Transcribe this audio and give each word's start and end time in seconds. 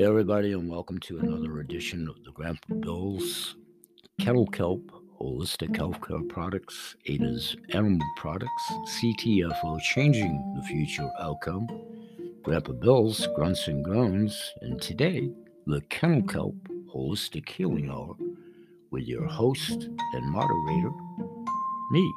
Hey, 0.00 0.06
everybody, 0.06 0.54
and 0.54 0.70
welcome 0.70 0.98
to 1.00 1.18
another 1.18 1.60
edition 1.60 2.08
of 2.08 2.24
the 2.24 2.30
Grandpa 2.32 2.72
Bill's 2.76 3.56
Kennel 4.18 4.46
Kelp 4.46 4.90
Holistic 5.20 5.76
Healthcare 5.76 6.26
Products, 6.26 6.96
ADA's 7.06 7.54
Animal 7.74 8.08
Products, 8.16 8.72
CTFO 8.86 9.78
Changing 9.82 10.54
the 10.56 10.62
Future 10.62 11.10
Outcome, 11.18 11.68
Grandpa 12.42 12.72
Bill's 12.72 13.28
Grunts 13.36 13.68
and 13.68 13.84
Groans, 13.84 14.54
and 14.62 14.80
today, 14.80 15.30
the 15.66 15.82
Kennel 15.90 16.22
Kelp 16.22 16.56
Holistic 16.94 17.46
Healing 17.50 17.90
Hour 17.90 18.16
with 18.90 19.02
your 19.02 19.26
host 19.26 19.82
and 20.14 20.30
moderator, 20.30 20.92
me, 21.90 22.14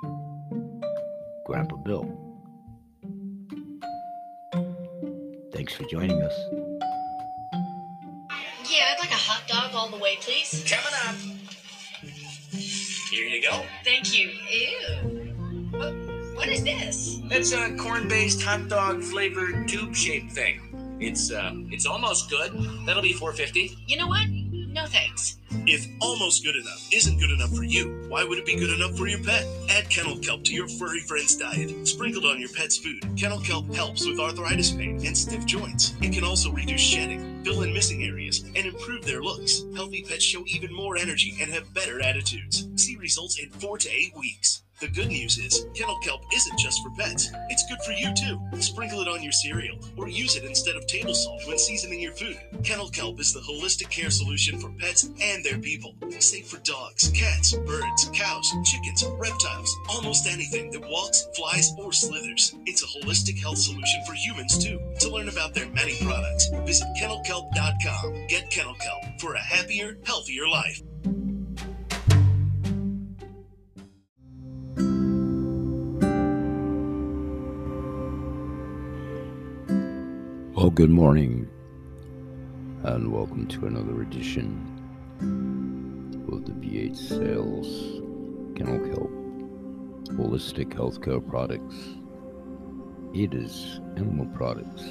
Grandpa 1.45 1.75
Bill. 1.75 2.05
Thanks 5.51 5.73
for 5.73 5.83
joining 5.83 6.21
us. 6.21 6.62
Dog 9.53 9.75
all 9.75 9.87
the 9.89 9.97
way, 9.97 10.17
please. 10.19 10.65
Coming 10.67 10.93
up. 11.05 11.15
Here 13.11 13.25
you 13.25 13.41
go. 13.41 13.63
Thank 13.83 14.17
you. 14.17 14.31
Ew. 14.49 15.69
What, 15.71 15.93
what 16.35 16.47
is 16.47 16.63
this? 16.63 17.19
It's 17.29 17.51
a 17.51 17.75
corn-based 17.75 18.41
hot 18.41 18.67
dog 18.67 19.03
flavored 19.03 19.67
tube-shaped 19.67 20.31
thing. 20.31 20.97
It's 20.99 21.31
uh, 21.31 21.51
it's 21.69 21.85
almost 21.85 22.29
good. 22.29 22.51
That'll 22.85 23.03
be 23.03 23.13
450. 23.13 23.77
You 23.87 23.97
know 23.97 24.07
what? 24.07 24.27
No 24.29 24.85
thanks. 24.85 25.37
If 25.65 25.87
almost 26.01 26.43
good 26.43 26.55
enough 26.55 26.87
isn't 26.91 27.19
good 27.19 27.31
enough 27.31 27.51
for 27.55 27.63
you, 27.63 28.05
why 28.09 28.23
would 28.23 28.37
it 28.37 28.45
be 28.45 28.55
good 28.55 28.69
enough 28.69 28.97
for 28.97 29.07
your 29.07 29.23
pet? 29.23 29.45
Add 29.69 29.89
kennel 29.89 30.17
kelp 30.17 30.43
to 30.45 30.53
your 30.53 30.67
furry 30.67 30.99
friend's 31.01 31.35
diet. 31.35 31.87
Sprinkled 31.87 32.25
on 32.25 32.39
your 32.39 32.49
pet's 32.49 32.77
food, 32.77 33.03
kennel 33.17 33.39
kelp 33.39 33.73
helps 33.73 34.05
with 34.05 34.19
arthritis 34.19 34.71
pain 34.71 35.05
and 35.05 35.17
stiff 35.17 35.45
joints. 35.45 35.93
It 36.01 36.13
can 36.13 36.23
also 36.23 36.51
reduce 36.51 36.81
shedding, 36.81 37.43
fill 37.43 37.63
in 37.63 37.73
missing 37.73 38.03
areas, 38.03 38.43
and 38.43 38.65
improve 38.65 39.05
their 39.05 39.21
looks. 39.21 39.63
Healthy 39.75 40.05
pets 40.07 40.23
show 40.23 40.43
even 40.47 40.73
more 40.73 40.97
energy 40.97 41.37
and 41.41 41.51
have 41.51 41.73
better 41.73 42.01
attitudes. 42.01 42.67
See 42.75 42.95
results 42.97 43.39
in 43.39 43.49
four 43.49 43.77
to 43.77 43.89
eight 43.89 44.15
weeks. 44.17 44.63
The 44.79 44.89
good 44.89 45.07
news 45.07 45.37
is, 45.37 45.65
kennel 45.75 45.97
kelp 45.99 46.23
isn't 46.33 46.59
just 46.59 46.81
for 46.83 46.89
pets. 46.97 47.31
It's 47.49 47.63
good 47.69 47.79
for 47.85 47.93
you 47.93 48.13
too. 48.15 48.37
Sprinkle 48.59 48.99
it 48.99 49.07
on 49.07 49.23
your 49.23 49.31
cereal 49.31 49.77
or 49.95 50.09
use 50.09 50.35
it 50.35 50.43
instead 50.43 50.75
of 50.75 50.85
table 50.87 51.13
salt 51.13 51.41
when 51.47 51.57
seasoning 51.57 52.01
your 52.01 52.11
food. 52.11 52.37
Kennel 52.63 52.89
kelp 52.89 53.19
is 53.19 53.31
the 53.31 53.39
holistic 53.39 53.89
care 53.89 54.09
solution 54.09 54.59
for 54.59 54.71
pets 54.79 55.03
and 55.21 55.42
their 55.43 55.59
people. 55.59 55.93
Safe 56.19 56.47
for 56.47 56.57
dogs, 56.59 57.09
cats, 57.09 57.53
birds, 57.53 58.09
cows, 58.13 58.49
chickens, 58.63 59.03
reptiles, 59.17 59.75
almost 59.89 60.25
anything 60.25 60.71
that 60.71 60.81
walks, 60.89 61.27
flies, 61.35 61.73
or 61.77 61.91
slithers. 61.91 62.55
It's 62.65 62.81
a 62.81 62.87
holistic 62.87 63.39
health 63.39 63.57
solution 63.57 64.03
for 64.07 64.13
humans 64.13 64.57
too. 64.57 64.79
To 65.01 65.09
learn 65.09 65.27
about 65.27 65.53
their 65.53 65.67
many 65.69 65.97
products, 66.01 66.49
visit 66.65 66.87
kennelkelp.com. 66.99 68.27
Get 68.29 68.49
kennel 68.49 68.75
kelp 68.75 69.19
for 69.19 69.33
a 69.35 69.39
happier, 69.39 69.97
healthier 70.05 70.47
life. 70.47 70.81
Well, 80.55 80.69
good 80.69 80.89
morning, 80.89 81.49
and 82.83 83.11
welcome 83.11 83.45
to 83.47 83.65
another 83.65 84.01
edition 84.01 84.72
of 85.23 86.45
the 86.45 86.51
BH 86.51 86.95
Sales 86.95 88.01
Kennel 88.57 88.79
Kelp 88.87 89.11
Holistic 90.17 90.69
Healthcare 90.73 91.25
Products. 91.25 91.75
It 93.13 93.33
is 93.33 93.79
Animal 93.95 94.25
Products, 94.27 94.83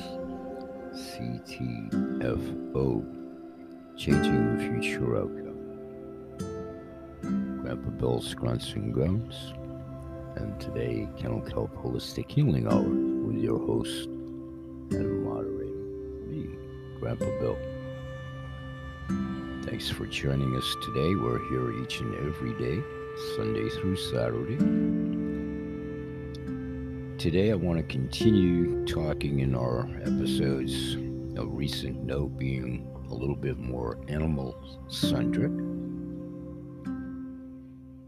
CTFO, 0.94 3.04
Changing 3.96 4.56
the 4.56 4.62
Future 4.80 5.16
Outcome. 5.18 5.58
Grandpa 7.62 7.90
Bill's 7.90 8.34
Grunts 8.34 8.72
and 8.72 8.94
Groans, 8.94 9.52
and 10.36 10.58
today, 10.60 11.08
Kennel 11.18 11.42
Kelp 11.42 11.74
Holistic 11.76 12.30
Healing 12.30 12.66
Hour 12.66 12.82
with 12.82 13.36
your 13.36 13.58
host 13.58 14.06
and 14.06 15.24
moderator, 15.24 15.74
me, 16.26 16.48
Grandpa 16.98 17.26
Bill. 17.38 17.58
Thanks 19.64 19.88
for 19.88 20.06
joining 20.06 20.56
us 20.56 20.76
today. 20.82 21.14
We're 21.14 21.38
here 21.48 21.70
each 21.82 22.00
and 22.00 22.16
every 22.16 22.52
day, 22.54 22.82
Sunday 23.36 23.68
through 23.68 23.94
Saturday. 23.96 24.56
Today, 27.16 27.52
I 27.52 27.54
want 27.54 27.78
to 27.78 27.84
continue 27.84 28.84
talking 28.86 29.38
in 29.38 29.54
our 29.54 29.88
episodes. 30.00 30.96
A 31.38 31.46
recent 31.46 32.02
note 32.02 32.36
being 32.36 32.84
a 33.08 33.14
little 33.14 33.36
bit 33.36 33.56
more 33.56 34.00
animal 34.08 34.56
centric. 34.88 35.52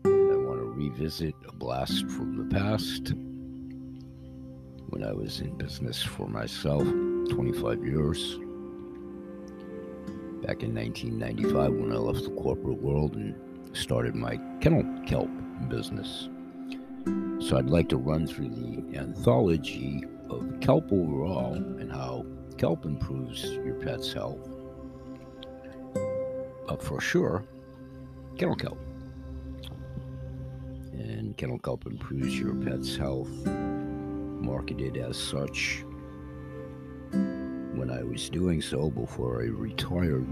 I 0.04 0.36
want 0.36 0.58
to 0.58 0.72
revisit 0.74 1.36
a 1.46 1.52
blast 1.52 2.10
from 2.10 2.36
the 2.36 2.52
past 2.52 3.12
when 4.88 5.04
I 5.04 5.12
was 5.12 5.40
in 5.40 5.56
business 5.56 6.02
for 6.02 6.26
myself 6.26 6.82
25 7.30 7.84
years. 7.84 8.40
Back 10.46 10.62
in 10.62 10.74
1995, 10.74 11.72
when 11.72 11.90
I 11.90 11.96
left 11.96 12.24
the 12.24 12.30
corporate 12.32 12.82
world 12.82 13.14
and 13.14 13.34
started 13.74 14.14
my 14.14 14.38
kennel 14.60 14.84
kelp 15.06 15.30
business. 15.70 16.28
So, 17.38 17.56
I'd 17.56 17.70
like 17.70 17.88
to 17.88 17.96
run 17.96 18.26
through 18.26 18.50
the 18.50 18.98
anthology 18.98 20.04
of 20.28 20.60
kelp 20.60 20.92
overall 20.92 21.54
and 21.54 21.90
how 21.90 22.26
kelp 22.58 22.84
improves 22.84 23.42
your 23.44 23.76
pet's 23.76 24.12
health. 24.12 24.46
But 26.68 26.82
for 26.82 27.00
sure, 27.00 27.46
kennel 28.36 28.56
kelp. 28.56 28.78
And 30.92 31.34
kennel 31.38 31.58
kelp 31.58 31.86
improves 31.86 32.38
your 32.38 32.54
pet's 32.54 32.96
health 32.96 33.30
marketed 33.46 34.98
as 34.98 35.16
such 35.16 35.84
when 37.84 37.98
I 37.98 38.02
was 38.02 38.30
doing 38.30 38.62
so 38.62 38.88
before 38.88 39.42
I 39.42 39.48
retired 39.48 40.26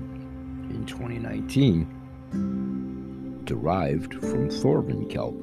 in 0.71 0.87
2019, 0.87 3.43
derived 3.45 4.15
from 4.15 4.49
Thorvin 4.49 5.11
kelp. 5.11 5.37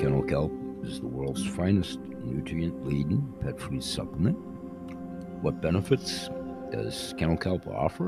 Kennel 0.00 0.22
kelp 0.22 0.52
is 0.84 1.00
the 1.00 1.08
world's 1.08 1.44
finest 1.44 1.98
nutrient 2.22 2.86
laden 2.86 3.34
pet 3.40 3.60
food 3.60 3.82
supplement. 3.82 4.38
What 5.42 5.60
benefits 5.60 6.30
does 6.70 7.14
kennel 7.18 7.36
kelp 7.36 7.66
offer? 7.66 8.06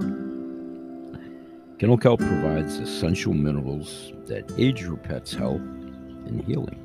Kennel 1.81 1.99
kelp 1.99 2.21
provides 2.21 2.79
essential 2.79 3.35
minerals 3.35 4.13
that 4.27 4.53
aid 4.57 4.79
your 4.79 4.97
pet's 4.97 5.35
health 5.35 5.63
and 5.63 6.45
healing 6.45 6.85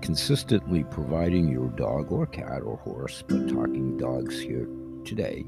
consistently 0.00 0.84
providing 0.84 1.48
your 1.48 1.66
dog 1.70 2.12
or 2.12 2.24
cat 2.24 2.62
or 2.62 2.76
horse, 2.78 3.24
but 3.26 3.48
talking 3.48 3.96
dogs 3.96 4.40
here 4.40 4.68
today, 5.04 5.44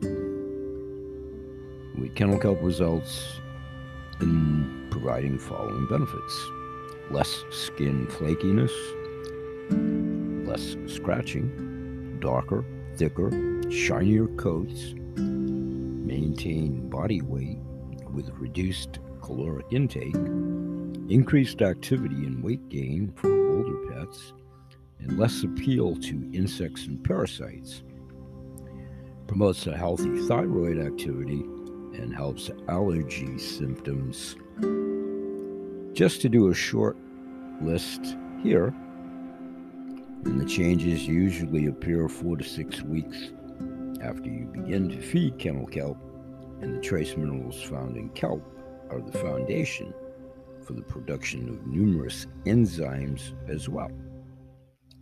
kennel 2.14 2.38
kelp 2.38 2.58
results 2.62 3.40
in 4.20 4.86
providing 4.90 5.38
following 5.38 5.86
benefits 5.86 6.50
less 7.10 7.44
skin 7.50 8.06
flakiness, 8.06 8.70
less 10.46 10.76
scratching, 10.86 12.18
darker, 12.20 12.64
thicker, 12.96 13.30
shinier 13.70 14.28
coats, 14.36 14.94
maintain 15.16 16.88
body 16.88 17.20
weight 17.20 17.58
with 18.12 18.30
reduced 18.34 19.00
caloric 19.22 19.66
intake, 19.72 20.14
increased 21.08 21.62
activity 21.62 22.26
and 22.26 22.42
weight 22.42 22.68
gain 22.68 23.12
for 23.16 23.28
older 23.56 23.92
pets, 23.92 24.32
and 25.00 25.18
less 25.18 25.42
appeal 25.42 25.96
to 25.96 26.30
insects 26.32 26.86
and 26.86 27.02
parasites. 27.02 27.82
Promotes 29.26 29.66
a 29.66 29.76
healthy 29.76 30.20
thyroid 30.26 30.78
activity 30.78 31.44
and 32.00 32.14
helps 32.14 32.50
allergy 32.68 33.38
symptoms. 33.38 34.36
Just 35.92 36.22
to 36.22 36.28
do 36.28 36.48
a 36.48 36.54
short 36.54 36.96
list 37.60 38.16
here, 38.42 38.74
and 40.24 40.40
the 40.40 40.46
changes 40.46 41.06
usually 41.06 41.66
appear 41.66 42.08
four 42.08 42.36
to 42.36 42.44
six 42.44 42.82
weeks 42.82 43.32
after 44.02 44.30
you 44.30 44.46
begin 44.52 44.88
to 44.88 45.00
feed 45.00 45.38
kennel 45.38 45.66
kelp, 45.66 45.98
and 46.60 46.76
the 46.76 46.80
trace 46.80 47.16
minerals 47.16 47.62
found 47.62 47.96
in 47.96 48.08
kelp 48.10 48.42
are 48.90 49.00
the 49.00 49.18
foundation 49.18 49.92
for 50.64 50.72
the 50.72 50.82
production 50.82 51.48
of 51.48 51.66
numerous 51.66 52.26
enzymes 52.44 53.32
as 53.48 53.68
well. 53.68 53.90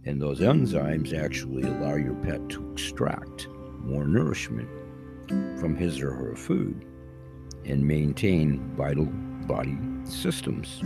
And 0.05 0.21
those 0.21 0.41
enzymes 0.41 1.17
actually 1.17 1.63
allow 1.63 1.97
your 1.97 2.15
pet 2.15 2.49
to 2.51 2.73
extract 2.73 3.49
more 3.81 4.07
nourishment 4.07 4.69
from 5.59 5.77
his 5.77 6.01
or 6.01 6.13
her 6.13 6.35
food 6.35 6.85
and 7.69 7.87
maintain 7.87 8.59
vital 8.77 9.07
body 9.47 9.79
systems. 10.05 10.81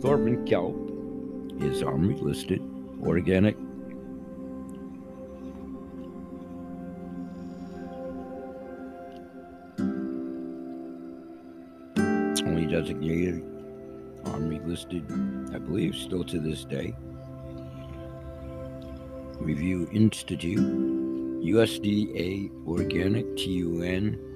Thorvin 0.00 0.46
kelp 0.46 0.76
is 1.62 1.82
OMRI 1.82 2.20
listed, 2.22 2.62
organic. 3.02 3.56
Only 12.46 12.66
designated 12.66 13.42
OMRI 14.24 14.66
listed, 14.66 15.04
I 15.54 15.58
believe, 15.58 15.94
still 15.94 16.24
to 16.24 16.38
this 16.38 16.64
day. 16.64 16.94
Review 19.38 19.88
Institute, 19.92 20.60
USDA 21.44 22.50
Organic 22.66 23.36
TUN 23.36 24.31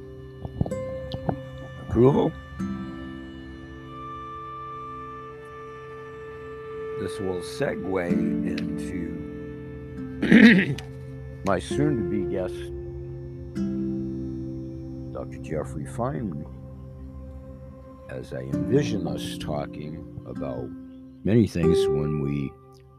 approval. 1.96 2.32
This 7.00 7.20
will 7.20 7.40
segue 7.40 8.10
into 8.46 9.16
my 11.46 11.58
soon 11.58 11.96
to 11.96 12.02
be 12.10 12.24
guest, 12.30 12.54
Dr. 15.14 15.38
Jeffrey 15.42 15.84
Feynman, 15.84 16.46
as 18.10 18.32
I 18.32 18.40
envision 18.40 19.06
us 19.06 19.38
talking 19.38 20.22
about 20.26 20.68
many 21.24 21.46
things 21.46 21.86
when 21.86 22.20
we 22.22 22.50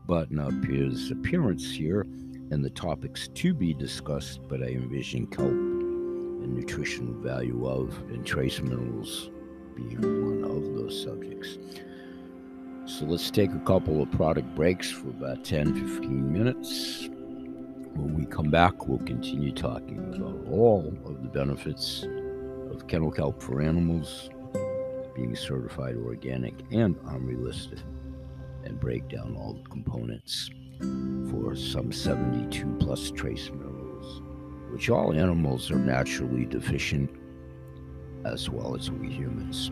button 0.07 0.40
up 0.40 0.54
his 0.66 1.12
appearance 1.12 1.69
here 1.69 2.01
and 2.51 2.63
the 2.63 2.69
topics 2.69 3.28
to 3.36 3.54
be 3.54 3.74
discussed, 3.74 4.40
but 4.48 4.63
I 4.63 4.68
envision 4.68 5.28
kelp 5.28 5.67
and 6.48 6.56
nutritional 6.56 7.14
value 7.16 7.68
of 7.68 7.98
and 8.10 8.26
trace 8.26 8.62
minerals 8.62 9.30
being 9.76 10.00
one 10.02 10.44
of 10.50 10.76
those 10.76 11.04
subjects. 11.04 11.58
So 12.86 13.06
let's 13.06 13.30
take 13.30 13.52
a 13.52 13.60
couple 13.60 14.02
of 14.02 14.10
product 14.12 14.56
breaks 14.56 14.90
for 14.90 15.10
about 15.10 15.44
10 15.44 15.76
15 15.76 16.34
minutes. 16.34 17.10
When 17.94 18.14
we 18.14 18.26
come 18.26 18.50
back, 18.50 18.88
we'll 18.88 19.00
continue 19.00 19.52
talking 19.52 19.98
about 19.98 20.48
all 20.50 20.94
of 21.06 21.22
the 21.22 21.30
benefits 21.30 22.06
of 22.72 22.88
kennel 22.88 23.12
kelp 23.12 23.42
for 23.42 23.62
animals, 23.62 24.30
being 25.16 25.36
certified 25.36 25.96
organic 25.98 26.54
and 26.72 26.96
OMRI 27.02 27.44
listed, 27.44 27.82
and 28.64 28.80
break 28.80 29.10
down 29.10 29.36
all 29.36 29.54
the 29.54 29.70
components 29.70 30.50
for 31.30 31.56
some 31.56 31.92
72 31.92 32.78
plus 32.80 33.12
trace 33.12 33.50
minerals, 33.50 33.67
which 34.72 34.90
all 34.90 35.14
animals 35.14 35.72
are 35.72 35.80
naturally 35.80 36.46
deficient, 36.46 37.10
as 38.25 38.50
well 38.50 38.75
as 38.75 38.92
we 38.92 39.10
humans. 39.10 39.72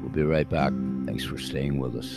We'll 0.00 0.10
be 0.10 0.22
right 0.22 0.48
back. 0.48 0.72
Thanks 1.06 1.24
for 1.24 1.38
staying 1.38 1.78
with 1.78 1.96
us. 1.96 2.10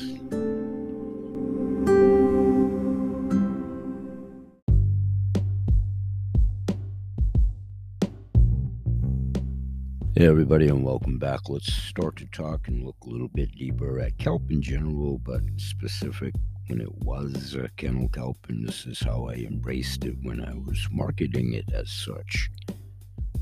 Hey, 10.18 10.28
everybody, 10.28 10.70
and 10.70 10.82
welcome 10.82 11.20
back. 11.20 11.50
Let's 11.50 11.74
start 11.74 12.16
to 12.16 12.26
talk 12.28 12.70
and 12.70 12.86
look 12.86 12.96
a 13.06 13.10
little 13.10 13.28
bit 13.28 13.52
deeper 13.52 14.00
at 14.00 14.18
kelp 14.18 14.50
in 14.50 14.62
general, 14.62 15.18
but 15.18 15.42
specific 15.58 16.34
when 16.68 16.82
it 16.82 16.94
was 17.04 17.56
kennel 17.78 18.08
kelp, 18.10 18.38
and 18.50 18.68
this 18.68 18.86
is 18.86 19.00
how 19.00 19.28
I 19.28 19.34
embraced 19.34 20.06
it 20.06 20.16
when 20.24 20.44
I 20.44 20.54
was 20.54 20.88
marketing 20.92 21.54
it 21.54 21.72
as 21.74 21.92
such. 21.92 22.50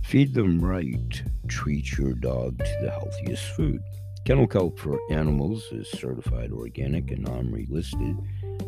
Feed 0.03 0.33
them 0.33 0.59
right, 0.59 1.23
treat 1.47 1.97
your 1.97 2.13
dog 2.13 2.57
to 2.57 2.77
the 2.81 2.91
healthiest 2.91 3.43
food. 3.55 3.81
Kennel 4.25 4.47
kelp 4.47 4.79
for 4.79 4.99
animals 5.09 5.63
is 5.71 5.89
certified 5.91 6.51
organic 6.51 7.11
and 7.11 7.25
OMRI 7.27 7.69
listed, 7.69 8.17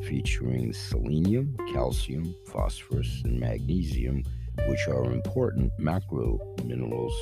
featuring 0.04 0.74
selenium, 0.74 1.56
calcium, 1.74 2.36
phosphorus, 2.48 3.22
and 3.24 3.40
magnesium, 3.40 4.24
which 4.68 4.88
are 4.88 5.12
important 5.12 5.72
macro 5.78 6.40
minerals 6.64 7.14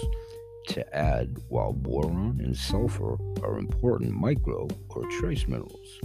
to 0.68 0.96
add, 0.96 1.38
while 1.50 1.74
boron 1.74 2.40
and 2.44 2.56
sulfur 2.56 3.18
are 3.44 3.58
important 3.58 4.12
micro 4.12 4.68
or 4.90 5.06
trace 5.20 5.48
minerals. 5.48 6.00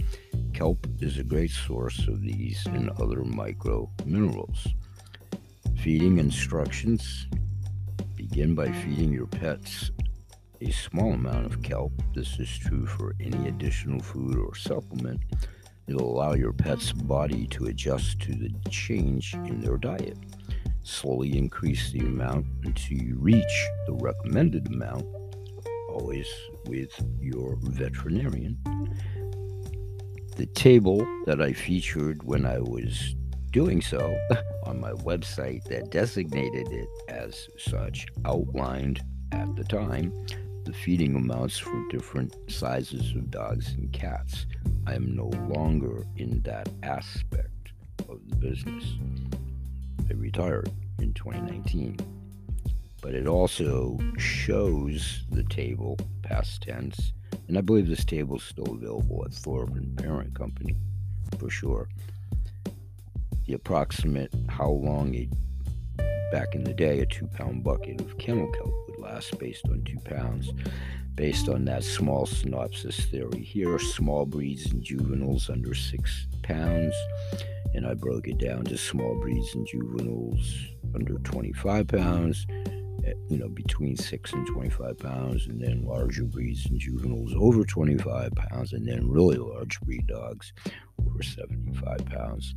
Kelp 0.53 0.87
is 0.99 1.17
a 1.17 1.23
great 1.23 1.51
source 1.51 2.07
of 2.07 2.21
these 2.21 2.65
and 2.67 2.89
other 2.91 3.23
micro 3.23 3.89
minerals. 4.05 4.67
Feeding 5.81 6.17
instructions 6.17 7.27
begin 8.15 8.53
by 8.55 8.71
feeding 8.71 9.13
your 9.13 9.27
pets 9.27 9.91
a 10.61 10.71
small 10.71 11.13
amount 11.13 11.45
of 11.45 11.61
kelp. 11.61 11.93
This 12.13 12.37
is 12.39 12.57
true 12.57 12.85
for 12.85 13.15
any 13.19 13.47
additional 13.47 14.01
food 14.01 14.37
or 14.37 14.55
supplement. 14.55 15.21
It'll 15.87 16.11
allow 16.11 16.33
your 16.33 16.53
pet's 16.53 16.91
body 16.91 17.47
to 17.47 17.65
adjust 17.65 18.19
to 18.21 18.33
the 18.33 18.51
change 18.69 19.33
in 19.33 19.61
their 19.61 19.77
diet. 19.77 20.17
Slowly 20.89 21.37
increase 21.37 21.91
the 21.91 21.99
amount 21.99 22.47
until 22.63 22.97
you 22.97 23.15
reach 23.19 23.67
the 23.85 23.93
recommended 23.93 24.67
amount, 24.67 25.05
always 25.87 26.27
with 26.65 26.91
your 27.21 27.57
veterinarian. 27.61 28.57
The 30.35 30.47
table 30.47 30.97
that 31.27 31.41
I 31.41 31.53
featured 31.53 32.23
when 32.23 32.43
I 32.43 32.57
was 32.57 33.15
doing 33.51 33.81
so 33.81 34.17
on 34.63 34.81
my 34.81 34.91
website 34.93 35.63
that 35.65 35.91
designated 35.91 36.67
it 36.71 36.89
as 37.07 37.47
such 37.57 38.07
outlined 38.25 38.99
at 39.31 39.55
the 39.55 39.63
time 39.65 40.11
the 40.65 40.73
feeding 40.73 41.15
amounts 41.15 41.59
for 41.59 41.87
different 41.89 42.35
sizes 42.49 43.11
of 43.15 43.29
dogs 43.29 43.73
and 43.73 43.93
cats. 43.93 44.47
I 44.87 44.95
am 44.95 45.15
no 45.15 45.27
longer 45.53 46.03
in 46.17 46.41
that 46.41 46.67
aspect 46.81 47.73
of 48.09 48.27
the 48.27 48.35
business. 48.35 48.97
I 50.09 50.13
retired 50.13 50.71
in 50.99 51.13
2019. 51.13 51.97
But 53.01 53.13
it 53.13 53.27
also 53.27 53.97
shows 54.17 55.23
the 55.29 55.43
table, 55.43 55.97
past 56.21 56.63
tense, 56.63 57.13
and 57.47 57.57
I 57.57 57.61
believe 57.61 57.87
this 57.87 58.05
table 58.05 58.37
is 58.37 58.43
still 58.43 58.73
available 58.73 59.23
at 59.25 59.31
Thorvin 59.31 59.95
Parent 59.95 60.35
Company 60.35 60.75
for 61.37 61.49
sure. 61.49 61.87
The 63.47 63.53
approximate 63.53 64.33
how 64.47 64.69
long 64.69 65.15
a 65.15 65.29
back 66.31 66.53
in 66.53 66.63
the 66.63 66.73
day 66.73 66.99
a 66.99 67.05
two 67.05 67.25
pound 67.27 67.63
bucket 67.63 68.01
of 68.01 68.17
kennel 68.17 68.51
kelp 68.51 68.71
would 68.87 68.99
last 68.99 69.37
based 69.39 69.67
on 69.67 69.83
two 69.83 69.99
pounds. 69.99 70.51
Based 71.15 71.49
on 71.49 71.65
that 71.65 71.83
small 71.83 72.25
synopsis 72.25 73.05
theory 73.05 73.43
here, 73.43 73.79
small 73.79 74.25
breeds 74.25 74.71
and 74.71 74.83
juveniles 74.83 75.49
under 75.49 75.73
six 75.73 76.27
pounds, 76.49 76.95
and 77.73 77.85
I 77.85 77.93
broke 77.93 78.27
it 78.27 78.39
down 78.39 78.65
to 78.65 78.77
small 78.77 79.15
breeds 79.19 79.53
and 79.55 79.65
juveniles 79.67 80.67
under 80.95 81.19
25 81.19 81.87
pounds, 81.87 82.45
eh, 83.05 83.13
you 83.29 83.37
know, 83.37 83.47
between 83.49 83.95
6 83.95 84.33
and 84.33 84.47
25 84.47 84.97
pounds, 84.97 85.47
and 85.47 85.61
then 85.61 85.85
larger 85.85 86.23
breeds 86.23 86.65
and 86.65 86.79
juveniles 86.79 87.33
over 87.37 87.63
25 87.63 88.31
pounds, 88.35 88.73
and 88.73 88.87
then 88.87 89.07
really 89.07 89.37
large 89.37 89.79
breed 89.81 90.07
dogs 90.07 90.51
over 91.05 91.21
75 91.21 92.05
pounds. 92.05 92.53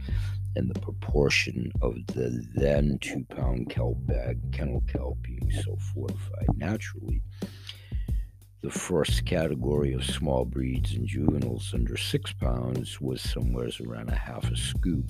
And 0.56 0.68
the 0.68 0.80
proportion 0.80 1.70
of 1.80 1.94
the 2.08 2.46
then 2.54 2.98
two 3.00 3.24
pound 3.30 3.70
kelp 3.70 3.98
bag, 4.06 4.38
kennel 4.52 4.82
kelp, 4.86 5.22
being 5.22 5.50
so 5.64 5.76
fortified 5.94 6.48
naturally 6.56 7.22
the 8.62 8.70
first 8.70 9.26
category 9.26 9.92
of 9.92 10.04
small 10.04 10.44
breeds 10.44 10.94
and 10.94 11.08
juveniles 11.08 11.74
under 11.74 11.96
six 11.96 12.32
pounds 12.32 13.00
was 13.00 13.20
somewhere 13.20 13.68
around 13.84 14.08
a 14.08 14.14
half 14.14 14.48
a 14.52 14.56
scoop, 14.56 15.04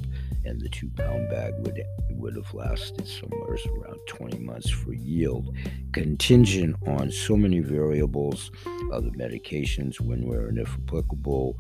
and 0.47 0.59
the 0.59 0.71
two 0.71 0.89
pound 0.97 1.29
bag 1.29 1.53
would 1.59 1.83
would 2.13 2.35
have 2.35 2.55
lasted 2.55 3.07
somewhere 3.07 3.59
around 3.77 3.99
20 4.07 4.39
months 4.39 4.71
for 4.71 4.95
yield, 4.95 5.55
contingent 5.93 6.77
on 6.87 7.11
so 7.11 7.37
many 7.37 7.61
variables, 7.61 8.51
other 8.91 9.11
medications 9.11 10.01
when 10.01 10.27
where 10.27 10.47
and 10.47 10.59
if 10.59 10.73
applicable, 10.75 11.59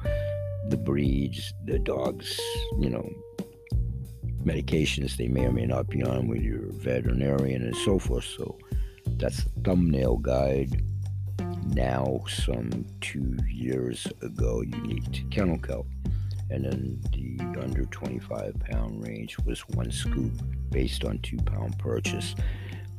the 0.70 0.78
breeds, 0.78 1.52
the 1.66 1.78
dogs, 1.78 2.40
you 2.78 2.88
know, 2.88 3.06
medications 4.42 5.16
they 5.18 5.28
may 5.28 5.44
or 5.44 5.52
may 5.52 5.66
not 5.66 5.88
be 5.88 6.02
on 6.02 6.26
with 6.26 6.40
your 6.40 6.72
veterinarian 6.72 7.62
and 7.62 7.76
so 7.76 7.98
forth. 7.98 8.24
So 8.24 8.56
that's 9.18 9.44
the 9.44 9.50
thumbnail 9.62 10.16
guide 10.16 10.82
now 11.66 12.20
some 12.28 12.84
two 13.00 13.36
years 13.48 14.06
ago 14.22 14.62
unique 14.62 15.10
to 15.12 15.22
kennel 15.24 15.58
kelp 15.58 15.86
and 16.52 16.66
then 16.66 17.00
the 17.12 17.60
under 17.62 17.84
25 17.86 18.54
pound 18.60 19.02
range 19.02 19.38
was 19.46 19.60
one 19.68 19.90
scoop 19.90 20.32
based 20.70 21.02
on 21.02 21.18
two 21.20 21.38
pound 21.38 21.78
purchase. 21.78 22.34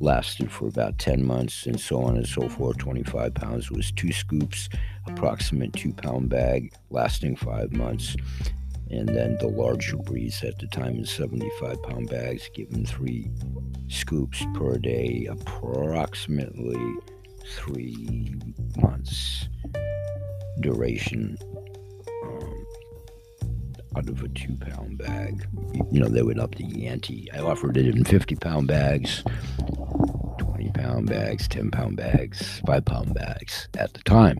Lasted 0.00 0.50
for 0.50 0.66
about 0.66 0.98
10 0.98 1.24
months 1.24 1.66
and 1.66 1.78
so 1.78 2.02
on 2.02 2.16
and 2.16 2.26
so 2.26 2.48
forth. 2.48 2.78
25 2.78 3.32
pounds 3.32 3.70
was 3.70 3.92
two 3.92 4.12
scoops 4.12 4.68
approximate 5.06 5.72
two 5.72 5.92
pound 5.92 6.28
bag 6.28 6.74
lasting 6.90 7.36
five 7.36 7.72
months. 7.72 8.16
And 8.90 9.08
then 9.08 9.36
the 9.38 9.46
larger 9.48 9.98
breeds 9.98 10.42
at 10.42 10.58
the 10.58 10.66
time 10.66 10.96
in 10.96 11.06
75 11.06 11.80
pound 11.84 12.10
bags 12.10 12.50
given 12.54 12.84
three 12.84 13.30
scoops 13.88 14.44
per 14.54 14.78
day 14.78 15.28
approximately 15.30 16.96
three 17.46 18.34
months 18.76 19.48
duration 20.60 21.36
um, 22.24 22.66
out 23.96 24.08
of 24.08 24.22
a 24.22 24.28
two 24.28 24.56
pound 24.56 24.98
bag. 24.98 25.46
You 25.90 26.00
know, 26.00 26.08
they 26.08 26.22
would 26.22 26.38
up 26.38 26.54
the 26.54 26.86
ante. 26.86 27.30
I 27.32 27.40
offered 27.40 27.76
it 27.76 27.86
in 27.86 28.04
50 28.04 28.36
pound 28.36 28.68
bags, 28.68 29.22
20 30.38 30.70
pound 30.72 31.06
bags, 31.08 31.48
10 31.48 31.70
pound 31.70 31.96
bags, 31.96 32.60
5 32.66 32.84
pound 32.84 33.14
bags 33.14 33.68
at 33.76 33.94
the 33.94 34.02
time. 34.02 34.38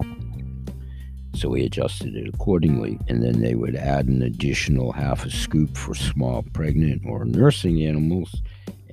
So 1.34 1.48
we 1.48 1.64
adjusted 1.64 2.14
it 2.14 2.28
accordingly. 2.32 2.98
And 3.08 3.22
then 3.22 3.40
they 3.40 3.54
would 3.54 3.74
add 3.74 4.06
an 4.06 4.22
additional 4.22 4.92
half 4.92 5.26
a 5.26 5.30
scoop 5.30 5.76
for 5.76 5.94
small 5.94 6.44
pregnant 6.52 7.02
or 7.04 7.24
nursing 7.24 7.82
animals, 7.82 8.42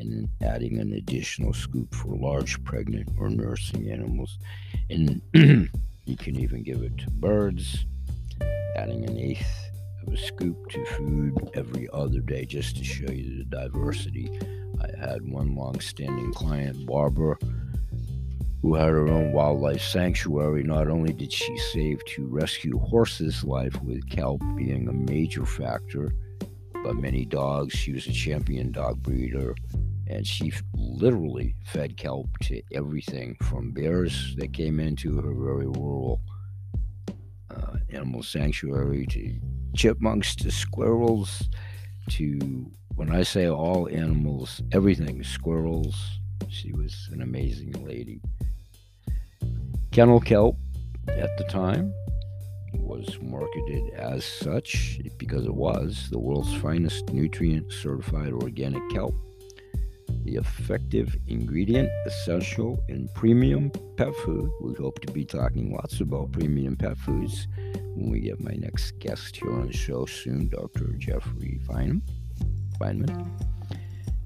and 0.01 0.29
adding 0.41 0.79
an 0.79 0.93
additional 0.93 1.53
scoop 1.53 1.93
for 1.93 2.15
large 2.15 2.63
pregnant 2.63 3.09
or 3.17 3.29
nursing 3.29 3.89
animals. 3.89 4.37
And 4.89 5.21
you 5.33 6.17
can 6.17 6.39
even 6.39 6.63
give 6.63 6.81
it 6.81 6.97
to 6.99 7.09
birds, 7.11 7.85
adding 8.75 9.07
an 9.07 9.17
eighth 9.17 9.69
of 10.05 10.13
a 10.13 10.17
scoop 10.17 10.69
to 10.69 10.85
food 10.85 11.51
every 11.53 11.87
other 11.93 12.19
day 12.19 12.45
just 12.45 12.77
to 12.77 12.83
show 12.83 13.11
you 13.11 13.37
the 13.37 13.45
diversity. 13.45 14.29
I 14.81 14.99
had 14.99 15.21
one 15.21 15.55
long 15.55 15.79
standing 15.79 16.33
client, 16.33 16.85
Barbara 16.85 17.37
who 18.61 18.75
had 18.75 18.89
her 18.89 19.07
own 19.07 19.31
wildlife 19.31 19.81
sanctuary. 19.81 20.63
Not 20.63 20.87
only 20.87 21.13
did 21.13 21.33
she 21.33 21.57
save 21.57 22.03
two 22.05 22.27
rescue 22.27 22.77
horses' 22.77 23.43
life, 23.43 23.81
with 23.81 24.07
kelp 24.09 24.41
being 24.55 24.87
a 24.87 24.93
major 24.93 25.45
factor, 25.45 26.13
but 26.83 26.95
many 26.95 27.25
dogs. 27.25 27.73
She 27.73 27.91
was 27.91 28.07
a 28.07 28.11
champion 28.11 28.71
dog 28.71 29.01
breeder, 29.01 29.55
and 30.11 30.27
she 30.27 30.51
literally 30.73 31.55
fed 31.65 31.95
kelp 31.95 32.27
to 32.39 32.61
everything 32.73 33.35
from 33.41 33.71
bears 33.71 34.35
that 34.37 34.53
came 34.53 34.79
into 34.79 35.15
her 35.15 35.33
very 35.33 35.67
rural 35.67 36.21
uh, 37.49 37.77
animal 37.89 38.21
sanctuary 38.21 39.05
to 39.07 39.39
chipmunks 39.75 40.35
to 40.35 40.51
squirrels 40.51 41.49
to 42.09 42.69
when 42.95 43.09
I 43.09 43.23
say 43.23 43.47
all 43.47 43.87
animals, 43.89 44.61
everything, 44.73 45.23
squirrels. 45.23 46.19
She 46.49 46.73
was 46.73 47.09
an 47.13 47.21
amazing 47.21 47.71
lady. 47.85 48.19
Kennel 49.91 50.19
kelp 50.19 50.57
at 51.07 51.37
the 51.37 51.45
time 51.45 51.93
was 52.73 53.17
marketed 53.21 53.93
as 53.93 54.25
such 54.25 54.99
because 55.17 55.45
it 55.45 55.53
was 55.53 56.09
the 56.11 56.19
world's 56.19 56.53
finest 56.55 57.09
nutrient 57.09 57.71
certified 57.71 58.33
organic 58.33 58.87
kelp. 58.89 59.15
The 60.23 60.35
effective 60.35 61.15
ingredient, 61.27 61.89
essential 62.05 62.83
in 62.87 63.09
premium 63.15 63.71
pet 63.97 64.15
food. 64.17 64.51
We 64.61 64.73
hope 64.75 64.99
to 65.01 65.11
be 65.11 65.25
talking 65.25 65.73
lots 65.73 65.99
about 65.99 66.31
premium 66.31 66.75
pet 66.75 66.97
foods 66.97 67.47
when 67.95 68.11
we 68.11 68.21
get 68.21 68.39
my 68.39 68.53
next 68.53 68.99
guest 68.99 69.35
here 69.35 69.51
on 69.51 69.67
the 69.67 69.73
show 69.73 70.05
soon, 70.05 70.49
Dr. 70.49 70.93
Jeffrey 70.97 71.59
Feynman. 71.67 72.01
Feynman. 72.79 73.29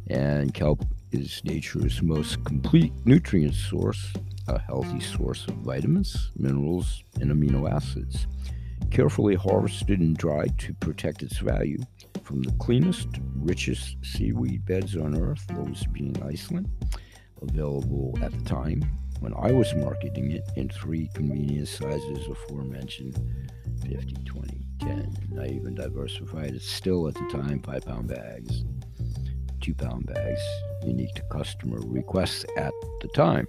And 0.08 0.54
kelp 0.54 0.86
is 1.12 1.42
nature's 1.44 2.02
most 2.02 2.44
complete 2.44 2.94
nutrient 3.06 3.56
source 3.56 4.14
a 4.48 4.60
healthy 4.60 5.00
source 5.00 5.48
of 5.48 5.56
vitamins, 5.56 6.32
minerals, 6.36 7.04
and 7.20 7.32
amino 7.32 7.70
acids. 7.72 8.28
Carefully 8.92 9.36
harvested 9.36 10.00
and 10.00 10.16
dried 10.16 10.58
to 10.60 10.74
protect 10.76 11.24
its 11.24 11.40
value 11.40 11.80
from 12.26 12.42
the 12.42 12.52
cleanest, 12.54 13.08
richest 13.36 13.98
seaweed 14.04 14.66
beds 14.66 14.98
on 14.98 15.16
earth, 15.16 15.46
those 15.50 15.86
being 15.94 16.16
Iceland, 16.24 16.68
available 17.42 18.18
at 18.24 18.32
the 18.32 18.44
time 18.44 18.84
when 19.20 19.34
I 19.36 19.52
was 19.52 19.74
marketing 19.76 20.32
it 20.32 20.44
in 20.56 20.70
three 20.70 21.08
convenient 21.14 21.68
sizes 21.68 22.28
aforementioned 22.28 23.20
50, 23.88 24.16
20, 24.26 24.66
10. 24.80 24.90
And 25.30 25.40
I 25.40 25.48
even 25.50 25.76
diversified 25.76 26.56
it 26.56 26.64
still 26.64 27.08
at 27.08 27.14
the 27.14 27.30
time, 27.32 27.62
five 27.62 27.86
pound 27.86 28.08
bags, 28.08 28.64
two 29.62 29.76
pound 29.76 30.08
bags, 30.08 30.42
unique 30.84 31.14
to 31.14 31.22
customer 31.32 31.80
requests 31.84 32.44
at 32.58 32.74
the 33.02 33.08
time. 33.10 33.46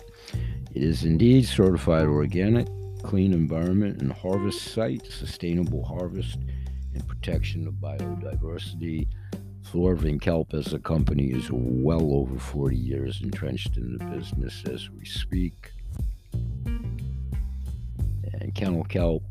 It 0.75 0.83
is 0.83 1.05
indeed 1.05 1.47
certified 1.47 2.07
organic, 2.07 2.69
clean 3.03 3.33
environment 3.33 4.03
and 4.03 4.13
harvest 4.13 4.75
site, 4.75 5.07
sustainable 5.07 5.83
harvest 5.83 6.39
and 6.97 7.07
protection 7.07 7.67
of 7.69 7.75
biodiversity. 7.75 9.07
Thorvin 9.71 10.21
Kelp 10.21 10.55
as 10.55 10.73
a 10.73 10.79
company 10.79 11.27
is 11.27 11.49
well 11.51 12.15
over 12.15 12.39
40 12.39 12.77
years 12.77 13.21
entrenched 13.23 13.77
in 13.77 13.97
the 13.97 14.05
business 14.07 14.65
as 14.65 14.91
we 14.91 15.05
speak. 15.05 15.73
And 16.65 18.55
Kennel 18.55 18.85
Kelp, 18.85 19.23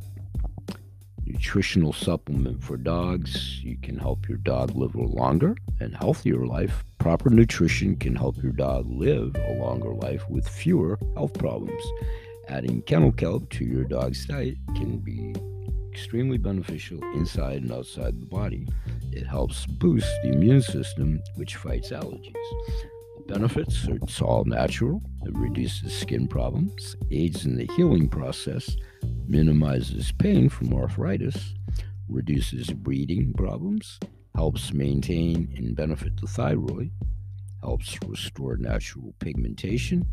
nutritional 1.25 1.93
supplement 1.93 2.63
for 2.63 2.77
dogs. 2.77 3.63
You 3.63 3.77
can 3.77 3.97
help 3.97 4.29
your 4.29 4.37
dog 4.37 4.75
live 4.75 4.95
a 4.95 5.01
longer 5.01 5.55
and 5.79 5.95
healthier 5.95 6.45
life 6.45 6.83
Proper 7.05 7.29
nutrition 7.29 7.97
can 7.97 8.15
help 8.15 8.41
your 8.41 8.51
dog 8.51 8.89
live 8.89 9.35
a 9.35 9.53
longer 9.59 9.93
life 9.93 10.27
with 10.27 10.49
fewer 10.49 10.97
health 11.13 11.37
problems. 11.37 11.83
Adding 12.47 12.81
kennel 12.81 13.11
kelp 13.11 13.47
to 13.51 13.63
your 13.63 13.83
dog's 13.83 14.25
diet 14.25 14.57
can 14.75 14.97
be 14.97 15.35
extremely 15.95 16.37
beneficial 16.37 16.99
inside 17.13 17.61
and 17.61 17.71
outside 17.71 18.19
the 18.19 18.25
body. 18.25 18.67
It 19.13 19.25
helps 19.25 19.65
boost 19.65 20.13
the 20.21 20.33
immune 20.33 20.61
system, 20.61 21.21
which 21.35 21.55
fights 21.55 21.91
allergies. 21.91 22.33
The 23.17 23.33
benefits 23.33 23.87
are 23.87 23.95
it's 23.95 24.21
all 24.21 24.43
natural, 24.43 25.01
it 25.23 25.33
reduces 25.37 25.97
skin 25.97 26.27
problems, 26.27 26.97
aids 27.11 27.45
in 27.45 27.55
the 27.55 27.69
healing 27.77 28.09
process, 28.09 28.75
minimizes 29.25 30.11
pain 30.11 30.49
from 30.49 30.73
arthritis, 30.73 31.53
reduces 32.09 32.71
breathing 32.71 33.33
problems, 33.33 33.97
helps 34.35 34.73
maintain 34.73 35.53
and 35.55 35.77
benefit 35.77 36.19
the 36.19 36.27
thyroid, 36.27 36.91
helps 37.61 37.97
restore 38.05 38.57
natural 38.57 39.15
pigmentation, 39.19 40.05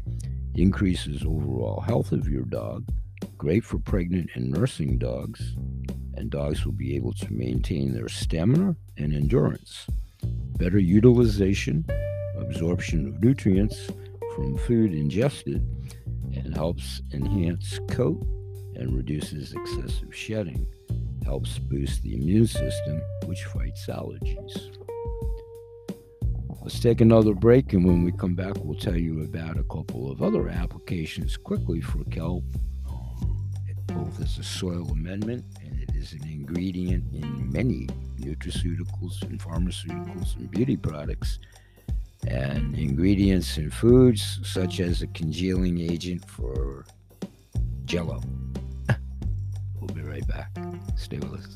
increases 0.55 1.25
overall 1.25 1.81
health 1.81 2.13
of 2.13 2.29
your 2.29 2.45
dog, 2.45 2.85
great 3.39 3.65
for 3.65 3.79
pregnant 3.79 4.31
and 4.35 4.51
nursing 4.51 4.99
dogs, 4.99 5.57
and 6.15 6.31
dogs 6.31 6.65
will 6.65 6.73
be 6.73 6.95
able 6.95 7.13
to 7.15 7.33
maintain 7.33 7.93
their 7.93 8.09
stamina 8.09 8.77
and 8.97 9.15
endurance. 9.15 9.87
Better 10.59 10.79
utilization, 10.79 11.85
absorption 12.39 13.07
of 13.09 13.23
nutrients 13.23 13.91
from 14.35 14.57
food 14.59 14.93
ingested, 14.93 15.67
and 16.35 16.55
helps 16.55 17.03
enhance 17.13 17.79
coat 17.89 18.23
and 18.77 18.97
reduces 18.97 19.53
excessive 19.53 20.15
shedding 20.15 20.67
helps 21.25 21.59
boost 21.59 22.03
the 22.03 22.15
immune 22.15 22.47
system, 22.47 23.01
which 23.27 23.45
fights 23.45 23.87
allergies. 23.87 24.77
Let's 26.61 26.79
take 26.79 27.01
another 27.01 27.35
break, 27.35 27.73
and 27.73 27.85
when 27.85 28.05
we 28.05 28.13
come 28.13 28.35
back, 28.35 28.55
we'll 28.59 28.79
tell 28.79 28.97
you 28.97 29.23
about 29.23 29.57
a 29.57 29.65
couple 29.65 30.11
of 30.11 30.23
other 30.23 30.49
applications 30.49 31.37
quickly 31.37 31.81
for 31.81 32.05
kelp, 32.05 32.45
both 33.95 34.21
as 34.21 34.39
a 34.39 34.43
soil 34.43 34.89
amendment 34.91 35.45
and 35.65 35.81
it 35.81 35.95
is 35.95 36.13
an 36.13 36.25
ingredient 36.25 37.05
in 37.15 37.53
many 37.53 37.87
nutraceuticals 38.19 39.23
and 39.23 39.41
pharmaceuticals 39.41 40.37
and 40.37 40.51
beauty 40.51 40.77
products, 40.77 41.39
and 42.27 42.77
ingredients 42.77 43.59
in 43.59 43.71
foods 43.71 44.41
such 44.45 44.81
as 44.81 45.03
a 45.03 45.07
congealing 45.09 45.81
agent 45.81 46.25
for 46.29 46.85
jello. 47.85 48.23
we'll 49.81 49.95
be 49.95 50.03
right 50.03 50.27
back. 50.27 50.51
Stay 50.97 51.19
with 51.19 51.35
us. 51.35 51.49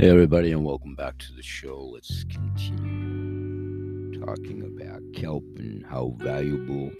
Hey, 0.00 0.10
everybody, 0.10 0.52
and 0.52 0.64
welcome 0.64 0.94
back 0.94 1.18
to 1.18 1.32
the 1.32 1.42
show. 1.42 1.90
Let's 1.92 2.22
continue 2.22 4.12
talking 4.24 4.62
about 4.62 5.02
kelp 5.12 5.42
and 5.56 5.84
how 5.84 6.14
valuable 6.18 6.92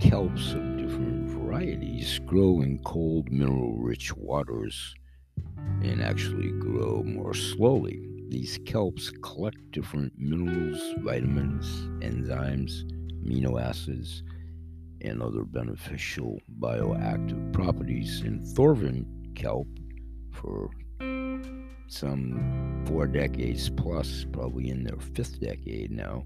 kelps 0.00 0.52
of 0.56 0.76
different 0.76 1.30
varieties 1.30 2.18
grow 2.26 2.62
in 2.62 2.80
cold, 2.84 3.30
mineral 3.30 3.76
rich 3.76 4.12
waters 4.16 4.92
and 5.84 6.02
actually 6.02 6.50
grow 6.50 7.04
more 7.04 7.32
slowly. 7.32 8.04
These 8.28 8.58
kelps 8.58 9.12
collect 9.22 9.70
different 9.70 10.12
minerals, 10.18 10.82
vitamins, 11.04 11.64
enzymes, 12.04 12.90
amino 13.24 13.62
acids, 13.62 14.24
and 15.00 15.22
other 15.22 15.44
beneficial 15.44 16.40
bioactive 16.58 17.52
properties 17.52 18.22
in 18.22 18.40
Thorvin 18.40 19.06
kelp 19.36 19.68
for 20.32 20.70
some 21.90 22.84
four 22.86 23.06
decades 23.06 23.68
plus, 23.70 24.24
probably 24.32 24.70
in 24.70 24.84
their 24.84 24.98
fifth 24.98 25.40
decade 25.40 25.90
now, 25.90 26.24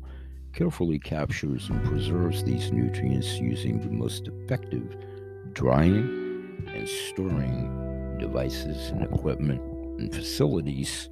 carefully 0.53 0.99
captures 0.99 1.69
and 1.69 1.85
preserves 1.85 2.45
these 2.45 2.71
nutrients 2.71 3.39
using 3.39 3.81
the 3.81 3.91
most 3.91 4.29
effective 4.29 4.97
drying 5.53 6.63
and 6.69 6.89
storing 6.89 8.17
devices 8.19 8.91
and 8.91 9.03
equipment 9.03 9.61
and 9.99 10.15
facilities 10.15 11.09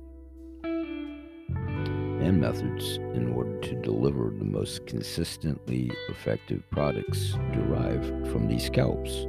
and 0.64 2.40
methods 2.40 2.98
in 3.14 3.32
order 3.32 3.58
to 3.60 3.74
deliver 3.82 4.30
the 4.30 4.44
most 4.44 4.86
consistently 4.86 5.90
effective 6.08 6.62
products 6.70 7.32
derived 7.52 8.28
from 8.28 8.46
these 8.46 8.70
kelps. 8.70 9.26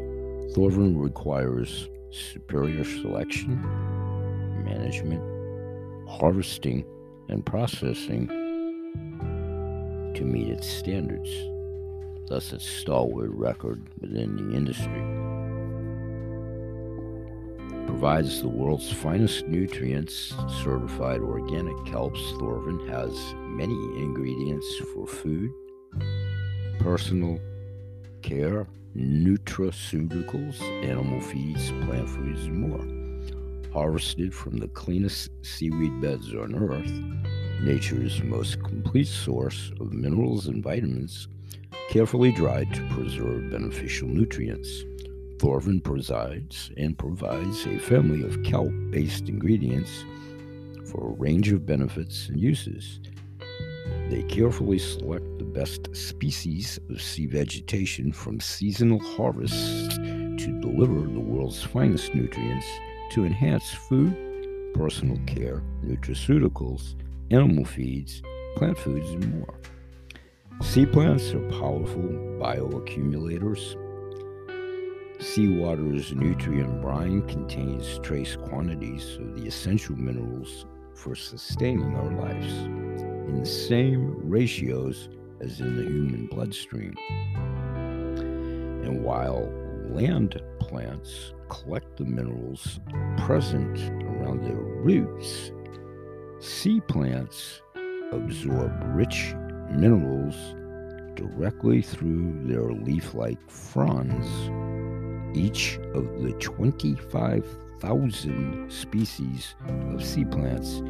Thorvin 0.53 1.01
requires 1.01 1.89
superior 2.11 2.83
selection, 2.83 3.59
management, 4.73 6.09
harvesting, 6.09 6.85
and 7.29 7.45
processing 7.45 8.27
to 10.15 10.23
meet 10.23 10.47
its 10.47 10.67
standards, 10.67 11.29
thus 12.27 12.53
its 12.53 12.67
stalwart 12.67 13.31
record 13.31 13.89
within 13.99 14.35
the 14.35 14.55
industry. 14.55 15.03
Provides 17.85 18.41
the 18.41 18.47
world's 18.47 18.91
finest 18.91 19.45
nutrients, 19.47 20.33
certified 20.63 21.21
organic 21.21 21.75
kelps. 21.85 22.21
Thorvin 22.39 22.87
has 22.89 23.33
many 23.35 23.73
ingredients 24.01 24.67
for 24.93 25.05
food, 25.05 25.51
personal 26.79 27.39
care, 28.21 28.67
nutraceuticals, 28.95 30.61
animal 30.83 31.21
feeds, 31.21 31.71
plant 31.85 32.09
foods, 32.09 32.45
and 32.45 32.59
more. 32.69 33.02
Harvested 33.73 34.35
from 34.35 34.57
the 34.57 34.67
cleanest 34.67 35.31
seaweed 35.41 35.99
beds 35.99 36.31
on 36.35 36.53
Earth, 36.53 36.91
nature's 37.63 38.21
most 38.21 38.61
complete 38.61 39.07
source 39.07 39.71
of 39.79 39.91
minerals 39.91 40.45
and 40.45 40.63
vitamins, 40.63 41.27
carefully 41.89 42.31
dried 42.31 42.71
to 42.71 42.87
preserve 42.89 43.49
beneficial 43.49 44.07
nutrients. 44.07 44.83
Thorvin 45.37 45.83
presides 45.83 46.71
and 46.77 46.95
provides 46.95 47.65
a 47.65 47.79
family 47.79 48.21
of 48.21 48.43
kelp 48.43 48.71
based 48.91 49.27
ingredients 49.27 50.05
for 50.91 51.07
a 51.07 51.13
range 51.13 51.51
of 51.51 51.65
benefits 51.65 52.29
and 52.29 52.39
uses. 52.39 52.99
They 54.07 54.21
carefully 54.29 54.77
select 54.77 55.39
the 55.39 55.45
best 55.45 55.95
species 55.95 56.77
of 56.91 57.01
sea 57.01 57.25
vegetation 57.25 58.11
from 58.11 58.39
seasonal 58.39 58.99
harvests 58.99 59.97
to 59.97 60.59
deliver 60.61 61.01
the 61.07 61.19
world's 61.19 61.63
finest 61.63 62.13
nutrients 62.13 62.67
to 63.13 63.25
enhance 63.25 63.69
food, 63.69 64.73
personal 64.73 65.19
care, 65.27 65.61
nutraceuticals, 65.85 66.95
animal 67.29 67.63
feeds, 67.63 68.23
plant 68.55 68.75
foods, 68.75 69.07
and 69.11 69.39
more. 69.39 69.53
Sea 70.61 70.87
plants 70.87 71.31
are 71.31 71.49
powerful 71.51 72.01
bioaccumulators. 72.41 73.75
Seawater's 75.19 76.11
nutrient 76.13 76.81
brine 76.81 77.21
contains 77.27 77.99
trace 77.99 78.35
quantities 78.35 79.17
of 79.17 79.35
the 79.35 79.47
essential 79.47 79.95
minerals 79.95 80.65
for 80.95 81.15
sustaining 81.15 81.95
our 81.95 82.11
lives 82.13 82.51
in 83.27 83.39
the 83.39 83.45
same 83.45 84.27
ratios 84.27 85.07
as 85.39 85.61
in 85.61 85.75
the 85.75 85.83
human 85.83 86.25
bloodstream. 86.25 86.95
And 88.83 89.03
while 89.03 89.51
land 89.89 90.41
plants 90.59 91.33
collect 91.49 91.97
the 91.97 92.05
minerals 92.05 92.79
present 93.17 93.79
around 94.03 94.43
their 94.43 94.55
roots, 94.55 95.51
sea 96.39 96.79
plants 96.81 97.61
absorb 98.11 98.71
rich 98.95 99.33
minerals 99.71 100.35
directly 101.15 101.81
through 101.81 102.45
their 102.45 102.71
leaf 102.71 103.13
like 103.13 103.39
fronds. 103.49 104.27
Each 105.37 105.77
of 105.93 106.21
the 106.21 106.33
25,000 106.39 108.71
species 108.71 109.55
of 109.93 110.03
sea 110.03 110.25
plants 110.25 110.81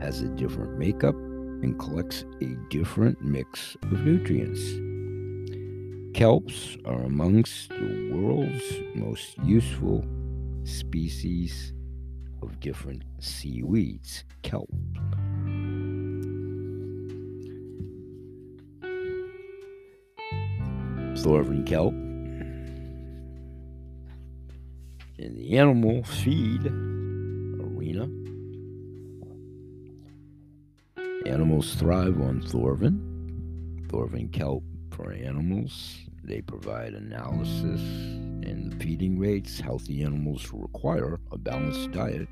has 0.00 0.22
a 0.22 0.28
different 0.28 0.78
makeup 0.78 1.14
and 1.14 1.78
collects 1.78 2.24
a 2.40 2.56
different 2.68 3.22
mix 3.22 3.76
of 3.82 3.92
nutrients. 3.92 4.60
Kelps 6.12 6.76
are 6.86 7.04
amongst 7.04 7.68
the 7.68 8.10
world's 8.12 8.80
most 8.94 9.38
useful 9.44 10.04
species 10.64 11.72
of 12.42 12.58
different 12.60 13.04
seaweeds. 13.20 14.24
Kelp. 14.42 14.68
Thorvin 21.22 21.64
kelp 21.66 21.94
in 25.18 25.34
the 25.36 25.58
animal 25.58 26.02
feed 26.02 26.66
arena. 26.66 28.08
Animals 31.26 31.74
thrive 31.74 32.20
on 32.20 32.42
Thorvin. 32.42 32.98
Thorvin 33.88 34.32
kelp 34.32 34.64
for 35.02 35.12
animals. 35.12 35.98
They 36.22 36.42
provide 36.42 36.94
analysis 36.94 37.80
in 38.42 38.70
the 38.70 38.84
feeding 38.84 39.18
rates. 39.18 39.58
Healthy 39.58 40.02
animals 40.02 40.50
require 40.52 41.18
a 41.32 41.38
balanced 41.38 41.92
diet, 41.92 42.28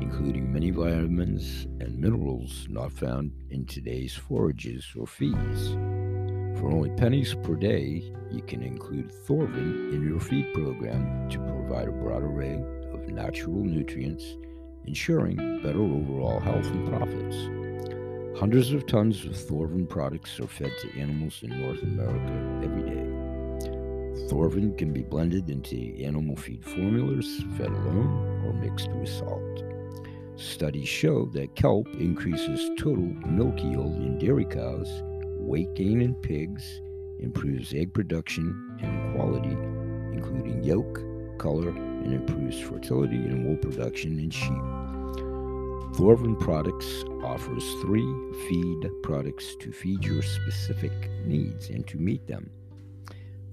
including 0.00 0.52
many 0.52 0.70
vitamins 0.70 1.64
and 1.80 1.98
minerals 1.98 2.66
not 2.68 2.92
found 2.92 3.32
in 3.50 3.66
today's 3.66 4.14
forages 4.14 4.84
or 4.98 5.06
feeds. 5.06 5.74
For 6.58 6.70
only 6.72 6.90
pennies 6.90 7.34
per 7.34 7.54
day, 7.54 8.12
you 8.32 8.42
can 8.42 8.62
include 8.62 9.12
Thorvin 9.26 9.92
in 9.92 10.08
your 10.08 10.20
feed 10.20 10.52
program 10.54 11.28
to 11.30 11.38
provide 11.38 11.88
a 11.88 11.92
broad 11.92 12.22
array 12.22 12.54
of 12.92 13.08
natural 13.08 13.62
nutrients, 13.62 14.24
ensuring 14.86 15.36
better 15.62 15.82
overall 15.82 16.40
health 16.40 16.66
and 16.66 16.88
profits. 16.88 17.55
Hundreds 18.38 18.70
of 18.74 18.86
tons 18.86 19.24
of 19.24 19.32
Thorvin 19.32 19.88
products 19.88 20.38
are 20.40 20.46
fed 20.46 20.70
to 20.82 21.00
animals 21.00 21.42
in 21.42 21.58
North 21.58 21.82
America 21.82 22.62
every 22.62 22.82
day. 22.82 24.28
Thorvin 24.28 24.76
can 24.76 24.92
be 24.92 25.02
blended 25.02 25.48
into 25.48 25.96
animal 26.04 26.36
feed 26.36 26.62
formulas, 26.62 27.26
fed 27.56 27.68
alone, 27.68 28.42
or 28.44 28.52
mixed 28.52 28.90
with 28.92 29.08
salt. 29.08 29.64
Studies 30.36 30.86
show 30.86 31.24
that 31.32 31.56
kelp 31.56 31.88
increases 31.94 32.68
total 32.78 33.06
milk 33.26 33.58
yield 33.62 33.96
in 34.02 34.18
dairy 34.18 34.44
cows 34.44 35.02
weight 35.38 35.72
gain 35.74 36.02
in 36.02 36.14
pigs, 36.16 36.82
improves 37.20 37.72
egg 37.72 37.94
production 37.94 38.78
and 38.82 39.14
quality, 39.14 39.56
including 40.12 40.62
yolk, 40.62 41.02
color, 41.38 41.70
and 41.70 42.12
improves 42.12 42.60
fertility 42.60 43.16
and 43.16 43.46
wool 43.46 43.56
production 43.56 44.18
in 44.18 44.28
sheep. 44.28 44.75
Thorvin 45.96 46.38
Products 46.38 47.04
offers 47.24 47.64
three 47.80 48.06
feed 48.46 48.90
products 49.02 49.56
to 49.60 49.72
feed 49.72 50.04
your 50.04 50.20
specific 50.20 50.92
needs 51.24 51.70
and 51.70 51.86
to 51.86 51.96
meet 51.96 52.26
them. 52.26 52.50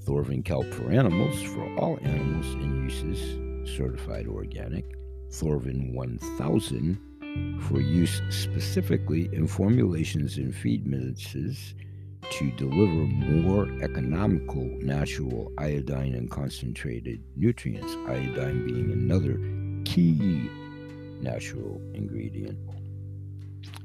Thorvin 0.03 0.43
Kelp 0.43 0.65
for 0.73 0.91
animals 0.91 1.41
for 1.41 1.63
all 1.79 1.97
animals 2.01 2.53
and 2.55 2.83
uses, 2.91 3.77
certified 3.77 4.27
organic. 4.27 4.83
Thorvin 5.29 5.93
1000 5.93 6.99
for 7.61 7.79
use 7.79 8.21
specifically 8.29 9.29
in 9.31 9.47
formulations 9.47 10.35
and 10.35 10.53
feed 10.53 10.85
mixes 10.85 11.75
to 12.29 12.51
deliver 12.57 13.05
more 13.05 13.69
economical 13.81 14.65
natural 14.81 15.49
iodine 15.57 16.13
and 16.13 16.29
concentrated 16.29 17.23
nutrients, 17.37 17.95
iodine 18.05 18.65
being 18.67 18.91
another 18.91 19.39
key 19.85 20.49
natural 21.23 21.81
ingredient. 21.93 22.57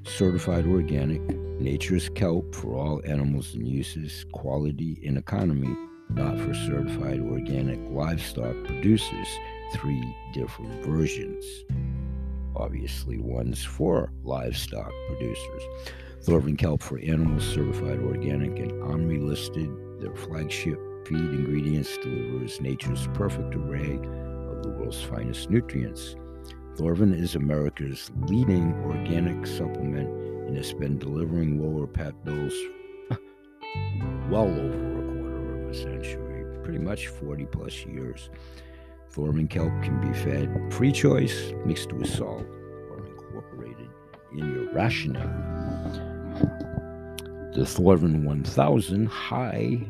Certified 0.04 0.66
organic, 0.66 1.22
nature's 1.60 2.08
kelp 2.08 2.54
for 2.54 2.74
all 2.74 3.02
animals 3.06 3.54
and 3.54 3.66
uses, 3.66 4.24
quality 4.32 5.00
and 5.06 5.16
economy, 5.16 5.74
not 6.10 6.38
for 6.38 6.52
certified 6.52 7.20
organic 7.20 7.78
livestock 7.90 8.54
producers, 8.64 9.28
three 9.74 10.02
different 10.34 10.84
versions 10.84 11.44
obviously 12.58 13.18
ones 13.18 13.64
for 13.64 14.12
livestock 14.24 14.92
producers. 15.06 15.62
Thorvin 16.24 16.58
Kelp 16.58 16.82
for 16.82 16.98
animals 16.98 17.44
certified 17.44 18.00
organic 18.00 18.58
and 18.58 18.72
OMRI 18.82 19.22
listed. 19.22 19.70
Their 20.00 20.14
flagship 20.14 20.78
feed 21.06 21.18
ingredients 21.18 21.96
delivers 21.98 22.60
nature's 22.60 23.08
perfect 23.14 23.54
array 23.54 23.94
of 23.94 24.62
the 24.62 24.74
world's 24.76 25.00
finest 25.00 25.48
nutrients. 25.48 26.16
Thorvin 26.78 27.12
is 27.12 27.34
America's 27.34 28.08
leading 28.28 28.72
organic 28.84 29.48
supplement 29.48 30.08
and 30.46 30.56
has 30.56 30.72
been 30.72 30.96
delivering 30.96 31.60
lower 31.60 31.88
pet 31.88 32.14
bills 32.24 32.54
well 34.30 34.44
over 34.44 35.00
a 35.00 35.12
quarter 35.12 35.64
of 35.64 35.70
a 35.70 35.74
century, 35.74 36.44
pretty 36.62 36.78
much 36.78 37.08
40 37.08 37.46
plus 37.46 37.84
years. 37.84 38.30
Thorvin 39.12 39.50
kelp 39.50 39.72
can 39.82 40.00
be 40.00 40.16
fed 40.20 40.72
free 40.72 40.92
choice, 40.92 41.52
mixed 41.66 41.92
with 41.92 42.08
salt, 42.08 42.46
or 42.46 43.04
incorporated 43.08 43.88
in 44.30 44.38
your 44.38 44.72
rationing. 44.72 45.20
The 47.54 47.64
Thorvin 47.64 48.22
1000 48.22 49.06
High 49.06 49.80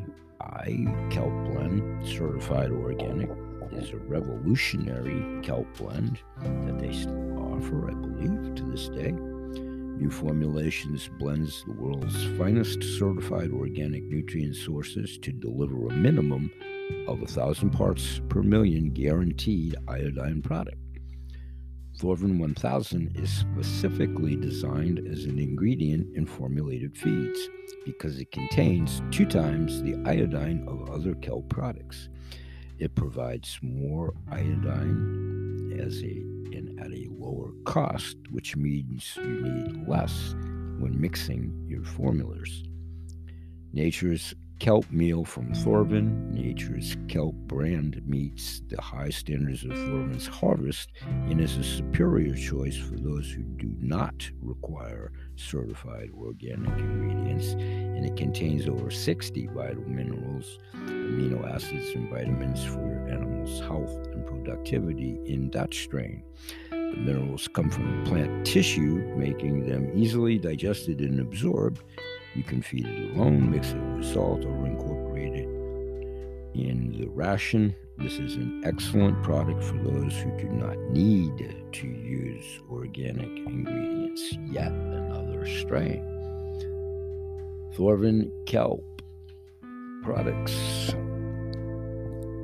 I 0.41 0.87
Kelp 1.11 1.29
Blend, 1.45 2.07
certified 2.07 2.71
organic, 2.71 3.29
is 3.73 3.91
a 3.91 3.97
revolutionary 3.97 5.41
kelp 5.41 5.67
blend 5.77 6.19
that 6.41 6.79
they 6.79 6.93
still 6.93 7.53
offer, 7.53 7.89
I 7.89 7.93
believe, 7.93 8.55
to 8.55 8.63
this 8.63 8.89
day. 8.89 9.11
New 9.11 10.09
Formulations 10.09 11.09
blends 11.19 11.63
the 11.65 11.73
world's 11.73 12.23
finest 12.37 12.81
certified 12.97 13.51
organic 13.51 14.03
nutrient 14.03 14.55
sources 14.55 15.17
to 15.19 15.31
deliver 15.31 15.87
a 15.87 15.93
minimum 15.93 16.49
of 17.07 17.21
a 17.21 17.27
thousand 17.27 17.71
parts 17.71 18.21
per 18.29 18.41
million 18.41 18.91
guaranteed 18.91 19.75
iodine 19.87 20.41
product. 20.41 20.77
Thorvin 21.99 22.39
1000 22.39 23.17
is 23.17 23.29
specifically 23.29 24.37
designed 24.37 25.05
as 25.11 25.25
an 25.25 25.37
ingredient 25.37 26.15
in 26.15 26.25
formulated 26.25 26.95
feeds 26.95 27.49
because 27.85 28.19
it 28.19 28.31
contains 28.31 29.01
two 29.11 29.25
times 29.25 29.81
the 29.81 30.01
iodine 30.05 30.65
of 30.65 30.89
other 30.89 31.13
kelp 31.15 31.49
products. 31.49 32.07
It 32.79 32.95
provides 32.95 33.59
more 33.61 34.13
iodine 34.31 35.77
as 35.85 36.01
a 36.01 36.23
and 36.55 36.79
at 36.79 36.91
a 36.91 37.07
lower 37.11 37.51
cost, 37.65 38.15
which 38.31 38.55
means 38.55 39.17
you 39.17 39.41
need 39.41 39.87
less 39.87 40.33
when 40.79 40.99
mixing 40.99 41.65
your 41.67 41.83
formulas. 41.83 42.63
Nature's 43.73 44.33
kelp 44.59 44.89
meal 44.91 45.25
from 45.25 45.53
Thorvin, 45.53 46.31
Nature's 46.31 46.95
kelp 47.07 47.35
brand 47.35 48.01
meets 48.05 48.61
the 48.67 48.81
high 48.81 49.09
standards 49.09 49.63
of 49.63 49.71
Thorvin's 49.71 50.27
harvest 50.27 50.89
and 51.01 51.39
is 51.39 51.57
a 51.57 51.63
superior 51.63 52.33
choice 52.33 52.77
for 52.77 52.95
those 52.95 53.29
who 53.29 53.43
do 53.43 53.73
not 53.79 54.29
require 54.41 55.11
certified 55.39 56.11
organic 56.17 56.77
ingredients. 56.77 57.53
And 57.53 58.05
it 58.05 58.15
contains 58.15 58.67
over 58.67 58.91
60 58.91 59.47
vital 59.47 59.83
minerals, 59.87 60.59
amino 60.75 61.49
acids, 61.53 61.95
and 61.95 62.09
vitamins 62.09 62.63
for 62.63 62.79
your 62.79 63.09
animal's 63.09 63.59
health 63.61 63.95
and 64.11 64.25
productivity 64.25 65.19
in 65.25 65.49
Dutch 65.49 65.83
strain. 65.83 66.23
The 66.71 66.77
minerals 66.77 67.47
come 67.47 67.69
from 67.69 68.03
plant 68.05 68.45
tissue, 68.45 69.13
making 69.15 69.67
them 69.67 69.91
easily 69.95 70.37
digested 70.37 70.99
and 70.99 71.19
absorbed 71.19 71.83
you 72.35 72.43
can 72.43 72.61
feed 72.61 72.85
it 72.85 73.15
alone, 73.15 73.49
mix 73.49 73.71
it 73.71 73.77
with 73.77 74.05
salt, 74.05 74.45
or 74.45 74.65
incorporate 74.65 75.33
it 75.33 75.49
in 76.53 76.95
the 76.99 77.07
ration. 77.09 77.75
This 77.97 78.13
is 78.13 78.35
an 78.35 78.61
excellent 78.63 79.21
product 79.23 79.63
for 79.63 79.77
those 79.77 80.13
who 80.13 80.37
do 80.37 80.47
not 80.49 80.77
need 80.91 81.55
to 81.71 81.87
use 81.87 82.61
organic 82.69 83.27
ingredients. 83.27 84.37
Yet 84.49 84.71
another 85.39 85.59
strain. 85.59 86.03
Thorvin 87.75 88.29
kelp 88.45 88.83
products 90.03 90.93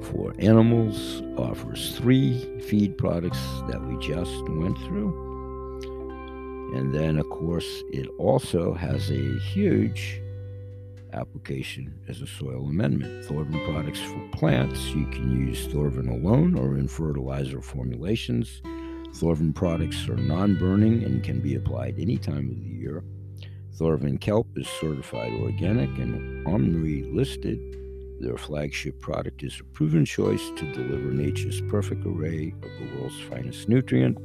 for 0.10 0.34
animals 0.39 1.21
offers 1.38 1.97
three 1.97 2.60
feed 2.62 2.97
products 2.97 3.39
that 3.67 3.81
we 3.86 3.97
just 3.97 4.47
went 4.49 4.77
through 4.79 5.25
and 6.75 6.93
then, 6.93 7.17
of 7.17 7.29
course, 7.29 7.84
it 7.93 8.10
also 8.17 8.73
has 8.73 9.10
a 9.10 9.39
huge 9.39 10.21
application 11.13 11.97
as 12.10 12.21
a 12.21 12.27
soil 12.27 12.65
amendment. 12.67 13.23
Thorvin 13.25 13.63
products 13.71 14.01
for 14.01 14.27
plants, 14.34 14.89
you 14.89 15.05
can 15.08 15.47
use 15.47 15.67
Thorvin 15.67 16.10
alone 16.10 16.58
or 16.60 16.75
in 16.77 16.89
fertilizer 16.89 17.62
formulations. 17.62 18.62
Thorvin 19.15 19.54
products 19.54 20.08
are 20.10 20.17
non 20.17 20.58
burning 20.60 21.04
and 21.04 21.23
can 21.23 21.39
be 21.39 21.56
applied 21.56 21.95
any 21.97 22.17
time 22.17 22.49
of 22.49 22.63
the 22.63 22.69
year. 22.69 23.04
Thorvin 23.78 24.19
kelp 24.19 24.47
is 24.56 24.67
certified 24.67 25.34
organic 25.34 25.89
and 25.97 26.45
OMRI 26.45 27.13
listed. 27.13 27.60
Their 28.19 28.38
flagship 28.38 28.99
product 29.01 29.43
is 29.43 29.60
a 29.60 29.63
proven 29.63 30.06
choice 30.06 30.51
to 30.58 30.71
deliver 30.73 31.12
nature's 31.12 31.62
perfect 31.69 32.06
array 32.06 32.54
of 32.63 32.69
the 32.80 32.95
world's 32.95 33.19
finest 33.21 33.67
nutrient 33.67 34.17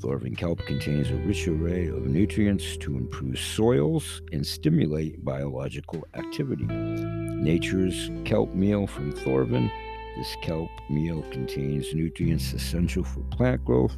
Thorvin 0.00 0.36
kelp 0.36 0.60
contains 0.60 1.10
a 1.10 1.16
rich 1.16 1.46
array 1.46 1.88
of 1.88 2.06
nutrients 2.06 2.78
to 2.78 2.96
improve 2.96 3.38
soils 3.38 4.22
and 4.32 4.46
stimulate 4.46 5.22
biological 5.22 6.06
activity. 6.14 6.64
Nature's 6.64 8.10
kelp 8.24 8.54
meal 8.54 8.86
from 8.86 9.12
Thorvin. 9.12 9.70
This 10.16 10.36
kelp 10.42 10.70
meal 10.88 11.22
contains 11.30 11.94
nutrients 11.94 12.52
essential 12.52 13.04
for 13.04 13.20
plant 13.30 13.64
growth, 13.64 13.96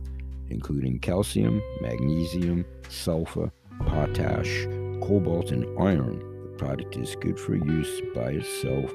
including 0.51 0.99
calcium, 1.01 1.63
magnesium, 1.81 2.65
sulfur, 2.89 3.51
potash, 3.87 4.67
cobalt, 5.03 5.51
and 5.51 5.67
iron. 5.81 6.19
The 6.19 6.59
product 6.59 6.97
is 6.97 7.17
good 7.17 7.39
for 7.39 7.57
use 7.57 8.01
by 8.15 8.33
itself 8.33 8.93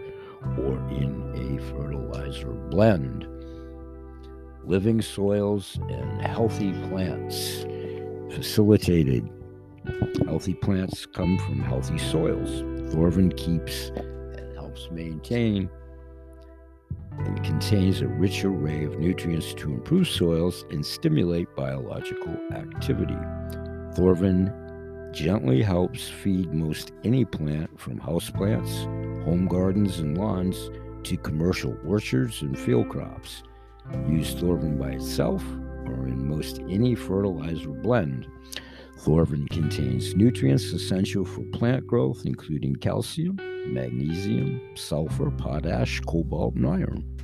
or 0.58 0.78
in 0.90 1.34
a 1.36 1.62
fertilizer 1.74 2.52
blend 2.52 3.28
living 4.68 5.02
soils, 5.02 5.80
and 5.90 6.22
healthy 6.22 6.74
plants. 6.90 7.66
Facilitated. 8.36 9.28
Healthy 10.26 10.56
plants 10.56 11.06
come 11.06 11.38
from 11.40 11.62
healthy 11.62 11.98
soils. 11.98 12.50
Thorvin 12.94 13.36
keeps 13.38 13.90
and 13.96 14.56
helps 14.56 14.90
maintain 14.92 15.70
and 17.20 17.44
contains 17.44 18.02
a 18.02 18.08
rich 18.08 18.44
array 18.46 18.84
of 18.84 19.00
nutrients 19.00 19.54
to 19.56 19.72
improve 19.72 20.08
soils 20.08 20.66
and 20.70 20.86
stimulate 20.86 21.56
biological 21.56 22.36
activity. 22.54 23.18
Thorvin 23.96 24.54
gently 25.14 25.62
helps 25.62 26.08
feed 26.08 26.54
most 26.54 26.92
any 27.04 27.26
plant 27.26 27.80
from 27.80 28.00
houseplants, 28.00 28.84
home 29.24 29.48
gardens 29.48 30.00
and 30.00 30.18
lawns 30.18 30.70
to 31.04 31.18
commercial 31.18 31.78
orchards 31.86 32.42
and 32.42 32.58
field 32.58 32.90
crops. 32.90 33.44
Use 34.08 34.36
Thorvin 34.36 34.78
by 34.78 34.92
itself 34.92 35.44
or 35.86 36.08
in 36.08 36.28
most 36.28 36.60
any 36.70 36.96
fertilizer 36.96 37.70
blend. 37.70 38.28
Thorvin 38.98 39.50
contains 39.50 40.16
nutrients 40.16 40.74
essential 40.74 41.24
for 41.24 41.44
plant 41.54 41.86
growth, 41.86 42.24
including 42.26 42.76
calcium, 42.76 43.38
magnesium, 43.72 44.60
sulfur, 44.76 45.32
potash, 45.32 46.00
cobalt, 46.02 46.56
and 46.56 46.68
iron. 46.68 47.18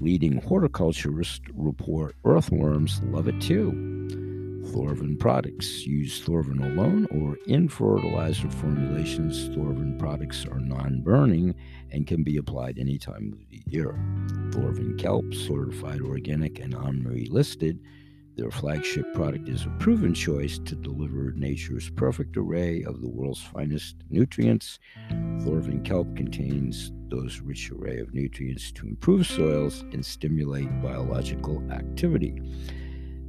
Leading 0.00 0.40
horticulturists 0.40 1.40
report 1.54 2.14
earthworms 2.24 3.00
love 3.04 3.26
it 3.26 3.40
too. 3.40 3.72
Thorvin 4.68 5.18
products. 5.18 5.86
Use 5.86 6.22
Thorvin 6.22 6.60
alone 6.60 7.06
or 7.10 7.38
in 7.46 7.68
fertilizer 7.68 8.50
formulations. 8.50 9.48
Thorvin 9.48 9.98
products 9.98 10.44
are 10.44 10.60
non 10.60 11.00
burning 11.00 11.54
and 11.90 12.06
can 12.06 12.22
be 12.22 12.36
applied 12.36 12.78
any 12.78 12.98
time 12.98 13.32
of 13.32 13.48
the 13.50 13.62
year. 13.66 13.98
Thorvin 14.50 14.98
Kelp, 14.98 15.32
certified 15.32 16.02
organic 16.02 16.58
and 16.60 16.74
OMRI 16.74 17.30
listed, 17.30 17.80
their 18.38 18.50
flagship 18.52 19.12
product 19.14 19.48
is 19.48 19.66
a 19.66 19.70
proven 19.80 20.14
choice 20.14 20.58
to 20.60 20.76
deliver 20.76 21.32
nature's 21.32 21.90
perfect 21.90 22.36
array 22.36 22.84
of 22.84 23.00
the 23.00 23.08
world's 23.08 23.42
finest 23.42 23.96
nutrients. 24.10 24.78
Thorvin 25.10 25.84
kelp 25.84 26.14
contains 26.14 26.92
those 27.08 27.40
rich 27.40 27.72
array 27.72 27.98
of 27.98 28.14
nutrients 28.14 28.70
to 28.72 28.86
improve 28.86 29.26
soils 29.26 29.80
and 29.92 30.06
stimulate 30.06 30.68
biological 30.80 31.60
activity. 31.72 32.40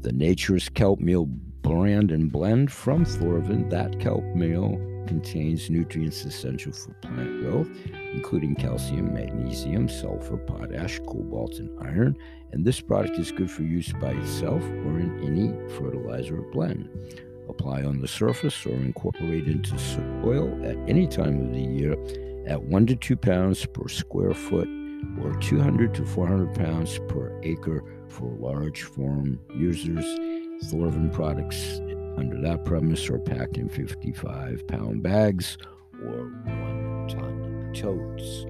The 0.01 0.13
Nature's 0.13 0.69
Kelp 0.69 0.99
Meal 0.99 1.25
brand 1.25 2.11
and 2.11 2.31
blend 2.31 2.71
from 2.71 3.03
Thorvin. 3.03 3.67
That 3.71 3.99
kelp 3.99 4.23
meal 4.35 4.77
contains 5.07 5.71
nutrients 5.71 6.23
essential 6.23 6.71
for 6.71 6.93
plant 7.01 7.41
growth, 7.41 7.69
including 8.13 8.55
calcium, 8.55 9.11
magnesium, 9.13 9.89
sulfur, 9.89 10.37
potash, 10.37 10.99
cobalt, 10.99 11.57
and 11.57 11.71
iron. 11.81 12.15
And 12.51 12.65
this 12.65 12.81
product 12.81 13.17
is 13.19 13.31
good 13.31 13.51
for 13.51 13.63
use 13.63 13.91
by 13.93 14.11
itself 14.11 14.63
or 14.63 14.99
in 14.99 15.19
any 15.23 15.69
fertilizer 15.75 16.41
blend. 16.51 16.89
Apply 17.47 17.83
on 17.83 17.99
the 17.99 18.07
surface 18.07 18.65
or 18.65 18.73
incorporate 18.73 19.47
into 19.47 19.77
soil 19.77 20.59
at 20.65 20.77
any 20.89 21.07
time 21.07 21.41
of 21.41 21.53
the 21.53 21.61
year 21.61 21.93
at 22.47 22.61
1 22.61 22.87
to 22.87 22.95
2 22.95 23.15
pounds 23.15 23.65
per 23.65 23.87
square 23.87 24.33
foot 24.33 24.67
or 25.21 25.33
200 25.39 25.93
to 25.95 26.05
400 26.05 26.55
pounds 26.55 26.99
per 27.07 27.39
acre 27.43 27.83
for 28.09 28.29
large 28.39 28.83
farm 28.83 29.39
users. 29.55 30.05
Thorvin 30.65 31.11
products 31.13 31.79
under 32.17 32.39
that 32.41 32.65
premise 32.65 33.09
are 33.09 33.19
packed 33.19 33.57
in 33.57 33.69
55 33.69 34.67
pound 34.67 35.03
bags 35.03 35.57
or 36.03 36.25
one 36.45 37.07
ton 37.07 37.71
totes. 37.73 38.45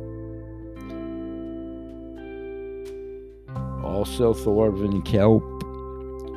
Also, 3.83 4.33
Thorvin 4.33 5.03
kelp, 5.05 5.43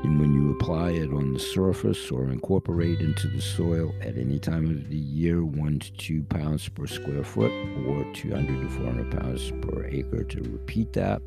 and 0.05 0.19
when 0.19 0.33
you 0.33 0.51
apply 0.51 0.91
it 0.91 1.13
on 1.13 1.33
the 1.33 1.39
surface 1.39 2.11
or 2.11 2.31
incorporate 2.31 3.01
into 3.01 3.29
the 3.29 3.41
soil 3.41 3.95
at 4.01 4.17
any 4.17 4.39
time 4.39 4.67
of 4.67 4.89
the 4.89 4.97
year, 4.97 5.45
one 5.45 5.79
to 5.79 5.93
two 5.93 6.23
pounds 6.25 6.69
per 6.69 6.87
square 6.87 7.25
foot 7.25 7.53
or 7.87 8.05
200 8.13 8.63
to 8.63 8.69
400 8.69 9.21
pounds 9.21 9.53
per 9.63 9.87
acre 9.87 10.25
to 10.25 10.43
repeat 10.43 10.93
that 10.95 11.23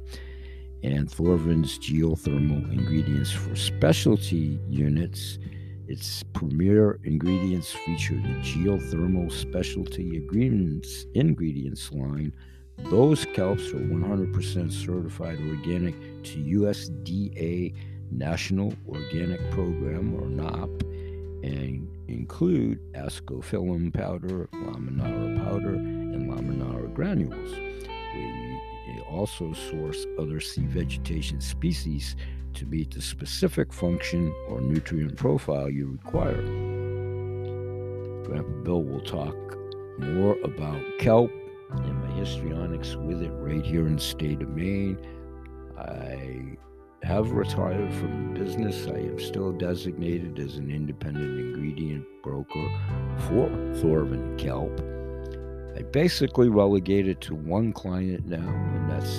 and 0.85 1.09
Thorvin's 1.09 1.79
geothermal 1.79 2.71
ingredients 2.71 3.31
for 3.31 3.55
specialty 3.55 4.59
units. 4.69 5.39
Its 5.87 6.23
premier 6.33 6.99
ingredients 7.03 7.71
feature 7.71 8.15
the 8.15 8.35
geothermal 8.43 9.31
specialty 9.31 10.15
ingredients, 10.17 11.07
ingredients 11.15 11.91
line. 11.91 12.31
Those 12.77 13.25
kelps 13.25 13.73
are 13.73 13.79
100% 13.79 14.71
certified 14.71 15.39
organic 15.39 15.95
to 16.23 16.37
USDA 16.37 17.73
National 18.11 18.73
Organic 18.87 19.39
Program 19.51 20.13
or 20.13 20.27
NOP 20.27 20.83
and 21.43 21.89
include 22.07 22.79
ascophyllum 22.93 23.93
powder, 23.93 24.47
laminaria 24.53 25.43
powder, 25.43 25.75
and 25.75 26.29
laminaria 26.31 26.93
granules. 26.93 27.51
We 27.51 29.01
also 29.15 29.53
source 29.53 30.05
other 30.19 30.39
sea 30.39 30.65
vegetation 30.65 31.41
species 31.41 32.15
to 32.53 32.65
meet 32.65 32.91
the 32.91 33.01
specific 33.01 33.73
function 33.73 34.33
or 34.49 34.61
nutrient 34.61 35.17
profile 35.17 35.69
you 35.69 35.99
require. 36.03 36.41
Grandpa 38.23 38.63
Bill 38.63 38.83
will 38.83 39.01
talk 39.01 39.35
more 39.99 40.37
about 40.43 40.81
kelp 40.99 41.31
and 41.83 42.01
my 42.01 42.11
histrionics 42.11 42.95
with 42.95 43.21
it 43.21 43.31
right 43.33 43.65
here 43.65 43.87
in 43.87 43.95
the 43.95 44.01
state 44.01 44.41
of 44.41 44.49
Maine. 44.49 44.97
I 45.77 46.57
have 47.05 47.31
retired 47.31 47.93
from 47.93 48.33
business. 48.33 48.87
I 48.87 48.97
am 48.97 49.19
still 49.19 49.51
designated 49.51 50.39
as 50.39 50.57
an 50.57 50.71
independent 50.71 51.39
ingredient 51.39 52.05
broker 52.23 52.67
for 53.27 53.49
Thorvin 53.79 54.37
Kelp. 54.39 54.81
I 55.77 55.83
basically 55.83 56.49
relegated 56.49 57.21
to 57.21 57.35
one 57.35 57.73
client 57.73 58.25
now, 58.25 58.37
and 58.37 58.89
that's 58.89 59.13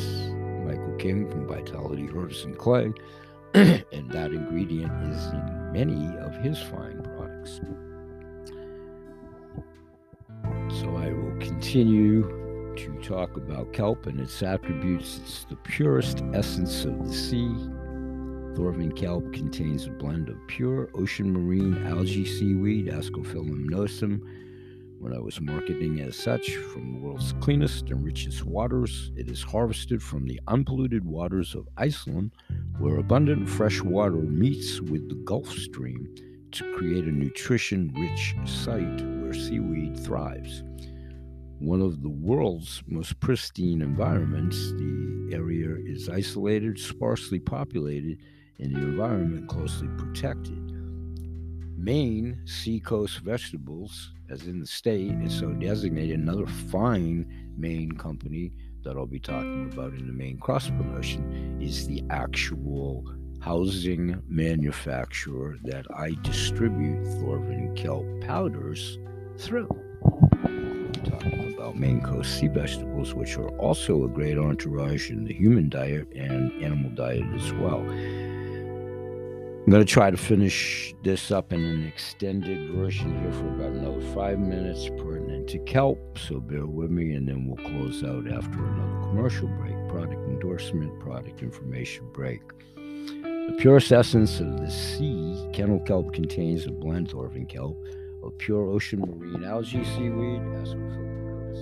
Michael 0.66 0.96
King 0.98 1.30
from 1.30 1.46
Vitality 1.46 2.08
Herbs 2.12 2.44
and 2.44 2.58
Clay, 2.58 2.92
and 3.54 4.10
that 4.10 4.32
ingredient 4.32 4.92
is 5.12 5.26
in 5.26 5.72
many 5.72 6.16
of 6.18 6.34
his 6.36 6.58
fine 6.58 7.02
products. 7.02 7.60
So 10.80 10.96
I 10.96 11.12
will 11.12 11.36
continue 11.38 12.45
to 12.76 12.92
talk 13.02 13.36
about 13.36 13.72
kelp 13.72 14.06
and 14.06 14.20
its 14.20 14.42
attributes. 14.42 15.20
It's 15.22 15.44
the 15.44 15.56
purest 15.56 16.22
essence 16.34 16.84
of 16.84 17.06
the 17.06 17.12
sea. 17.12 17.48
Thorvin 18.54 18.94
kelp 18.94 19.32
contains 19.32 19.86
a 19.86 19.90
blend 19.90 20.28
of 20.28 20.36
pure 20.46 20.90
ocean 20.94 21.32
marine 21.32 21.86
algae 21.86 22.26
seaweed, 22.26 22.88
Ascophyllum 22.88 23.70
nodosum, 23.70 24.20
when 24.98 25.14
I 25.14 25.18
was 25.18 25.40
marketing 25.40 26.00
as 26.00 26.16
such 26.16 26.56
from 26.56 26.92
the 26.92 26.98
world's 27.00 27.32
cleanest 27.40 27.90
and 27.90 28.04
richest 28.04 28.44
waters. 28.44 29.10
It 29.16 29.30
is 29.30 29.42
harvested 29.42 30.02
from 30.02 30.26
the 30.26 30.40
unpolluted 30.48 31.04
waters 31.04 31.54
of 31.54 31.68
Iceland, 31.76 32.32
where 32.78 32.98
abundant 32.98 33.48
fresh 33.48 33.80
water 33.80 34.16
meets 34.16 34.80
with 34.80 35.08
the 35.08 35.16
Gulf 35.24 35.48
Stream 35.48 36.14
to 36.52 36.76
create 36.76 37.04
a 37.04 37.12
nutrition 37.12 37.92
rich 37.94 38.34
site 38.44 39.02
where 39.20 39.34
seaweed 39.34 39.98
thrives. 39.98 40.62
One 41.58 41.80
of 41.80 42.02
the 42.02 42.10
world's 42.10 42.82
most 42.86 43.18
pristine 43.18 43.80
environments, 43.80 44.72
the 44.72 45.30
area 45.32 45.74
is 45.86 46.08
isolated, 46.08 46.78
sparsely 46.78 47.38
populated, 47.38 48.18
and 48.58 48.74
the 48.74 48.80
environment 48.80 49.48
closely 49.48 49.88
protected. 49.96 50.58
Maine 51.78 52.40
Seacoast 52.44 53.20
Vegetables, 53.20 54.12
as 54.28 54.46
in 54.46 54.60
the 54.60 54.66
state, 54.66 55.12
is 55.22 55.38
so 55.38 55.52
designated. 55.52 56.20
Another 56.20 56.46
fine 56.46 57.26
Maine 57.56 57.92
company 57.92 58.52
that 58.84 58.96
I'll 58.96 59.06
be 59.06 59.18
talking 59.18 59.70
about 59.72 59.94
in 59.94 60.06
the 60.06 60.12
Maine 60.12 60.38
cross 60.38 60.68
promotion 60.68 61.58
is 61.60 61.86
the 61.86 62.02
actual 62.10 63.04
housing 63.40 64.22
manufacturer 64.28 65.56
that 65.62 65.86
I 65.94 66.16
distribute 66.22 67.02
Thorvin 67.04 67.74
kelp 67.76 68.04
powders 68.20 68.98
through. 69.38 69.68
Talking 71.06 71.54
about 71.54 71.76
Maine 71.76 72.00
Coast 72.00 72.36
sea 72.36 72.48
vegetables, 72.48 73.14
which 73.14 73.36
are 73.36 73.48
also 73.58 74.04
a 74.04 74.08
great 74.08 74.36
entourage 74.38 75.08
in 75.08 75.24
the 75.24 75.32
human 75.32 75.68
diet 75.68 76.08
and 76.16 76.50
animal 76.60 76.90
diet 76.90 77.24
as 77.36 77.52
well. 77.52 77.78
I'm 77.78 79.70
going 79.70 79.84
to 79.84 79.92
try 79.92 80.10
to 80.10 80.16
finish 80.16 80.94
this 81.04 81.30
up 81.30 81.52
in 81.52 81.64
an 81.64 81.86
extended 81.86 82.70
version 82.70 83.20
here 83.20 83.32
for 83.32 83.48
about 83.48 83.72
another 83.72 84.00
five 84.14 84.40
minutes 84.40 84.88
pertinent 84.98 85.48
to 85.50 85.58
kelp, 85.60 86.18
so 86.18 86.40
bear 86.40 86.66
with 86.66 86.90
me, 86.90 87.12
and 87.12 87.28
then 87.28 87.46
we'll 87.46 87.64
close 87.64 88.02
out 88.02 88.26
after 88.26 88.64
another 88.64 89.00
commercial 89.08 89.46
break, 89.46 89.76
product 89.88 90.28
endorsement, 90.28 90.98
product 90.98 91.40
information 91.40 92.08
break. 92.12 92.42
The 92.74 93.56
purest 93.58 93.92
essence 93.92 94.40
of 94.40 94.58
the 94.58 94.70
sea, 94.70 95.48
kennel 95.52 95.78
kelp 95.80 96.12
contains 96.12 96.66
a 96.66 96.72
blend 96.72 97.10
Thorvin 97.10 97.48
kelp 97.48 97.76
of 98.26 98.38
pure 98.38 98.70
ocean 98.70 99.00
marine 99.00 99.44
algae 99.44 99.84
seaweed, 99.84 100.40
Ascophyllum 100.60 101.54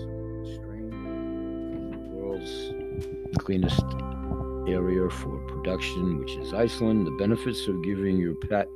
strain, 0.55 0.91
from 0.91 1.91
the 1.93 2.09
world's 2.15 2.73
cleanest 3.39 3.85
area 4.67 5.09
for 5.11 5.39
production, 5.47 6.19
which 6.19 6.37
is 6.37 6.55
Iceland. 6.55 7.07
The 7.07 7.17
benefits 7.19 7.69
of 7.69 7.83
giving 7.85 8.17
your 8.17 8.35
pet 8.35 8.69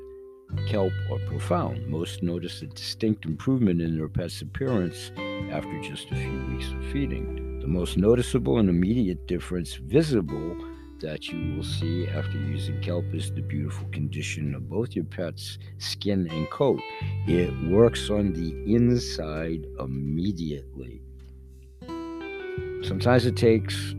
kelp 0.66 0.92
are 1.10 1.18
profound. 1.26 1.86
Most 1.88 2.22
notice 2.22 2.62
a 2.62 2.66
distinct 2.66 3.24
improvement 3.24 3.80
in 3.80 3.96
their 3.96 4.08
pet's 4.08 4.42
appearance 4.42 5.12
after 5.50 5.80
just 5.82 6.10
a 6.10 6.14
few 6.14 6.46
weeks 6.50 6.70
of 6.72 6.84
feeding. 6.92 7.60
The 7.60 7.68
most 7.68 7.96
noticeable 7.96 8.58
and 8.58 8.68
immediate 8.68 9.26
difference 9.26 9.74
visible 9.74 10.56
that 11.00 11.28
you 11.28 11.56
will 11.56 11.64
see 11.64 12.08
after 12.08 12.38
using 12.38 12.80
kelp 12.80 13.04
is 13.14 13.32
the 13.32 13.42
beautiful 13.42 13.86
condition 13.88 14.54
of 14.54 14.68
both 14.68 14.94
your 14.94 15.04
pet's 15.04 15.58
skin 15.78 16.28
and 16.30 16.50
coat. 16.50 16.80
It 17.26 17.52
works 17.68 18.10
on 18.10 18.32
the 18.32 18.50
inside 18.74 19.66
immediately. 19.78 21.02
Sometimes 22.82 23.26
it 23.26 23.36
takes 23.36 23.94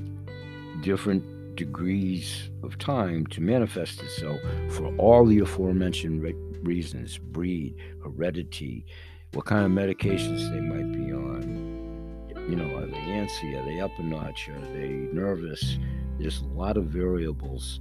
different 0.82 1.56
degrees 1.56 2.50
of 2.64 2.78
time 2.78 3.28
to 3.28 3.42
manifest 3.42 4.02
itself 4.02 4.40
for 4.70 4.96
all 4.98 5.26
the 5.26 5.40
aforementioned 5.40 6.22
re- 6.22 6.34
reasons 6.64 7.18
breed, 7.18 7.76
heredity, 8.04 8.86
what 9.34 9.46
kind 9.46 9.66
of 9.66 9.72
medications 9.72 10.50
they 10.52 10.60
might 10.60 10.92
be 10.92 11.12
on. 11.12 11.80
You 12.50 12.56
know, 12.56 12.78
are 12.78 12.86
they 12.88 12.94
antsy? 12.94 13.62
Are 13.62 13.66
they 13.66 13.80
up 13.80 13.92
a 14.00 14.04
notch? 14.04 14.50
Are 14.50 14.74
they 14.74 14.88
nervous? 15.14 15.78
There's 16.20 16.42
a 16.42 16.46
lot 16.46 16.78
of 16.78 16.86
variables 16.86 17.80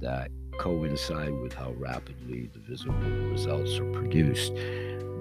that 0.00 0.30
coincide 0.58 1.32
with 1.40 1.52
how 1.52 1.72
rapidly 1.72 2.48
the 2.52 2.60
visible 2.60 2.94
results 3.30 3.78
are 3.78 3.92
produced. 3.92 4.52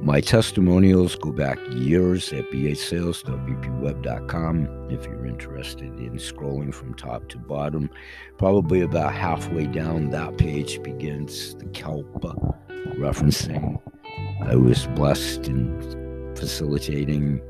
My 0.01 0.21
testimonials 0.21 1.15
go 1.15 1.31
back 1.31 1.59
years 1.71 2.31
at 2.31 2.49
bhsales.bpweb.com 2.51 4.89
if 4.89 5.05
you're 5.05 5.25
interested 5.25 5.99
in 5.99 6.13
scrolling 6.13 6.73
from 6.73 6.93
top 6.93 7.27
to 7.29 7.37
bottom. 7.37 7.89
Probably 8.37 8.79
about 8.81 9.13
halfway 9.13 9.67
down 9.67 10.11
that 10.11 10.37
page 10.37 10.81
begins 10.83 11.55
the 11.55 11.65
kelp 11.65 12.23
referencing. 12.97 13.77
I 14.43 14.55
was 14.55 14.87
blessed 14.87 15.47
in 15.47 16.33
facilitating, 16.35 17.41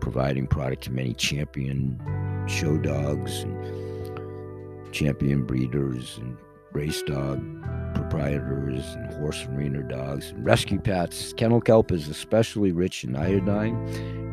providing 0.00 0.46
product 0.46 0.84
to 0.84 0.92
many 0.92 1.14
champion 1.14 1.98
show 2.46 2.76
dogs 2.76 3.44
and 3.44 3.83
champion 4.94 5.44
breeders 5.44 6.18
and 6.18 6.38
race 6.72 7.02
dog 7.02 7.42
proprietors 7.94 8.84
and 8.94 9.12
horse 9.14 9.44
arena 9.46 9.82
dogs 9.82 10.30
and 10.30 10.44
rescue 10.44 10.78
pets. 10.78 11.32
Kennel 11.32 11.60
kelp 11.60 11.90
is 11.90 12.08
especially 12.08 12.70
rich 12.70 13.02
in 13.02 13.16
iodine, 13.16 13.74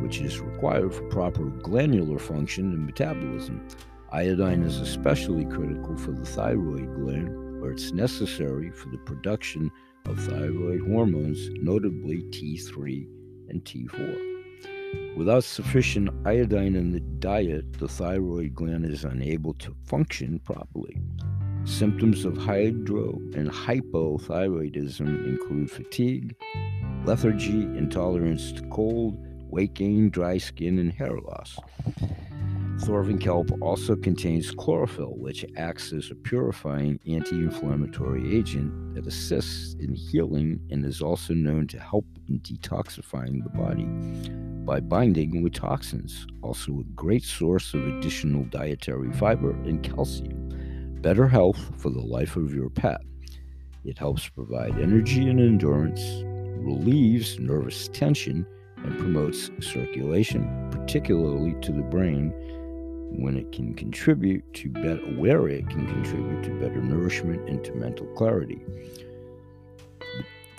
which 0.02 0.21
is 0.21 0.39
required 0.39 0.93
for 0.93 1.02
proper 1.10 1.45
glandular 1.45 2.19
function 2.19 2.74
and 2.74 2.86
metabolism. 2.86 3.67
Iodine 4.12 4.63
is 4.63 4.80
especially 4.80 5.45
critical 5.45 5.97
for 5.97 6.12
the 6.12 6.26
thyroid 6.26 6.93
gland, 6.93 7.62
where 7.62 7.71
it's 7.71 7.91
necessary 7.91 8.69
for 8.69 8.89
the 8.89 9.00
production 9.00 9.71
of 10.06 10.19
thyroid 10.19 10.82
hormones, 10.88 11.50
notably 11.54 12.21
T3 12.30 13.08
and 13.50 13.63
T4. 13.63 14.31
Without 15.15 15.43
sufficient 15.43 16.10
iodine 16.25 16.75
in 16.75 16.91
the 16.91 16.99
diet, 16.99 17.80
the 17.80 17.88
thyroid 17.88 18.56
gland 18.56 18.86
is 18.86 19.04
unable 19.04 19.54
to 19.56 19.75
function 19.86 20.39
properly. 20.39 20.97
Symptoms 21.63 22.25
of 22.25 22.38
hydro 22.38 23.19
and 23.36 23.51
hypothyroidism 23.51 25.27
include 25.27 25.69
fatigue, 25.69 26.36
lethargy, 27.06 27.62
intolerance 27.77 28.51
to 28.51 28.63
cold, 28.69 29.15
weight 29.51 29.75
gain, 29.75 30.10
dry 30.10 30.38
skin, 30.38 30.80
and 30.80 30.91
hair 30.91 31.19
loss. 31.19 31.60
Thorvin 32.80 33.21
kelp 33.21 33.51
also 33.62 33.95
contains 33.95 34.49
chlorophyll, 34.49 35.13
which 35.17 35.45
acts 35.56 35.93
as 35.93 36.10
a 36.10 36.15
purifying 36.15 36.99
anti 37.08 37.36
inflammatory 37.36 38.36
agent 38.36 38.95
that 38.95 39.06
assists 39.06 39.75
in 39.75 39.93
healing 39.93 40.60
and 40.71 40.84
is 40.84 40.99
also 40.99 41.36
known 41.36 41.67
to 41.67 41.80
help 41.80 42.06
in 42.27 42.39
detoxifying 42.39 43.43
the 43.43 43.49
body 43.49 43.88
by 44.65 44.80
binding 44.80 45.41
with 45.43 45.54
toxins. 45.54 46.28
Also, 46.41 46.80
a 46.80 46.84
great 46.95 47.24
source 47.24 47.74
of 47.74 47.88
additional 47.88 48.43
dietary 48.45 49.12
fiber 49.13 49.52
and 49.63 49.84
calcium. 49.84 50.50
Better 51.02 51.28
health 51.28 51.71
for 51.78 51.89
the 51.89 52.02
life 52.02 52.36
of 52.36 52.54
your 52.54 52.69
pet. 52.69 53.02
It 53.84 53.97
helps 53.97 54.30
provide 54.30 54.80
energy 54.80 55.28
and 55.28 55.39
endurance, 55.39 56.02
relieves 56.63 57.39
nervous 57.39 57.88
tension, 57.88 58.45
and 58.78 58.97
promotes 58.97 59.50
circulation, 59.60 60.69
particularly 60.71 61.56
to 61.62 61.71
the 61.71 61.82
brain 61.82 62.32
when 63.19 63.36
it 63.36 63.52
can 63.52 63.74
contribute 63.74 64.54
to 64.54 64.69
better 64.69 65.02
where 65.17 65.47
it 65.47 65.67
can 65.69 65.86
contribute 65.88 66.43
to 66.43 66.60
better 66.60 66.82
nourishment 66.82 67.47
and 67.50 67.63
to 67.63 67.74
mental 67.74 68.06
clarity. 68.15 68.62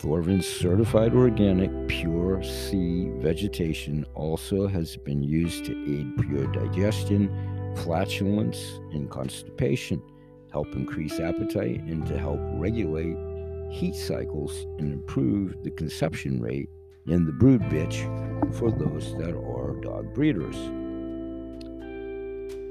Thorvin's 0.02 0.48
certified 0.48 1.14
organic 1.14 1.70
pure 1.86 2.42
sea 2.42 3.08
vegetation 3.18 4.04
also 4.16 4.66
has 4.66 4.96
been 4.96 5.22
used 5.22 5.64
to 5.66 5.72
aid 5.72 6.16
pure 6.26 6.48
digestion, 6.48 7.30
flatulence, 7.76 8.80
and 8.92 9.08
constipation, 9.08 10.02
help 10.50 10.66
increase 10.72 11.20
appetite, 11.20 11.82
and 11.82 12.04
to 12.08 12.18
help 12.18 12.40
regulate 12.54 13.16
heat 13.70 13.94
cycles 13.94 14.66
and 14.80 14.92
improve 14.92 15.54
the 15.62 15.70
conception 15.70 16.42
rate 16.42 16.68
in 17.06 17.24
the 17.24 17.32
brood 17.32 17.62
bitch 17.62 18.02
for 18.54 18.72
those 18.72 19.16
that 19.18 19.36
are 19.36 19.80
dog 19.82 20.12
breeders. 20.12 20.56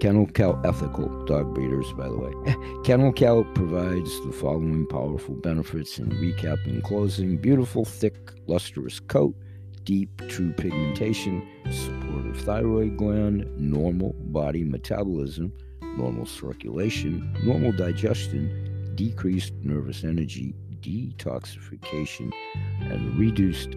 Kennel 0.02 0.26
Kelp 0.26 0.66
ethical 0.66 1.10
dog 1.26 1.54
breeders, 1.54 1.94
by 1.94 2.10
the 2.10 2.18
way. 2.18 2.34
Kennel 2.84 3.14
Kelp 3.14 3.54
provides 3.54 4.26
the 4.26 4.32
following 4.32 4.88
powerful 4.88 5.36
benefits 5.36 6.00
in 6.00 6.10
recap 6.10 6.66
in 6.66 6.82
closing 6.82 7.38
beautiful, 7.38 7.86
thick, 7.86 8.32
lustrous 8.48 9.00
coat, 9.00 9.36
deep, 9.84 10.10
true 10.28 10.54
pigmentation, 10.54 11.48
supportive 11.70 12.42
thyroid 12.42 12.98
gland, 12.98 13.46
normal 13.60 14.16
body 14.18 14.64
metabolism, 14.64 15.54
normal 15.96 16.26
circulation, 16.26 17.32
normal 17.44 17.72
digestion, 17.72 18.96
decreased 18.96 19.54
nervous 19.62 20.04
energy, 20.04 20.56
detoxification, 20.80 22.32
and 22.80 23.20
reduced 23.20 23.76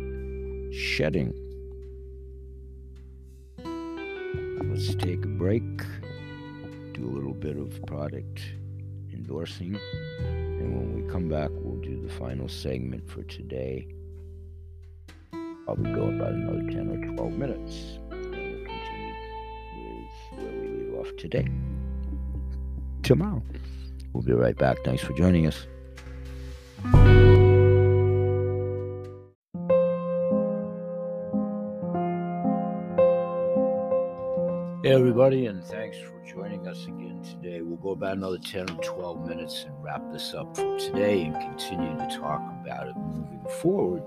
shedding. 0.72 1.34
Let's 4.70 4.94
take 4.94 5.22
a 5.22 5.28
break 5.28 5.62
do 6.94 7.08
a 7.08 7.12
little 7.12 7.34
bit 7.34 7.56
of 7.56 7.84
product 7.86 8.40
endorsing. 9.12 9.78
And 10.20 10.74
when 10.74 11.04
we 11.04 11.10
come 11.10 11.28
back, 11.28 11.50
we'll 11.52 11.80
do 11.82 12.00
the 12.00 12.12
final 12.12 12.48
segment 12.48 13.08
for 13.08 13.22
today. 13.24 13.86
Be 15.32 15.92
going 15.92 16.20
about 16.20 16.32
another 16.32 16.70
10 16.70 16.88
or 16.88 17.16
12 17.16 17.32
minutes. 17.32 17.98
And 18.12 18.30
we'll 18.30 18.64
continue 18.64 19.14
with 19.82 20.38
where 20.38 20.52
we 20.52 20.68
leave 20.68 20.94
off 20.94 21.16
today. 21.18 21.48
Tomorrow. 23.02 23.42
We'll 24.12 24.22
be 24.22 24.32
right 24.32 24.56
back. 24.56 24.76
Thanks 24.84 25.02
for 25.02 25.14
joining 25.14 25.48
us. 25.48 25.66
Hey, 34.84 34.92
everybody, 34.92 35.46
and 35.46 35.64
thanks 35.64 35.96
for 35.96 36.20
joining 36.26 36.68
us 36.68 36.84
again 36.84 37.22
today. 37.22 37.62
We'll 37.62 37.78
go 37.78 37.92
about 37.92 38.18
another 38.18 38.36
10 38.36 38.68
or 38.68 38.82
12 38.82 39.26
minutes 39.26 39.64
and 39.64 39.72
wrap 39.82 40.02
this 40.12 40.34
up 40.34 40.54
for 40.54 40.78
today 40.78 41.22
and 41.22 41.34
continue 41.34 41.96
to 41.96 42.18
talk 42.18 42.42
about 42.60 42.88
it 42.88 42.94
moving 42.94 43.40
forward. 43.62 44.02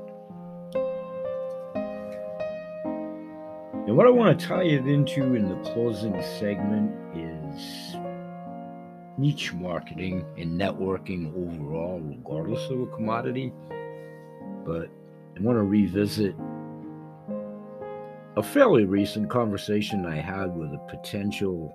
And 3.87 3.97
what 3.97 4.05
I 4.05 4.11
want 4.11 4.39
to 4.39 4.45
tie 4.45 4.65
it 4.65 4.85
into 4.85 5.33
in 5.33 5.49
the 5.49 5.55
closing 5.71 6.21
segment 6.21 6.93
is 7.15 7.95
niche 9.17 9.53
marketing 9.53 10.27
and 10.37 10.61
networking 10.61 11.33
overall, 11.35 11.99
regardless 12.01 12.69
of 12.69 12.81
a 12.81 12.85
commodity. 12.85 13.51
But 14.63 14.91
I 15.35 15.41
want 15.41 15.57
to 15.57 15.63
revisit 15.63 16.35
a 18.37 18.43
fairly 18.43 18.85
recent 18.85 19.27
conversation 19.31 20.05
I 20.05 20.17
had 20.17 20.55
with 20.55 20.71
a 20.71 20.77
potential 20.87 21.73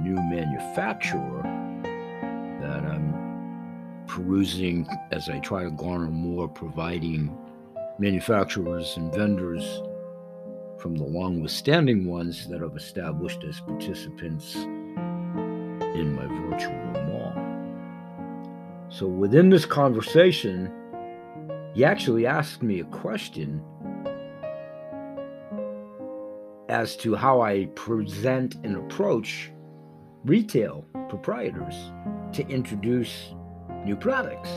new 0.00 0.14
manufacturer 0.14 1.42
that 2.62 2.82
I'm 2.82 4.06
perusing 4.06 4.88
as 5.10 5.28
I 5.28 5.38
try 5.40 5.64
to 5.64 5.70
garner 5.70 6.10
more, 6.10 6.48
providing 6.48 7.36
manufacturers 7.98 8.96
and 8.96 9.14
vendors 9.14 9.82
from 10.78 10.96
the 10.96 11.04
long 11.04 11.42
withstanding 11.42 12.06
ones 12.06 12.48
that 12.48 12.62
have 12.62 12.74
established 12.74 13.44
as 13.44 13.60
participants 13.60 14.54
in 14.54 16.14
my 16.16 16.26
virtual 16.48 16.72
mall. 17.04 17.34
So 18.88 19.06
within 19.06 19.50
this 19.50 19.66
conversation, 19.66 20.72
he 21.74 21.84
actually 21.84 22.24
asked 22.24 22.62
me 22.62 22.80
a 22.80 22.84
question 22.84 23.62
as 26.72 26.96
to 26.96 27.14
how 27.14 27.42
I 27.42 27.66
present 27.74 28.54
and 28.64 28.78
approach 28.78 29.52
retail 30.24 30.86
proprietors 31.10 31.74
to 32.32 32.48
introduce 32.48 33.34
new 33.84 33.94
products. 33.94 34.48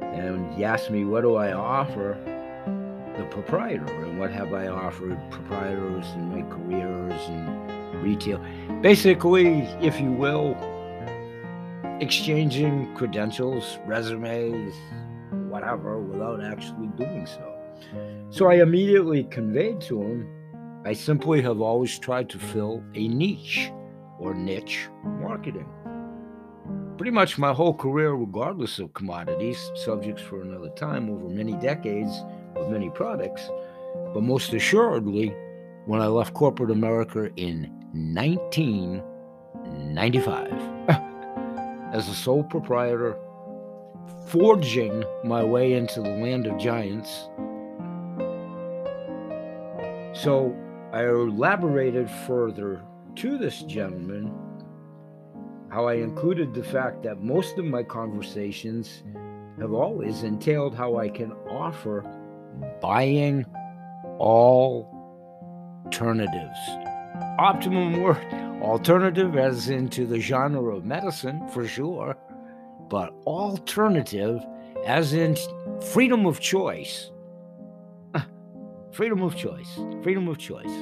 And 0.00 0.54
he 0.54 0.64
asked 0.64 0.92
me, 0.92 1.04
What 1.04 1.22
do 1.22 1.34
I 1.34 1.52
offer 1.52 2.16
the 3.16 3.24
proprietor? 3.24 3.84
And 4.04 4.20
what 4.20 4.30
have 4.30 4.54
I 4.54 4.68
offered 4.68 5.18
proprietors 5.32 6.06
in 6.14 6.30
my 6.30 6.48
careers 6.48 7.20
and 7.28 8.00
retail? 8.04 8.40
Basically, 8.80 9.62
if 9.82 10.00
you 10.00 10.12
will, 10.12 10.56
exchanging 12.00 12.94
credentials, 12.94 13.78
resumes, 13.86 14.72
whatever, 15.50 15.98
without 15.98 16.44
actually 16.44 16.86
doing 16.96 17.26
so. 17.26 17.57
So 18.30 18.50
I 18.50 18.62
immediately 18.62 19.24
conveyed 19.24 19.80
to 19.82 20.02
him 20.02 20.28
I 20.88 20.94
simply 20.94 21.42
have 21.42 21.60
always 21.60 21.98
tried 21.98 22.30
to 22.30 22.38
fill 22.38 22.82
a 22.94 23.08
niche 23.08 23.70
or 24.18 24.32
niche 24.32 24.88
marketing. 25.04 25.68
Pretty 26.96 27.10
much 27.10 27.36
my 27.36 27.52
whole 27.52 27.74
career, 27.74 28.12
regardless 28.12 28.78
of 28.78 28.94
commodities, 28.94 29.70
subjects 29.74 30.22
for 30.22 30.40
another 30.40 30.70
time 30.70 31.10
over 31.10 31.28
many 31.28 31.52
decades 31.54 32.24
of 32.56 32.70
many 32.70 32.90
products, 32.90 33.50
but 34.14 34.22
most 34.22 34.54
assuredly, 34.54 35.34
when 35.84 36.00
I 36.00 36.06
left 36.06 36.32
corporate 36.32 36.70
America 36.70 37.30
in 37.36 37.70
1995 37.92 40.52
as 41.92 42.08
a 42.08 42.14
sole 42.14 42.44
proprietor, 42.44 43.18
forging 44.28 45.04
my 45.22 45.44
way 45.44 45.74
into 45.74 46.00
the 46.00 46.08
land 46.08 46.46
of 46.46 46.56
giants 46.56 47.28
so 50.18 50.56
I 50.92 51.04
elaborated 51.04 52.10
further 52.26 52.82
to 53.16 53.38
this 53.38 53.62
gentleman 53.62 54.32
how 55.70 55.86
I 55.86 55.94
included 55.94 56.54
the 56.54 56.64
fact 56.64 57.02
that 57.02 57.22
most 57.22 57.58
of 57.58 57.64
my 57.64 57.82
conversations 57.82 59.02
have 59.60 59.72
always 59.72 60.22
entailed 60.22 60.74
how 60.74 60.96
I 60.96 61.08
can 61.08 61.32
offer 61.48 62.04
buying 62.80 63.44
all 64.18 64.88
alternatives. 65.84 66.58
Optimum 67.38 68.02
word, 68.02 68.16
alternative 68.62 69.36
as 69.36 69.68
into 69.68 70.06
the 70.06 70.20
genre 70.20 70.74
of 70.74 70.84
medicine 70.84 71.46
for 71.48 71.66
sure, 71.66 72.16
but 72.88 73.14
alternative 73.26 74.44
as 74.84 75.12
in 75.12 75.36
freedom 75.80 76.26
of 76.26 76.40
choice 76.40 77.10
Freedom 78.98 79.22
of 79.22 79.36
choice. 79.36 79.78
Freedom 80.02 80.26
of 80.26 80.38
choice. 80.38 80.74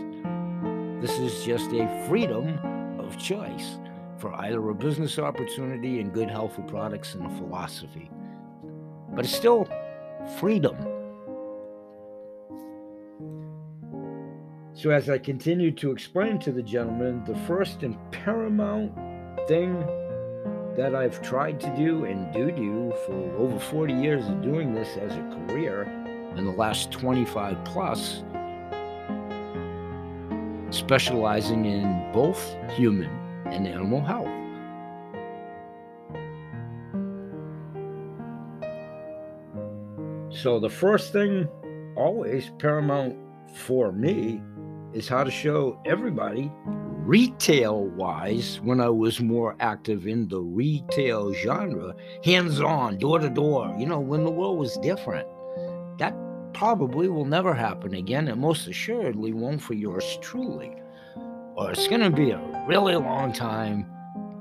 This 1.03 1.19
is 1.19 1.45
just 1.45 1.71
a 1.73 2.07
freedom 2.09 2.59
of 2.99 3.19
choice 3.19 3.77
for 4.17 4.33
either 4.37 4.71
a 4.71 4.75
business 4.75 5.19
opportunity 5.19 6.01
and 6.01 6.15
good, 6.15 6.31
healthful 6.31 6.65
products 6.65 7.15
and 7.15 7.27
a 7.27 7.29
philosophy. 7.37 8.11
But 9.11 9.27
it's 9.27 9.37
still 9.37 9.69
freedom. 10.39 10.79
So, 14.73 14.89
as 14.89 15.11
I 15.11 15.19
continued 15.19 15.77
to 15.77 15.91
explain 15.91 16.39
to 16.39 16.53
the 16.53 16.63
gentleman, 16.63 17.23
the 17.27 17.37
first 17.41 17.83
and 17.83 17.99
paramount 18.13 18.95
thing 19.47 19.79
that 20.75 20.95
I've 20.95 21.21
tried 21.21 21.61
to 21.61 21.77
do 21.77 22.07
and 22.07 22.33
do 22.33 22.51
do 22.51 22.95
for 23.05 23.37
over 23.37 23.59
40 23.59 23.93
years 23.93 24.27
of 24.27 24.41
doing 24.41 24.75
this 24.75 24.97
as 24.97 25.13
a 25.13 25.47
career 25.49 26.06
in 26.37 26.45
the 26.45 26.53
last 26.53 26.91
25 26.91 27.65
plus, 27.65 28.23
specializing 30.71 31.65
in 31.65 32.13
both 32.13 32.55
human 32.71 33.11
and 33.47 33.67
animal 33.67 34.01
health. 34.01 34.29
So, 40.31 40.61
the 40.61 40.69
first 40.71 41.13
thing, 41.13 41.49
always 41.97 42.51
paramount 42.59 43.17
for 43.55 43.91
me, 43.91 44.43
is 44.93 45.09
how 45.09 45.25
to 45.25 45.31
show 45.31 45.81
everybody 45.87 46.53
retail 47.07 47.85
wise 47.85 48.61
when 48.63 48.81
I 48.81 48.89
was 48.89 49.21
more 49.21 49.57
active 49.61 50.07
in 50.07 50.29
the 50.29 50.41
retail 50.41 51.33
genre, 51.33 51.95
hands 52.25 52.61
on, 52.61 52.99
door 52.99 53.21
to 53.21 53.31
door, 53.31 53.75
you 53.79 53.87
know, 53.87 54.01
when 54.01 54.25
the 54.25 54.31
world 54.31 54.59
was 54.59 54.77
different. 54.79 55.27
That 55.99 56.15
probably 56.53 57.09
will 57.09 57.25
never 57.25 57.55
happen 57.55 57.95
again, 57.95 58.29
and 58.29 58.41
most 58.41 58.67
assuredly 58.67 59.33
won't 59.33 59.63
for 59.63 59.75
yours 59.75 60.19
truly. 60.21 60.73
Or 61.55 61.71
it's 61.71 61.89
going 61.89 62.03
to 62.03 62.11
be 62.11 62.31
a 62.31 62.65
really 62.67 62.97
long 62.97 63.33
time 63.33 63.87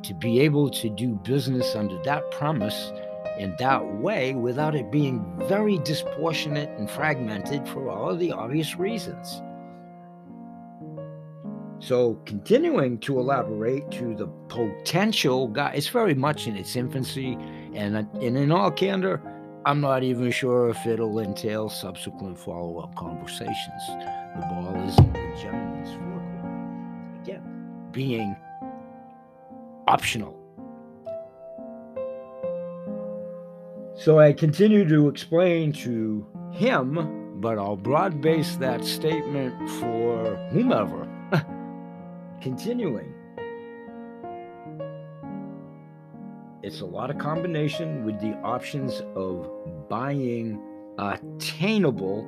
to 0.04 0.14
be 0.14 0.40
able 0.42 0.70
to 0.70 0.90
do 0.90 1.16
business 1.24 1.76
under 1.76 2.02
that 2.04 2.30
premise 2.32 2.92
in 3.40 3.56
that 3.60 3.86
way 3.96 4.34
without 4.34 4.76
it 4.76 4.92
being 4.92 5.26
very 5.48 5.78
disproportionate 5.80 6.70
and 6.78 6.90
fragmented 6.90 7.68
for 7.68 7.90
all 7.90 8.12
of 8.12 8.20
the 8.20 8.32
obvious 8.32 8.78
reasons. 8.78 9.42
So, 11.80 12.20
continuing 12.26 13.00
to 13.00 13.20
elaborate 13.20 13.92
to 13.92 14.16
the 14.16 14.28
potential 14.48 15.48
guy, 15.50 15.74
it's 15.76 15.90
very 15.90 16.16
much 16.16 16.48
in 16.48 16.56
its 16.56 16.76
infancy, 16.76 17.38
and, 17.74 17.98
and 17.98 18.38
in 18.38 18.52
all 18.52 18.72
candor, 18.72 19.22
I'm 19.66 19.82
not 19.82 20.04
even 20.04 20.30
sure 20.30 20.70
if 20.70 20.86
it'll 20.86 21.18
entail 21.18 21.70
subsequent 21.70 22.38
follow 22.38 22.78
up 22.78 22.94
conversations. 22.96 23.88
The 24.36 24.46
ball 24.48 24.76
is 24.88 24.96
in 25.00 25.12
the 25.12 25.42
gentleman's 25.42 25.90
forecourt. 25.90 27.22
Again, 27.24 27.88
being 27.92 28.36
optional. 29.88 30.40
So 33.96 34.20
I 34.20 34.34
continue 34.34 34.88
to 34.88 35.08
explain 35.08 35.74
to 35.74 36.28
him, 36.52 37.42
but 37.42 37.58
I'll 37.58 37.76
broad 37.76 38.22
base 38.22 38.58
that 38.58 38.86
statement 38.86 39.68
for 39.80 40.36
whomever. 40.52 41.10
Continuing. 42.40 43.15
It's 46.66 46.82
a 46.82 46.86
lot 46.86 47.12
of 47.12 47.20
combination 47.20 48.04
with 48.06 48.20
the 48.20 48.34
options 48.38 49.00
of 49.16 49.48
buying 49.88 50.60
attainable, 50.98 52.28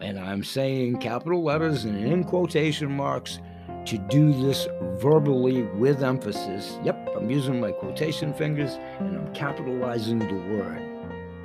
and 0.00 0.20
I'm 0.20 0.44
saying 0.44 0.98
capital 0.98 1.42
letters 1.42 1.84
and 1.84 1.98
in 1.98 2.22
quotation 2.22 2.92
marks 2.92 3.40
to 3.86 3.98
do 3.98 4.32
this 4.40 4.68
verbally 5.00 5.62
with 5.62 6.04
emphasis. 6.04 6.78
Yep, 6.84 7.08
I'm 7.16 7.28
using 7.28 7.60
my 7.60 7.72
quotation 7.72 8.32
fingers 8.32 8.74
and 9.00 9.16
I'm 9.16 9.34
capitalizing 9.34 10.20
the 10.20 10.54
word 10.54 10.80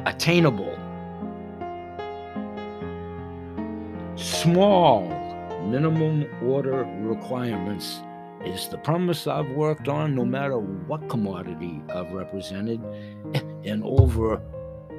attainable. 0.06 0.78
Small 4.16 5.08
minimum 5.66 6.30
order 6.44 6.84
requirements 7.00 8.04
is 8.46 8.68
the 8.70 8.78
premise 8.78 9.28
I've 9.28 9.50
worked 9.52 9.88
on 9.88 10.16
no 10.16 10.26
matter 10.26 10.58
what 10.58 11.10
commodity 11.10 11.82
I've 11.94 12.12
represented 12.12 12.82
in 13.64 13.84
over 13.84 14.42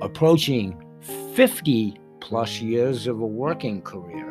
approaching 0.03 0.85
50 1.35 1.99
plus 2.21 2.61
years 2.61 3.07
of 3.07 3.21
a 3.21 3.27
working 3.27 3.83
career. 3.83 4.27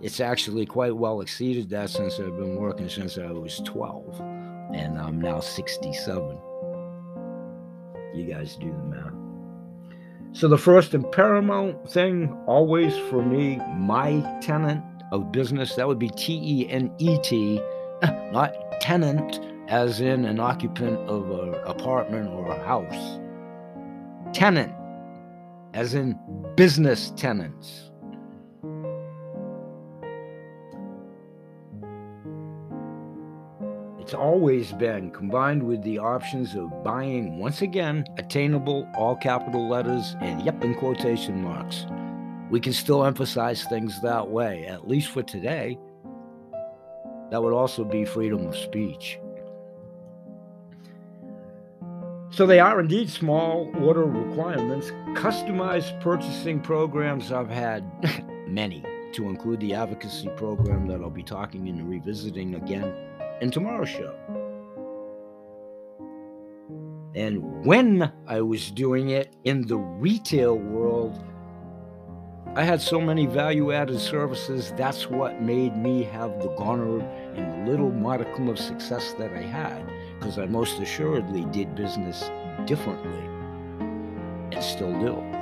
It's 0.00 0.20
actually 0.20 0.66
quite 0.66 0.96
well 0.96 1.20
exceeded 1.20 1.68
that 1.70 1.90
since 1.90 2.18
I've 2.18 2.36
been 2.36 2.56
working 2.56 2.88
since 2.88 3.18
I 3.18 3.30
was 3.30 3.60
12 3.64 4.20
and 4.74 4.98
I'm 4.98 5.20
now 5.20 5.40
67. 5.40 6.38
You 8.14 8.24
guys 8.24 8.56
do 8.56 8.70
the 8.70 8.96
math. 8.96 9.12
So, 10.32 10.46
the 10.46 10.58
first 10.58 10.94
and 10.94 11.10
paramount 11.10 11.90
thing, 11.90 12.32
always 12.46 12.96
for 13.10 13.22
me, 13.22 13.56
my 13.76 14.20
tenant 14.40 14.84
of 15.12 15.32
business, 15.32 15.74
that 15.76 15.86
would 15.86 15.98
be 15.98 16.10
T 16.10 16.40
E 16.42 16.68
N 16.68 16.92
E 16.98 17.18
T, 17.22 17.60
not 18.32 18.52
tenant 18.80 19.40
as 19.68 20.00
in 20.00 20.24
an 20.24 20.40
occupant 20.40 20.98
of 21.08 21.30
an 21.30 21.54
apartment 21.66 22.28
or 22.30 22.50
a 22.50 22.64
house. 22.64 23.20
Tenant 24.32 24.72
as 25.74 25.94
in 25.94 26.18
business 26.56 27.12
tenants. 27.16 27.90
It's 34.08 34.14
always 34.14 34.72
been 34.72 35.10
combined 35.10 35.62
with 35.62 35.82
the 35.82 35.98
options 35.98 36.54
of 36.54 36.82
buying, 36.82 37.38
once 37.38 37.60
again, 37.60 38.06
attainable, 38.16 38.88
all 38.94 39.14
capital 39.14 39.68
letters, 39.68 40.16
and 40.22 40.40
yep, 40.46 40.64
in 40.64 40.74
quotation 40.74 41.42
marks. 41.42 41.84
We 42.50 42.60
can 42.60 42.72
still 42.72 43.04
emphasize 43.04 43.64
things 43.64 44.00
that 44.02 44.28
way, 44.28 44.66
at 44.66 44.88
least 44.88 45.10
for 45.10 45.22
today. 45.22 45.78
That 47.30 47.42
would 47.42 47.52
also 47.52 47.84
be 47.84 48.04
freedom 48.04 48.46
of 48.46 48.56
speech. 48.56 49.18
So 52.30 52.46
they 52.46 52.60
are 52.60 52.80
indeed 52.80 53.10
small 53.10 53.70
order 53.80 54.04
requirements, 54.04 54.90
customized 55.14 56.00
purchasing 56.00 56.60
programs. 56.60 57.32
I've 57.32 57.50
had 57.50 57.84
many, 58.48 58.82
to 59.12 59.28
include 59.28 59.60
the 59.60 59.74
advocacy 59.74 60.28
program 60.36 60.86
that 60.86 61.00
I'll 61.00 61.10
be 61.10 61.22
talking 61.22 61.68
and 61.68 61.88
revisiting 61.88 62.54
again 62.54 62.94
in 63.40 63.50
tomorrow's 63.50 63.88
show. 63.88 64.14
And 67.14 67.64
when 67.64 68.12
I 68.26 68.40
was 68.40 68.70
doing 68.70 69.10
it 69.10 69.34
in 69.44 69.66
the 69.66 69.78
retail 69.78 70.56
world, 70.56 71.20
I 72.54 72.64
had 72.64 72.80
so 72.80 73.00
many 73.00 73.26
value 73.26 73.72
added 73.72 74.00
services. 74.00 74.72
That's 74.76 75.08
what 75.08 75.40
made 75.40 75.76
me 75.76 76.02
have 76.04 76.42
the 76.42 76.48
garner 76.56 77.00
and 77.36 77.66
the 77.66 77.70
little 77.70 77.92
modicum 77.92 78.48
of 78.48 78.58
success 78.58 79.12
that 79.18 79.32
I 79.32 79.42
had, 79.42 79.84
because 80.18 80.38
I 80.38 80.46
most 80.46 80.80
assuredly 80.80 81.44
did 81.46 81.74
business 81.74 82.30
differently 82.66 83.24
and 84.52 84.62
still 84.64 84.92
do. 84.98 85.38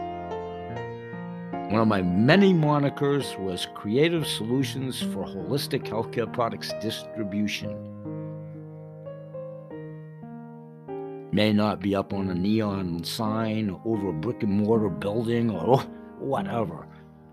One 1.70 1.80
of 1.80 1.88
my 1.88 2.02
many 2.02 2.52
monikers 2.52 3.36
was 3.40 3.66
Creative 3.74 4.26
Solutions 4.26 5.00
for 5.00 5.24
Holistic 5.24 5.84
Healthcare 5.84 6.32
Products 6.32 6.72
Distribution. 6.80 7.76
May 11.32 11.52
not 11.52 11.80
be 11.80 11.94
up 11.96 12.12
on 12.12 12.30
a 12.30 12.34
neon 12.34 13.02
sign 13.04 13.80
over 13.84 14.11
a 14.11 14.12
brick 14.12 14.42
and 14.42 14.52
mortar 14.52 14.88
building 14.88 15.50
or 15.50 15.80
whatever. 16.18 16.86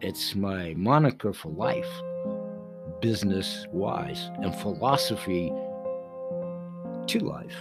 It's 0.03 0.35
my 0.35 0.73
moniker 0.75 1.31
for 1.31 1.47
life, 1.53 1.87
business 2.99 3.65
wise, 3.71 4.29
and 4.41 4.53
philosophy 4.53 5.47
to 7.07 7.19
life. 7.19 7.55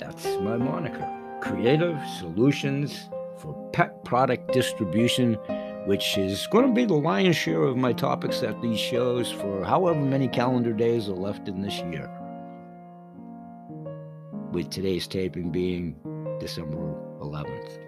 That's 0.00 0.24
my 0.40 0.56
moniker. 0.56 1.06
Creative 1.42 2.00
Solutions 2.18 3.10
for 3.42 3.52
Pet 3.74 4.02
Product 4.06 4.54
Distribution, 4.54 5.34
which 5.84 6.16
is 6.16 6.46
going 6.46 6.66
to 6.66 6.72
be 6.72 6.86
the 6.86 6.94
lion's 6.94 7.36
share 7.36 7.64
of 7.64 7.76
my 7.76 7.92
topics 7.92 8.42
at 8.42 8.62
these 8.62 8.80
shows 8.80 9.30
for 9.30 9.62
however 9.64 10.00
many 10.00 10.28
calendar 10.28 10.72
days 10.72 11.10
are 11.10 11.12
left 11.12 11.46
in 11.46 11.60
this 11.60 11.78
year. 11.80 12.10
With 14.52 14.70
today's 14.70 15.06
taping 15.06 15.50
being 15.50 15.94
December 16.38 16.94
11th. 17.20 17.78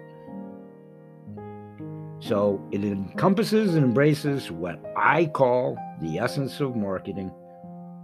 So 2.19 2.61
it 2.71 2.83
encompasses 2.83 3.75
and 3.75 3.85
embraces 3.85 4.51
what 4.51 4.79
I 4.97 5.25
call 5.25 5.77
the 6.01 6.19
essence 6.19 6.59
of 6.59 6.75
marketing, 6.75 7.31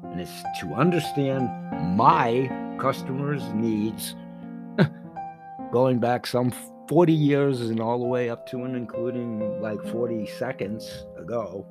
and 0.03 0.21
it's 0.21 0.43
to 0.61 0.73
understand 0.73 1.49
my 1.97 2.49
customers' 2.79 3.43
needs 3.53 4.15
going 5.71 5.99
back 5.99 6.25
some 6.25 6.53
40 6.87 7.11
years 7.11 7.61
and 7.61 7.79
all 7.79 7.99
the 7.99 8.05
way 8.05 8.29
up 8.29 8.47
to 8.47 8.63
and 8.63 8.75
including 8.75 9.61
like 9.61 9.83
40 9.87 10.25
seconds 10.27 11.05
ago, 11.17 11.65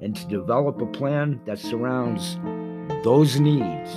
and 0.00 0.16
to 0.16 0.26
develop 0.28 0.80
a 0.80 0.86
plan 0.86 1.40
that 1.44 1.58
surrounds 1.58 2.38
those 3.04 3.38
needs. 3.38 3.90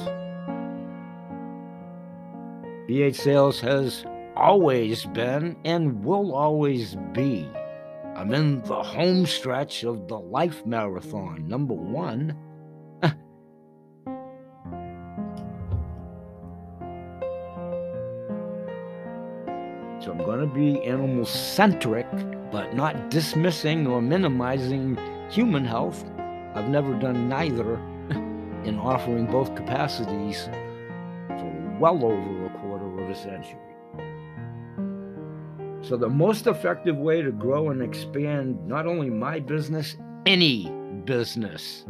BH 2.89 3.17
Sales 3.17 3.59
has 3.59 4.03
always 4.35 5.05
been 5.05 5.55
and 5.63 6.03
will 6.03 6.33
always 6.33 6.95
be. 7.13 7.47
I'm 8.15 8.33
in 8.33 8.63
the 8.63 8.81
home 8.81 9.27
stretch 9.27 9.83
of 9.83 10.07
the 10.07 10.17
life 10.17 10.65
marathon, 10.65 11.47
number 11.47 11.75
one. 11.75 12.35
So 20.01 20.11
I'm 20.11 20.17
going 20.19 20.39
to 20.39 20.47
be 20.47 20.81
animal 20.83 21.25
centric, 21.25 22.07
but 22.51 22.73
not 22.73 23.11
dismissing 23.11 23.85
or 23.85 24.01
minimizing 24.01 24.97
human 25.29 25.65
health. 25.65 26.05
I've 26.55 26.69
never 26.69 26.95
done 26.95 27.27
neither 27.27 27.75
in 28.63 28.79
offering 28.81 29.25
both 29.27 29.53
capacities 29.55 30.49
for 31.27 31.77
well 31.79 32.05
over 32.05 32.38
a 33.09 33.15
century. 33.15 33.59
So, 35.81 35.97
the 35.97 36.09
most 36.09 36.45
effective 36.47 36.97
way 36.97 37.21
to 37.21 37.31
grow 37.31 37.69
and 37.69 37.81
expand 37.81 38.65
not 38.67 38.85
only 38.85 39.09
my 39.09 39.39
business, 39.39 39.97
any 40.25 40.71
business. 41.05 41.85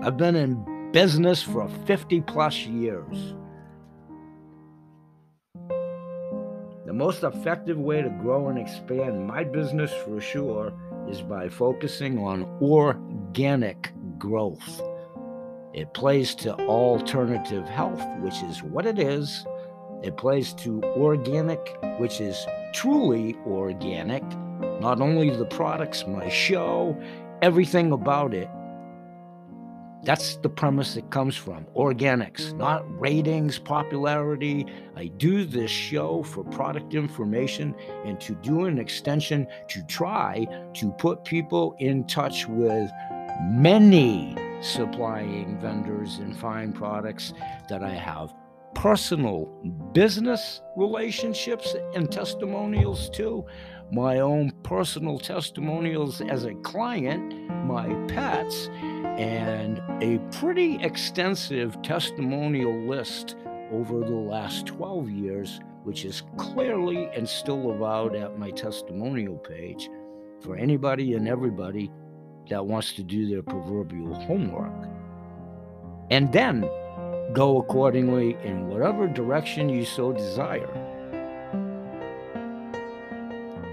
I've 0.00 0.16
been 0.16 0.36
in 0.36 0.90
business 0.92 1.42
for 1.42 1.68
50 1.86 2.20
plus 2.22 2.58
years. 2.66 3.34
The 6.84 6.92
most 6.92 7.24
effective 7.24 7.78
way 7.78 8.02
to 8.02 8.10
grow 8.10 8.48
and 8.48 8.58
expand 8.58 9.26
my 9.26 9.42
business 9.42 9.92
for 10.04 10.20
sure 10.20 10.72
is 11.08 11.22
by 11.22 11.48
focusing 11.48 12.18
on 12.18 12.44
organic 12.60 13.92
growth. 14.18 14.82
It 15.74 15.92
plays 15.92 16.34
to 16.36 16.54
alternative 16.54 17.68
health, 17.68 18.02
which 18.20 18.42
is 18.44 18.62
what 18.62 18.86
it 18.86 18.98
is, 18.98 19.44
It 20.02 20.16
plays 20.16 20.52
to 20.54 20.82
organic, 20.82 21.76
which 21.98 22.20
is 22.20 22.46
truly 22.72 23.36
organic. 23.46 24.22
Not 24.80 25.00
only 25.00 25.30
the 25.30 25.46
products, 25.46 26.06
my 26.06 26.28
show, 26.28 26.96
everything 27.42 27.92
about 27.92 28.34
it. 28.34 28.48
That's 30.04 30.36
the 30.36 30.48
premise 30.48 30.96
it 30.96 31.10
comes 31.10 31.34
from 31.34 31.66
organics, 31.76 32.56
not 32.56 32.84
ratings, 33.00 33.58
popularity. 33.58 34.64
I 34.94 35.06
do 35.06 35.44
this 35.44 35.70
show 35.70 36.22
for 36.22 36.44
product 36.44 36.94
information 36.94 37.74
and 38.04 38.20
to 38.20 38.36
do 38.36 38.66
an 38.66 38.78
extension 38.78 39.48
to 39.68 39.82
try 39.88 40.46
to 40.74 40.92
put 40.92 41.24
people 41.24 41.74
in 41.80 42.06
touch 42.06 42.46
with 42.46 42.88
many 43.42 44.36
supplying 44.60 45.58
vendors 45.60 46.18
and 46.18 46.36
fine 46.36 46.72
products 46.72 47.34
that 47.68 47.82
I 47.82 47.90
have 47.90 48.32
personal 48.76 49.46
business 49.94 50.60
relationships 50.76 51.74
and 51.94 52.12
testimonials 52.12 53.08
too. 53.08 53.42
My 53.90 54.20
own 54.20 54.52
personal 54.64 55.18
testimonials 55.18 56.20
as 56.20 56.44
a 56.44 56.52
client, 56.56 57.32
my 57.64 57.88
pets, 58.06 58.68
and 59.16 59.80
a 60.02 60.18
pretty 60.30 60.76
extensive 60.82 61.80
testimonial 61.80 62.86
list 62.86 63.36
over 63.72 64.00
the 64.00 64.10
last 64.10 64.66
12 64.66 65.08
years, 65.08 65.58
which 65.84 66.04
is 66.04 66.22
clearly 66.36 67.08
and 67.16 67.26
still 67.26 67.70
avowed 67.70 68.14
at 68.14 68.38
my 68.38 68.50
testimonial 68.50 69.38
page 69.38 69.88
for 70.42 70.54
anybody 70.54 71.14
and 71.14 71.26
everybody 71.26 71.90
that 72.50 72.66
wants 72.66 72.92
to 72.92 73.02
do 73.02 73.26
their 73.26 73.42
proverbial 73.42 74.14
homework. 74.14 74.86
And 76.10 76.30
then 76.30 76.68
go 77.36 77.58
accordingly 77.58 78.34
in 78.44 78.66
whatever 78.66 79.06
direction 79.06 79.68
you 79.68 79.84
so 79.84 80.10
desire. 80.10 80.72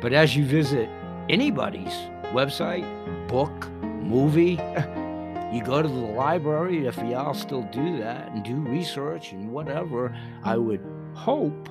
But 0.01 0.11
as 0.11 0.35
you 0.35 0.43
visit 0.43 0.89
anybody's 1.29 1.93
website, 2.33 2.85
book, 3.29 3.71
movie, 3.81 4.59
you 5.55 5.63
go 5.63 5.81
to 5.81 5.87
the 5.87 5.93
library, 5.93 6.87
if 6.87 6.97
y'all 6.97 7.33
still 7.33 7.63
do 7.71 7.99
that 7.99 8.29
and 8.33 8.43
do 8.43 8.55
research 8.55 9.31
and 9.31 9.53
whatever, 9.53 10.13
I 10.43 10.57
would 10.57 10.85
hope, 11.13 11.69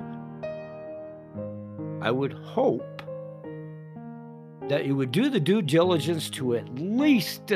I 2.01 2.11
would 2.11 2.33
hope 2.33 3.03
that 4.71 4.87
you 4.87 4.97
would 4.97 5.13
do 5.13 5.29
the 5.29 5.41
due 5.41 5.61
diligence 5.61 6.31
to 6.31 6.57
at 6.57 6.75
least 6.75 7.53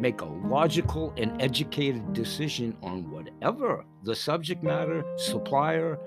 make 0.00 0.20
a 0.20 0.24
logical 0.24 1.12
and 1.16 1.40
educated 1.40 2.12
decision 2.12 2.76
on 2.82 3.10
whatever 3.10 3.84
the 4.04 4.14
subject 4.14 4.62
matter, 4.62 5.04
supplier, 5.16 5.98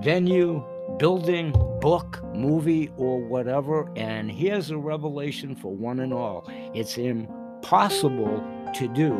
venue, 0.00 0.64
building, 0.98 1.52
book, 1.80 2.22
movie, 2.34 2.92
or 2.96 3.20
whatever. 3.20 3.90
And 3.96 4.30
here's 4.30 4.70
a 4.70 4.78
revelation 4.78 5.54
for 5.54 5.74
one 5.74 6.00
and 6.00 6.12
all 6.12 6.48
it's 6.74 6.98
impossible 6.98 8.42
to 8.74 8.88
do 8.88 9.12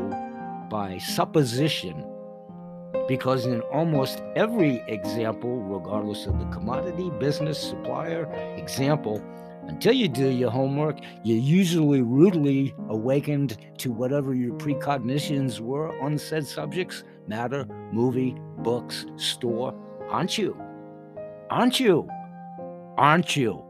by 0.71 0.99
supposition. 0.99 2.05
Because 3.09 3.45
in 3.45 3.61
almost 3.63 4.23
every 4.35 4.83
example, 4.89 5.61
regardless 5.63 6.27
of 6.27 6.39
the 6.39 6.47
commodity, 6.47 7.11
business, 7.19 7.59
supplier, 7.59 8.25
example, 8.57 9.23
until 9.69 9.93
you 9.93 10.09
do 10.09 10.29
your 10.29 10.51
homework, 10.51 10.99
you're 11.23 11.39
usually 11.39 12.03
rudely 12.03 12.75
awakened 12.89 13.57
to 13.79 13.91
whatever 13.91 14.35
your 14.35 14.55
precognitions 14.59 15.61
were 15.61 15.99
on 16.03 16.19
said 16.19 16.47
subjects 16.47 17.05
matter, 17.27 17.67
movie, 17.93 18.37
books, 18.59 19.07
store. 19.17 19.75
Aren't 20.11 20.37
you? 20.37 20.57
Aren't 21.51 21.81
you? 21.81 22.09
Aren't 22.99 23.37
you? 23.37 23.65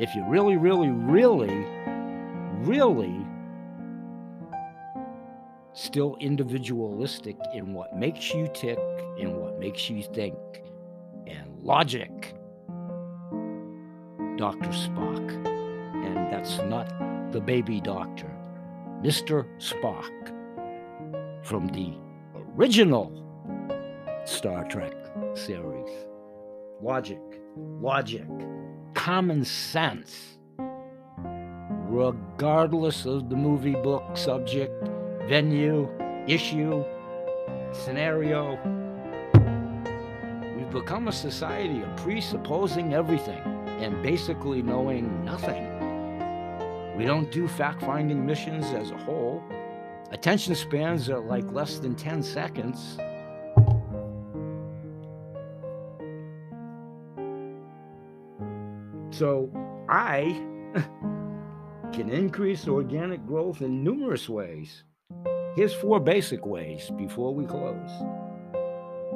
If 0.00 0.14
you're 0.14 0.28
really, 0.28 0.56
really, 0.56 0.88
really, 0.88 1.66
really 2.64 3.24
still 5.74 6.16
individualistic 6.20 7.36
in 7.52 7.74
what 7.74 7.96
makes 7.96 8.32
you 8.32 8.48
tick 8.54 8.78
and 9.20 9.36
what 9.36 9.58
makes 9.58 9.90
you 9.90 10.02
think, 10.02 10.34
and 11.26 11.58
logic 11.62 12.34
Dr. 14.44 14.72
Spock. 14.72 15.26
And 16.04 16.30
that's 16.30 16.58
not 16.68 16.86
the 17.32 17.40
baby 17.40 17.80
doctor, 17.80 18.30
Mr. 19.00 19.46
Spock 19.56 20.12
from 21.42 21.66
the 21.68 21.94
original 22.54 23.10
Star 24.26 24.64
Trek 24.64 24.92
series. 25.32 25.88
Logic, 26.82 27.22
logic, 27.56 28.28
common 28.92 29.46
sense, 29.46 30.36
regardless 31.88 33.06
of 33.06 33.30
the 33.30 33.36
movie, 33.36 33.76
book, 33.76 34.14
subject, 34.14 34.90
venue, 35.26 35.88
issue, 36.28 36.84
scenario. 37.72 38.58
We've 40.54 40.70
become 40.70 41.08
a 41.08 41.12
society 41.12 41.80
of 41.80 41.96
presupposing 41.96 42.92
everything 42.92 43.54
and 43.80 44.02
basically 44.02 44.62
knowing 44.62 45.24
nothing. 45.24 45.64
We 46.96 47.04
don't 47.04 47.30
do 47.32 47.48
fact 47.48 47.82
finding 47.82 48.24
missions 48.24 48.66
as 48.66 48.90
a 48.90 48.96
whole. 48.98 49.42
Attention 50.12 50.54
spans 50.54 51.10
are 51.10 51.18
like 51.18 51.50
less 51.50 51.78
than 51.78 51.94
10 51.94 52.22
seconds. 52.22 52.98
So 59.10 59.50
I 59.88 60.40
can 61.92 62.10
increase 62.10 62.66
organic 62.68 63.26
growth 63.26 63.60
in 63.60 63.82
numerous 63.82 64.28
ways. 64.28 64.84
Here's 65.54 65.74
four 65.74 66.00
basic 66.00 66.44
ways 66.44 66.90
before 66.96 67.34
we 67.34 67.44
close. 67.46 67.90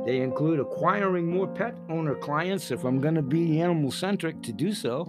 They 0.05 0.21
include 0.21 0.61
acquiring 0.61 1.27
more 1.27 1.47
pet 1.47 1.77
owner 1.89 2.15
clients 2.15 2.71
if 2.71 2.85
I'm 2.85 3.01
going 3.01 3.15
to 3.15 3.23
be 3.23 3.61
animal 3.61 3.91
centric 3.91 4.43
to 4.43 4.53
do 4.53 4.73
so, 4.73 5.05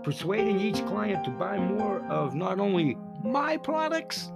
persuading 0.02 0.60
each 0.60 0.84
client 0.86 1.24
to 1.24 1.30
buy 1.30 1.58
more 1.58 2.00
of 2.06 2.34
not 2.34 2.60
only 2.60 2.96
my 3.24 3.56
products, 3.56 4.30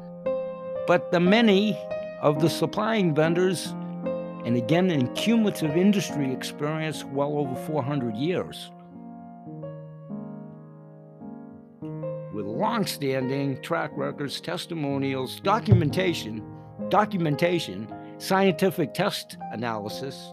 but 0.86 1.10
the 1.12 1.20
many 1.20 1.76
of 2.20 2.40
the 2.40 2.48
supplying 2.48 3.14
vendors, 3.14 3.66
and 4.44 4.56
again, 4.56 4.90
in 4.90 5.12
cumulative 5.14 5.76
industry 5.76 6.32
experience 6.32 7.04
well 7.04 7.36
over 7.36 7.54
400 7.54 8.16
years. 8.16 8.70
With 12.32 12.46
long 12.46 12.86
standing 12.86 13.60
track 13.60 13.90
records, 13.94 14.40
testimonials, 14.40 15.40
documentation, 15.40 16.42
documentation 16.88 17.86
scientific 18.22 18.94
test 18.94 19.36
analysis. 19.50 20.32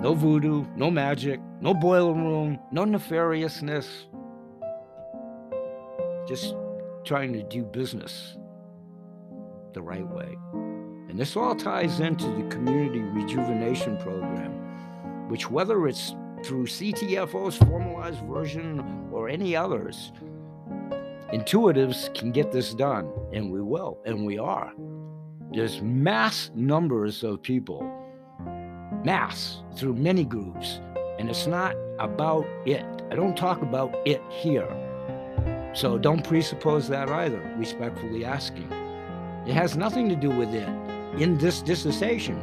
No 0.00 0.14
voodoo, 0.14 0.64
no 0.76 0.90
magic, 0.90 1.38
no 1.60 1.74
boiler 1.74 2.14
room, 2.14 2.58
no 2.70 2.84
nefariousness. 2.84 3.86
Just 6.26 6.54
trying 7.04 7.34
to 7.34 7.42
do 7.42 7.64
business 7.64 8.38
the 9.74 9.82
right 9.82 10.08
way. 10.08 10.34
And 11.10 11.18
this 11.18 11.36
all 11.36 11.54
ties 11.54 12.00
into 12.00 12.28
the 12.28 12.48
community 12.48 13.00
rejuvenation 13.00 13.98
program, 13.98 15.28
which, 15.28 15.50
whether 15.50 15.86
it's 15.86 16.14
through 16.42 16.64
CTFO's 16.64 17.58
formalized 17.58 18.20
version 18.20 19.10
or 19.12 19.28
any 19.28 19.54
others, 19.54 20.12
Intuitives 21.32 22.14
can 22.14 22.30
get 22.30 22.52
this 22.52 22.74
done, 22.74 23.10
and 23.32 23.50
we 23.50 23.62
will, 23.62 23.98
and 24.04 24.26
we 24.26 24.36
are. 24.38 24.70
There's 25.50 25.80
mass 25.80 26.50
numbers 26.54 27.24
of 27.24 27.42
people, 27.42 27.82
mass 29.02 29.62
through 29.74 29.94
many 29.94 30.24
groups, 30.24 30.80
and 31.18 31.30
it's 31.30 31.46
not 31.46 31.74
about 31.98 32.46
it. 32.66 32.84
I 33.10 33.14
don't 33.14 33.34
talk 33.34 33.62
about 33.62 33.96
it 34.04 34.20
here. 34.28 34.68
So 35.72 35.96
don't 35.96 36.22
presuppose 36.22 36.86
that 36.88 37.08
either, 37.08 37.40
respectfully 37.56 38.26
asking. 38.26 38.70
It 39.46 39.54
has 39.54 39.74
nothing 39.74 40.10
to 40.10 40.16
do 40.16 40.28
with 40.28 40.52
it 40.52 40.68
in 41.18 41.38
this 41.38 41.62
dissertation. 41.62 42.36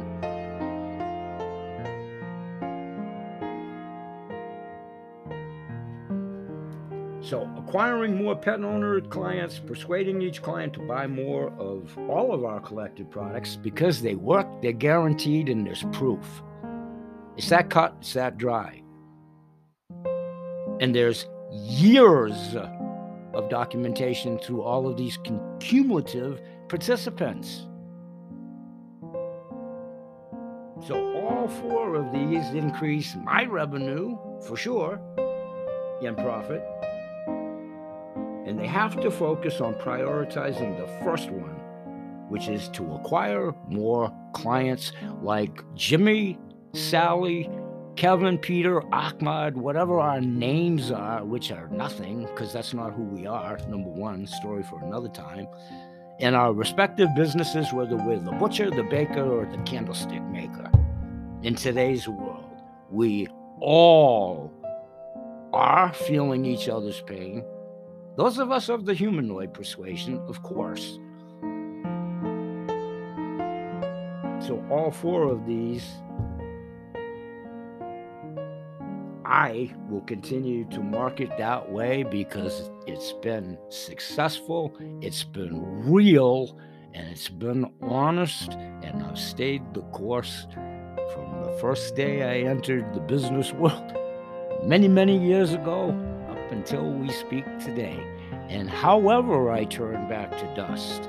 Acquiring 7.70 8.20
more 8.20 8.34
pet 8.34 8.64
owner 8.64 9.00
clients, 9.00 9.60
persuading 9.60 10.20
each 10.20 10.42
client 10.42 10.72
to 10.72 10.80
buy 10.80 11.06
more 11.06 11.52
of 11.56 11.96
all 12.08 12.34
of 12.34 12.44
our 12.44 12.58
collected 12.58 13.08
products 13.08 13.54
because 13.54 14.02
they 14.02 14.16
work, 14.16 14.44
they're 14.60 14.72
guaranteed, 14.72 15.48
and 15.48 15.64
there's 15.64 15.84
proof. 15.92 16.42
It's 17.36 17.48
that 17.50 17.70
cut, 17.70 17.94
it's 18.00 18.12
that 18.14 18.38
dry. 18.38 18.82
And 20.80 20.92
there's 20.92 21.28
years 21.52 22.56
of 23.34 23.48
documentation 23.48 24.40
through 24.40 24.62
all 24.62 24.88
of 24.88 24.96
these 24.96 25.16
cumulative 25.60 26.40
participants. 26.66 27.68
So 30.88 30.96
all 31.14 31.46
four 31.46 31.94
of 31.94 32.10
these 32.10 32.48
increase 32.48 33.14
my 33.24 33.44
revenue 33.44 34.18
for 34.44 34.56
sure 34.56 35.00
and 36.02 36.16
profit. 36.16 36.64
And 38.46 38.58
they 38.58 38.66
have 38.66 39.00
to 39.00 39.10
focus 39.10 39.60
on 39.60 39.74
prioritizing 39.74 40.78
the 40.78 40.86
first 41.04 41.30
one, 41.30 41.56
which 42.28 42.48
is 42.48 42.68
to 42.70 42.94
acquire 42.94 43.52
more 43.68 44.12
clients 44.32 44.92
like 45.22 45.62
Jimmy, 45.74 46.38
Sally, 46.72 47.50
Kevin, 47.96 48.38
Peter, 48.38 48.82
Ahmad, 48.94 49.56
whatever 49.56 50.00
our 50.00 50.20
names 50.20 50.90
are, 50.90 51.24
which 51.24 51.52
are 51.52 51.68
nothing, 51.68 52.26
because 52.26 52.52
that's 52.52 52.72
not 52.72 52.94
who 52.94 53.02
we 53.02 53.26
are, 53.26 53.58
number 53.68 53.90
one, 53.90 54.26
story 54.26 54.62
for 54.62 54.82
another 54.82 55.08
time, 55.08 55.46
in 56.18 56.34
our 56.34 56.52
respective 56.52 57.08
businesses, 57.14 57.72
whether 57.72 57.96
we're 57.96 58.18
the 58.18 58.32
butcher, 58.32 58.70
the 58.70 58.84
baker, 58.84 59.22
or 59.22 59.44
the 59.44 59.58
candlestick 59.64 60.22
maker. 60.24 60.70
In 61.42 61.54
today's 61.54 62.08
world, 62.08 62.62
we 62.90 63.26
all 63.60 64.52
are 65.52 65.92
feeling 65.92 66.44
each 66.46 66.68
other's 66.68 67.02
pain. 67.02 67.44
Those 68.16 68.38
of 68.38 68.50
us 68.50 68.68
of 68.68 68.84
the 68.84 68.94
humanoid 68.94 69.54
persuasion, 69.54 70.18
of 70.26 70.42
course. 70.42 70.98
So, 74.40 74.64
all 74.70 74.90
four 74.90 75.30
of 75.30 75.46
these, 75.46 75.86
I 79.24 79.72
will 79.88 80.00
continue 80.00 80.64
to 80.70 80.80
market 80.80 81.30
that 81.38 81.70
way 81.70 82.02
because 82.02 82.70
it's 82.86 83.12
been 83.12 83.56
successful, 83.68 84.74
it's 85.00 85.22
been 85.22 85.88
real, 85.88 86.58
and 86.94 87.08
it's 87.08 87.28
been 87.28 87.72
honest, 87.80 88.52
and 88.82 89.02
I've 89.04 89.18
stayed 89.18 89.62
the 89.72 89.82
course 89.92 90.46
from 91.14 91.44
the 91.44 91.56
first 91.60 91.94
day 91.94 92.22
I 92.22 92.48
entered 92.48 92.92
the 92.92 93.00
business 93.00 93.52
world 93.52 93.92
many, 94.64 94.88
many 94.88 95.16
years 95.16 95.52
ago 95.52 95.90
until 96.50 96.90
we 96.90 97.10
speak 97.10 97.44
today. 97.58 98.04
And 98.48 98.68
however 98.68 99.50
I 99.50 99.64
turn 99.64 100.08
back 100.08 100.36
to 100.38 100.54
dust, 100.54 101.08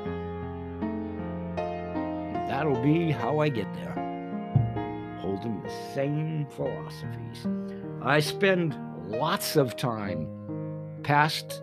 that'll 2.47 2.81
be 2.81 3.11
how 3.11 3.39
I 3.39 3.49
get 3.49 3.73
there, 3.73 5.17
holding 5.19 5.61
the 5.61 5.71
same 5.93 6.45
philosophies. 6.51 7.47
I 8.01 8.19
spend 8.19 8.77
lots 9.07 9.55
of 9.55 9.75
time, 9.75 10.27
past, 11.03 11.61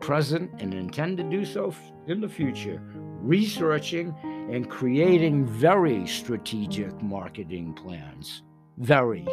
present, 0.00 0.50
and 0.60 0.72
intend 0.74 1.16
to 1.18 1.22
do 1.22 1.44
so 1.44 1.74
in 2.06 2.20
the 2.20 2.28
future, 2.28 2.80
researching 3.20 4.14
and 4.50 4.70
creating 4.70 5.44
very 5.44 6.06
strategic 6.06 7.02
marketing 7.02 7.74
plans. 7.74 8.42
Very. 8.78 9.26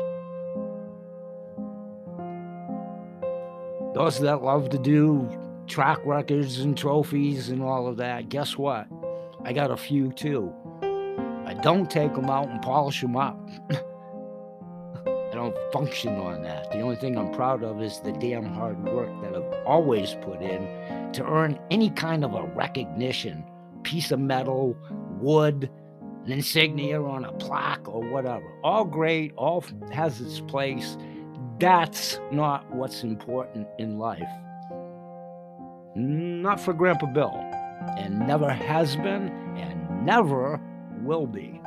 Those 3.96 4.20
that 4.20 4.44
love 4.44 4.72
to 4.72 4.78
do 4.78 5.26
track 5.68 6.00
records 6.04 6.60
and 6.60 6.78
trophies 6.78 7.48
and 7.48 7.64
all 7.64 7.88
of 7.88 7.96
that, 7.96 8.28
guess 8.28 8.58
what? 8.58 8.88
I 9.46 9.54
got 9.54 9.72
a 9.72 9.78
few 9.78 10.12
too. 10.12 10.54
I 11.46 11.54
don't 11.64 11.90
take 11.90 12.14
them 12.14 12.30
out 12.30 12.50
and 12.50 12.62
polish 12.62 13.00
them 13.00 13.16
up. 13.16 13.40
I 13.72 15.30
don't 15.32 15.56
function 15.72 16.14
on 16.18 16.44
that. 16.44 16.72
The 16.72 16.82
only 16.82 16.98
thing 16.98 17.18
I'm 17.18 17.32
proud 17.32 17.64
of 17.64 17.82
is 17.82 18.02
the 18.02 18.12
damn 18.12 18.44
hard 18.44 18.84
work 18.84 19.10
that 19.22 19.34
I've 19.34 19.66
always 19.66 20.14
put 20.24 20.42
in 20.42 21.14
to 21.14 21.26
earn 21.26 21.58
any 21.72 21.90
kind 21.90 22.26
of 22.26 22.34
a 22.34 22.44
recognition 22.44 23.46
piece 23.84 24.12
of 24.12 24.20
metal, 24.20 24.76
wood, 25.22 25.72
an 26.26 26.34
insignia 26.34 27.02
on 27.02 27.24
a 27.24 27.32
plaque 27.32 27.88
or 27.88 28.02
whatever. 28.02 28.46
All 28.62 28.84
great, 28.84 29.32
all 29.38 29.64
has 29.94 30.20
its 30.20 30.42
place 30.42 30.98
that's 31.60 32.20
not 32.32 32.70
what's 32.72 33.04
important 33.04 33.68
in 33.78 33.98
life. 33.98 34.28
Not 35.96 36.60
for 36.60 36.74
Grandpa 36.74 37.08
Bill, 37.08 37.34
and 37.98 38.20
never 38.28 38.50
has 38.50 38.96
been, 38.98 39.30
and 39.58 40.06
never 40.06 40.60
will 41.02 41.28
be. 41.28 41.62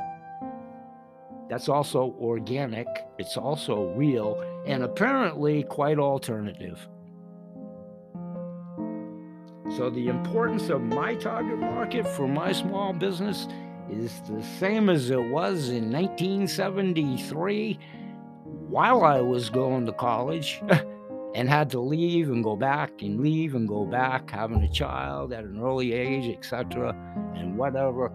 That's 1.49 1.67
also 1.67 2.15
organic, 2.19 2.87
it's 3.17 3.35
also 3.35 3.91
real, 3.95 4.39
and 4.67 4.83
apparently 4.83 5.63
quite 5.63 5.97
alternative. 5.97 6.87
So, 9.77 9.89
the 9.89 10.07
importance 10.07 10.69
of 10.69 10.81
my 10.81 11.15
target 11.15 11.57
market 11.57 12.07
for 12.07 12.27
my 12.27 12.51
small 12.51 12.93
business 12.93 13.47
is 13.89 14.21
the 14.29 14.43
same 14.59 14.89
as 14.89 15.09
it 15.09 15.21
was 15.21 15.69
in 15.69 15.91
1973 15.91 17.79
while 18.69 19.03
I 19.03 19.19
was 19.19 19.49
going 19.49 19.87
to 19.87 19.91
college 19.91 20.61
and 21.35 21.49
had 21.49 21.71
to 21.71 21.79
leave 21.79 22.29
and 22.29 22.43
go 22.43 22.55
back 22.55 23.01
and 23.01 23.19
leave 23.19 23.55
and 23.55 23.67
go 23.67 23.83
back, 23.85 24.29
having 24.29 24.61
a 24.61 24.69
child 24.69 25.33
at 25.33 25.43
an 25.43 25.59
early 25.59 25.93
age, 25.93 26.27
etc., 26.37 26.95
and 27.35 27.57
whatever. 27.57 28.11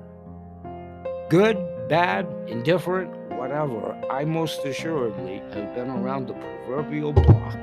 Good, 1.29 1.59
bad, 1.89 2.29
indifferent, 2.47 3.11
whatever, 3.33 4.01
I 4.11 4.25
most 4.25 4.65
assuredly 4.65 5.39
have 5.53 5.75
been 5.75 5.91
around 5.91 6.29
the 6.29 6.35
proverbial 6.35 7.13
block. 7.13 7.53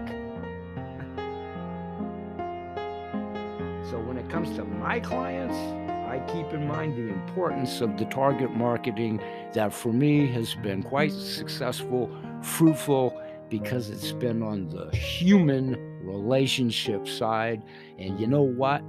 so 3.90 4.00
when 4.02 4.18
it 4.18 4.30
comes 4.30 4.54
to 4.58 4.66
my 4.66 5.00
clients, 5.00 5.56
I 6.10 6.20
keep 6.28 6.52
in 6.52 6.68
mind 6.68 6.98
the 6.98 7.08
importance 7.08 7.80
of 7.80 7.98
the 7.98 8.04
target 8.04 8.52
marketing 8.52 9.22
that 9.54 9.72
for 9.72 9.94
me 9.94 10.28
has 10.34 10.56
been 10.56 10.84
quite 10.84 11.14
successful 11.14 12.12
fruitful 12.42 13.22
because 13.50 13.90
it's 13.90 14.14
been 14.14 14.42
on 14.42 14.70
the 14.70 14.96
human 14.96 15.76
relationship 16.04 17.08
side. 17.08 17.64
And 18.00 18.20
you 18.20 18.28
know 18.28 18.42
what? 18.42 18.82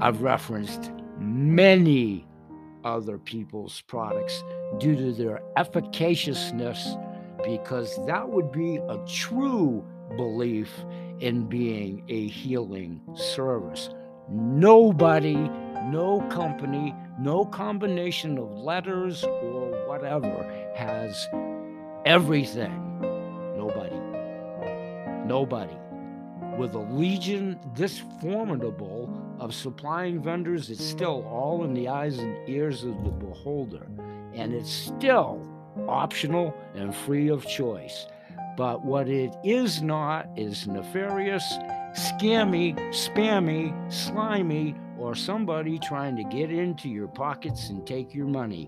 I've 0.00 0.22
referenced 0.22 0.92
many 1.18 2.26
other 2.84 3.18
people's 3.18 3.80
products 3.82 4.44
due 4.78 4.94
to 4.94 5.12
their 5.12 5.42
efficaciousness 5.56 6.96
because 7.44 7.98
that 8.06 8.28
would 8.28 8.52
be 8.52 8.76
a 8.76 8.98
true 9.06 9.84
belief 10.16 10.70
in 11.20 11.48
being 11.48 12.04
a 12.08 12.28
healing 12.28 13.00
service. 13.14 13.90
Nobody, 14.30 15.36
no 15.86 16.20
company, 16.30 16.94
no 17.18 17.44
combination 17.44 18.38
of 18.38 18.50
letters 18.50 19.24
or 19.24 19.70
whatever 19.88 20.44
has 20.76 21.28
everything. 22.08 22.72
Nobody. 23.54 24.00
Nobody. 25.26 25.76
With 26.56 26.74
a 26.74 26.78
legion 26.78 27.60
this 27.74 28.00
formidable 28.22 29.10
of 29.38 29.54
supplying 29.54 30.22
vendors, 30.22 30.70
it's 30.70 30.82
still 30.82 31.22
all 31.30 31.64
in 31.64 31.74
the 31.74 31.86
eyes 31.88 32.18
and 32.18 32.48
ears 32.48 32.82
of 32.82 33.04
the 33.04 33.10
beholder. 33.10 33.86
And 34.32 34.54
it's 34.54 34.72
still 34.72 35.46
optional 35.86 36.54
and 36.74 36.94
free 36.94 37.28
of 37.28 37.46
choice. 37.46 38.06
But 38.56 38.86
what 38.86 39.06
it 39.10 39.36
is 39.44 39.82
not 39.82 40.30
is 40.34 40.66
nefarious, 40.66 41.44
scammy, 41.92 42.74
spammy, 42.88 43.92
slimy, 43.92 44.74
or 44.98 45.14
somebody 45.14 45.78
trying 45.78 46.16
to 46.16 46.24
get 46.24 46.50
into 46.50 46.88
your 46.88 47.08
pockets 47.08 47.68
and 47.68 47.86
take 47.86 48.14
your 48.14 48.26
money. 48.26 48.66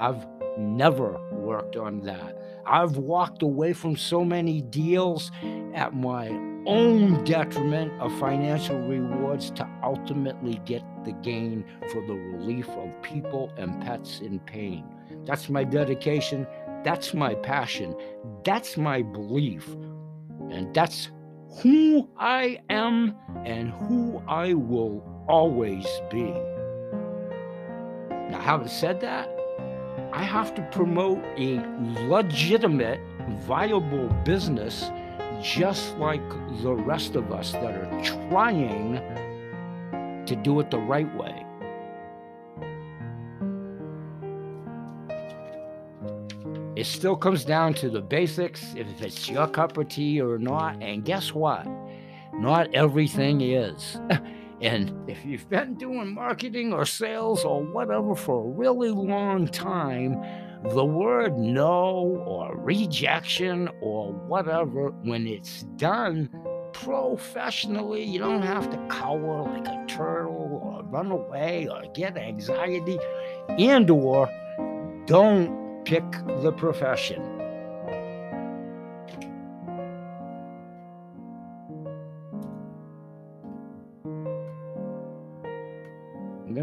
I've 0.00 0.26
never 0.58 1.20
worked 1.30 1.76
on 1.76 2.00
that. 2.00 2.36
I've 2.66 2.96
walked 2.96 3.42
away 3.42 3.72
from 3.72 3.96
so 3.96 4.24
many 4.24 4.62
deals 4.62 5.30
at 5.74 5.94
my 5.94 6.28
own 6.66 7.22
detriment 7.24 7.92
of 8.00 8.16
financial 8.18 8.78
rewards 8.80 9.50
to 9.52 9.68
ultimately 9.82 10.60
get 10.64 10.82
the 11.04 11.12
gain 11.12 11.64
for 11.90 12.04
the 12.06 12.14
relief 12.14 12.68
of 12.68 13.02
people 13.02 13.52
and 13.56 13.80
pets 13.82 14.20
in 14.20 14.40
pain. 14.40 14.84
That's 15.24 15.48
my 15.48 15.64
dedication. 15.64 16.46
That's 16.84 17.14
my 17.14 17.34
passion. 17.34 17.94
That's 18.44 18.76
my 18.76 19.02
belief. 19.02 19.68
And 20.50 20.74
that's 20.74 21.10
who 21.62 22.08
I 22.18 22.60
am 22.70 23.16
and 23.44 23.70
who 23.70 24.22
I 24.28 24.54
will 24.54 25.04
always 25.28 25.86
be. 26.10 26.32
Now, 28.30 28.40
having 28.40 28.68
said 28.68 29.00
that, 29.00 29.28
I 30.12 30.22
have 30.22 30.54
to 30.54 30.62
promote 30.72 31.22
a 31.36 31.60
legitimate, 32.06 33.00
viable 33.46 34.08
business 34.24 34.90
just 35.42 35.96
like 35.96 36.28
the 36.62 36.74
rest 36.74 37.16
of 37.16 37.32
us 37.32 37.52
that 37.52 37.74
are 37.74 38.02
trying 38.02 38.94
to 40.26 40.36
do 40.36 40.60
it 40.60 40.70
the 40.70 40.78
right 40.78 41.12
way. 41.16 41.44
It 46.76 46.86
still 46.86 47.16
comes 47.16 47.44
down 47.44 47.74
to 47.74 47.90
the 47.90 48.00
basics 48.00 48.74
if 48.74 49.02
it's 49.02 49.28
your 49.28 49.46
cup 49.48 49.76
of 49.76 49.88
tea 49.88 50.20
or 50.20 50.38
not. 50.38 50.82
And 50.82 51.04
guess 51.04 51.34
what? 51.34 51.66
Not 52.32 52.74
everything 52.74 53.40
is. 53.42 53.98
And 54.60 55.08
if 55.08 55.24
you've 55.24 55.48
been 55.48 55.74
doing 55.74 56.14
marketing 56.14 56.72
or 56.72 56.84
sales 56.84 57.44
or 57.44 57.62
whatever 57.62 58.14
for 58.14 58.44
a 58.44 58.50
really 58.50 58.90
long 58.90 59.48
time, 59.48 60.22
the 60.74 60.84
word 60.84 61.38
no 61.38 62.22
or 62.26 62.54
rejection 62.58 63.70
or 63.80 64.12
whatever, 64.12 64.90
when 65.02 65.26
it's 65.26 65.62
done 65.76 66.28
professionally, 66.74 68.04
you 68.04 68.18
don't 68.18 68.42
have 68.42 68.68
to 68.70 68.76
cower 68.90 69.42
like 69.44 69.66
a 69.66 69.86
turtle 69.86 70.60
or 70.62 70.82
run 70.84 71.10
away 71.10 71.66
or 71.66 71.82
get 71.94 72.18
anxiety 72.18 72.98
and 73.48 73.90
or 73.90 74.28
don't 75.06 75.84
pick 75.86 76.04
the 76.42 76.52
profession. 76.52 77.39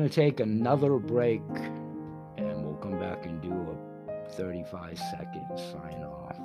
Going 0.07 0.09
to 0.09 0.15
take 0.21 0.39
another 0.39 0.97
break 0.99 1.41
and 2.37 2.63
we'll 2.63 2.75
come 2.75 2.97
back 2.99 3.25
and 3.25 3.41
do 3.41 3.51
a 3.51 4.31
35 4.31 4.97
second 4.97 5.45
sign 5.57 6.03
off. 6.03 6.37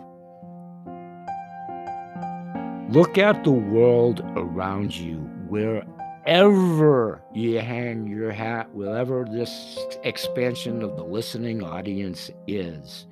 Look 2.92 3.18
at 3.18 3.44
the 3.44 3.52
world 3.52 4.20
around 4.36 4.94
you, 4.96 5.18
wherever 5.48 7.22
you 7.32 7.60
hang 7.60 8.06
your 8.08 8.32
hat, 8.32 8.68
wherever 8.74 9.24
this 9.24 9.78
expansion 10.02 10.82
of 10.82 10.96
the 10.96 11.04
listening 11.04 11.62
audience 11.62 12.30
is. 12.46 13.06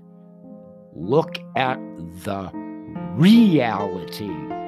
Look 0.93 1.39
at 1.57 1.79
the 2.25 2.51
reality. 3.15 4.60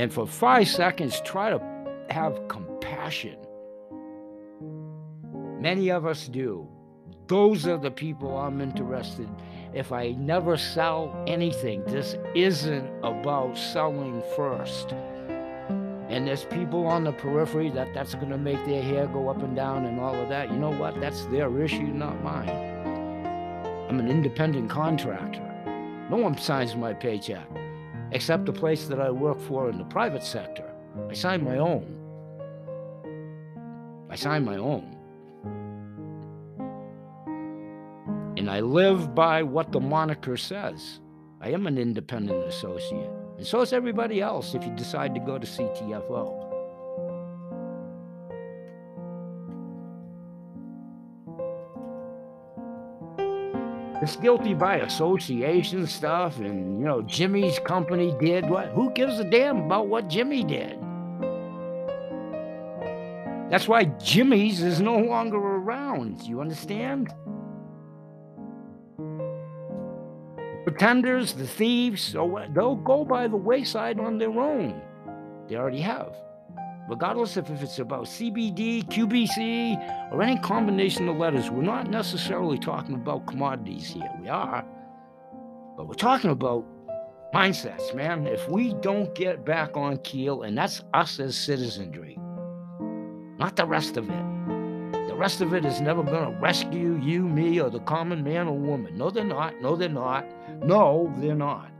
And 0.00 0.10
for 0.10 0.26
five 0.26 0.66
seconds, 0.66 1.20
try 1.26 1.50
to 1.50 1.60
have 2.08 2.48
compassion. 2.48 3.36
Many 5.60 5.90
of 5.90 6.06
us 6.06 6.26
do. 6.26 6.66
Those 7.26 7.66
are 7.66 7.76
the 7.76 7.90
people 7.90 8.34
I'm 8.38 8.62
interested. 8.62 9.28
If 9.74 9.92
I 9.92 10.12
never 10.12 10.56
sell 10.56 11.22
anything, 11.26 11.84
this 11.84 12.16
isn't 12.34 12.88
about 13.04 13.58
selling 13.58 14.22
first. 14.34 14.92
And 16.08 16.26
there's 16.26 16.44
people 16.44 16.86
on 16.86 17.04
the 17.04 17.12
periphery 17.12 17.68
that 17.68 17.92
that's 17.92 18.14
going 18.14 18.30
to 18.30 18.38
make 18.38 18.64
their 18.64 18.82
hair 18.82 19.06
go 19.06 19.28
up 19.28 19.42
and 19.42 19.54
down 19.54 19.84
and 19.84 20.00
all 20.00 20.14
of 20.14 20.30
that. 20.30 20.50
You 20.50 20.56
know 20.56 20.72
what? 20.72 20.98
That's 20.98 21.26
their 21.26 21.60
issue, 21.60 21.82
not 21.82 22.22
mine. 22.22 22.48
I'm 23.90 24.00
an 24.00 24.08
independent 24.08 24.70
contractor. 24.70 25.42
No 26.08 26.16
one 26.16 26.38
signs 26.38 26.74
my 26.74 26.94
paycheck 26.94 27.46
except 28.12 28.46
the 28.46 28.52
place 28.52 28.86
that 28.86 29.00
I 29.00 29.10
work 29.10 29.40
for 29.40 29.70
in 29.70 29.78
the 29.78 29.84
private 29.84 30.22
sector. 30.22 30.70
I 31.08 31.14
sign 31.14 31.44
my 31.44 31.58
own. 31.58 31.96
I 34.10 34.16
sign 34.16 34.44
my 34.44 34.56
own. 34.56 34.96
And 38.36 38.50
I 38.50 38.60
live 38.60 39.14
by 39.14 39.42
what 39.42 39.70
the 39.70 39.80
moniker 39.80 40.36
says. 40.36 41.00
I 41.40 41.50
am 41.50 41.66
an 41.66 41.78
independent 41.78 42.44
associate. 42.44 43.10
And 43.36 43.46
so 43.46 43.60
is 43.60 43.72
everybody 43.72 44.20
else 44.20 44.54
if 44.54 44.64
you 44.64 44.74
decide 44.76 45.14
to 45.14 45.20
go 45.20 45.38
to 45.38 45.46
CTFO. 45.46 46.49
It's 54.02 54.16
guilty 54.16 54.54
by 54.54 54.76
association 54.76 55.86
stuff, 55.86 56.38
and 56.38 56.78
you 56.78 56.86
know, 56.86 57.02
Jimmy's 57.02 57.58
company 57.58 58.16
did 58.18 58.48
what? 58.48 58.68
Who 58.68 58.90
gives 58.92 59.18
a 59.18 59.24
damn 59.24 59.64
about 59.64 59.88
what 59.88 60.08
Jimmy 60.08 60.42
did? 60.42 60.78
That's 63.50 63.68
why 63.68 63.84
Jimmy's 64.02 64.62
is 64.62 64.80
no 64.80 64.96
longer 64.96 65.36
around. 65.36 66.22
You 66.22 66.40
understand? 66.40 67.12
Pretenders, 70.64 71.34
the 71.34 71.46
thieves, 71.46 72.00
so 72.00 72.42
they'll 72.54 72.76
go 72.76 73.04
by 73.04 73.28
the 73.28 73.36
wayside 73.36 74.00
on 74.00 74.16
their 74.16 74.30
own. 74.30 74.80
They 75.48 75.56
already 75.56 75.80
have 75.80 76.14
regardless 76.90 77.36
if, 77.36 77.48
if 77.48 77.62
it's 77.62 77.78
about 77.78 78.04
CBD, 78.04 78.84
QBC, 78.84 80.12
or 80.12 80.22
any 80.22 80.38
combination 80.40 81.08
of 81.08 81.16
letters, 81.16 81.48
we're 81.48 81.62
not 81.62 81.88
necessarily 81.88 82.58
talking 82.58 82.96
about 82.96 83.26
commodities 83.26 83.86
here. 83.86 84.10
We 84.20 84.28
are, 84.28 84.64
but 85.76 85.86
we're 85.86 85.94
talking 85.94 86.30
about 86.30 86.66
mindsets, 87.32 87.94
man. 87.94 88.26
If 88.26 88.48
we 88.48 88.74
don't 88.74 89.14
get 89.14 89.44
back 89.44 89.76
on 89.76 89.98
keel, 89.98 90.42
and 90.42 90.58
that's 90.58 90.82
us 90.92 91.20
as 91.20 91.36
citizenry, 91.36 92.18
not 93.38 93.54
the 93.54 93.66
rest 93.66 93.96
of 93.96 94.10
it. 94.10 94.24
The 95.06 95.14
rest 95.14 95.40
of 95.40 95.54
it 95.54 95.64
is 95.64 95.80
never 95.80 96.02
going 96.02 96.32
to 96.32 96.40
rescue 96.40 97.00
you, 97.00 97.22
me, 97.22 97.60
or 97.60 97.70
the 97.70 97.80
common 97.80 98.24
man 98.24 98.48
or 98.48 98.58
woman. 98.58 98.98
No, 98.98 99.10
they're 99.10 99.22
not. 99.22 99.60
No, 99.60 99.76
they're 99.76 99.88
not. 99.88 100.26
No, 100.64 101.12
they're 101.18 101.36
not. 101.36 101.70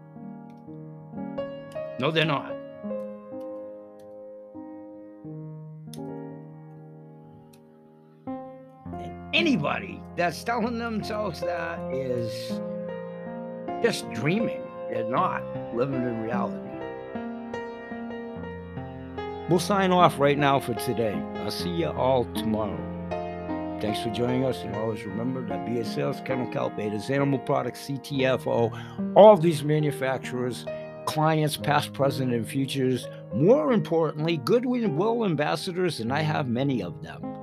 No, 1.98 2.11
they're 2.12 2.24
not. 2.24 2.59
Anybody 9.33 10.03
that's 10.16 10.43
telling 10.43 10.78
themselves 10.78 11.41
that 11.41 11.78
is 11.95 12.61
just 13.83 14.11
dreaming. 14.12 14.62
They're 14.91 15.05
not 15.05 15.43
living 15.74 16.03
in 16.03 16.22
reality. 16.22 16.57
We'll 19.49 19.61
sign 19.61 19.91
off 19.93 20.18
right 20.18 20.39
now 20.39 20.61
for 20.61 20.74
today. 20.74 21.14
I'll 21.37 21.51
see 21.51 21.70
you 21.70 21.89
all 21.89 22.24
tomorrow. 22.35 22.78
Thanks 23.81 24.03
for 24.03 24.11
joining 24.11 24.45
us. 24.45 24.62
And 24.62 24.76
always 24.76 25.05
remember 25.05 25.47
that 25.49 25.66
BA 25.66 25.85
Sales, 25.85 26.20
Kennel 26.24 26.53
Kelp, 26.53 26.78
Animal 26.78 27.39
Products, 27.41 27.89
CTFO, 27.89 29.14
all 29.16 29.37
these 29.37 29.64
manufacturers, 29.64 30.66
clients, 31.07 31.57
past, 31.57 31.93
present, 31.93 32.33
and 32.33 32.47
futures, 32.47 33.09
more 33.35 33.72
importantly, 33.72 34.37
goodwill 34.39 35.24
ambassadors, 35.24 35.99
and 35.99 36.12
I 36.12 36.20
have 36.20 36.47
many 36.47 36.83
of 36.83 37.03
them 37.03 37.39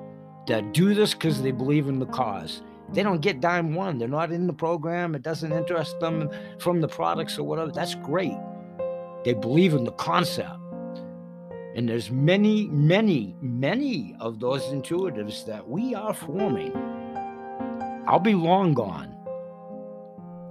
that 0.48 0.74
do 0.74 0.94
this 0.94 1.14
because 1.14 1.42
they 1.42 1.52
believe 1.52 1.88
in 1.88 2.00
the 2.00 2.06
cause. 2.06 2.62
They 2.94 3.04
don't 3.04 3.22
get 3.22 3.42
dime 3.42 3.76
one. 3.76 3.98
They're 3.98 4.08
not 4.08 4.32
in 4.32 4.48
the 4.48 4.54
program. 4.54 5.14
It 5.14 5.22
doesn't 5.22 5.52
interest 5.52 6.00
them 6.00 6.30
from 6.58 6.82
the 6.82 6.88
products 6.88 7.38
or 7.38 7.44
whatever. 7.44 7.72
That's 7.72 7.96
great. 7.96 8.38
They 9.26 9.34
believe 9.34 9.74
in 9.74 9.84
the 9.84 9.92
concept. 9.92 10.58
And 11.76 11.88
there's 11.88 12.10
many, 12.10 12.68
many, 12.68 13.36
many 13.42 14.16
of 14.20 14.40
those 14.40 14.64
intuitives 14.64 15.46
that 15.46 15.68
we 15.68 15.94
are 15.94 16.14
forming. 16.14 16.76
I'll 18.08 18.20
be 18.20 18.34
long 18.34 18.74
gone. 18.74 19.16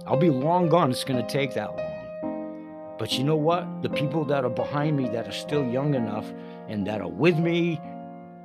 I'll 0.05 0.15
be 0.15 0.29
long 0.29 0.69
gone. 0.69 0.91
It's 0.91 1.03
going 1.03 1.21
to 1.21 1.27
take 1.27 1.53
that 1.55 1.75
long. 1.75 2.95
But 2.99 3.17
you 3.17 3.23
know 3.23 3.35
what? 3.35 3.81
The 3.81 3.89
people 3.89 4.23
that 4.25 4.45
are 4.45 4.49
behind 4.49 4.95
me 4.95 5.09
that 5.09 5.27
are 5.27 5.33
still 5.33 5.65
young 5.65 5.95
enough 5.95 6.31
and 6.67 6.85
that 6.87 7.01
are 7.01 7.09
with 7.09 7.37
me 7.37 7.81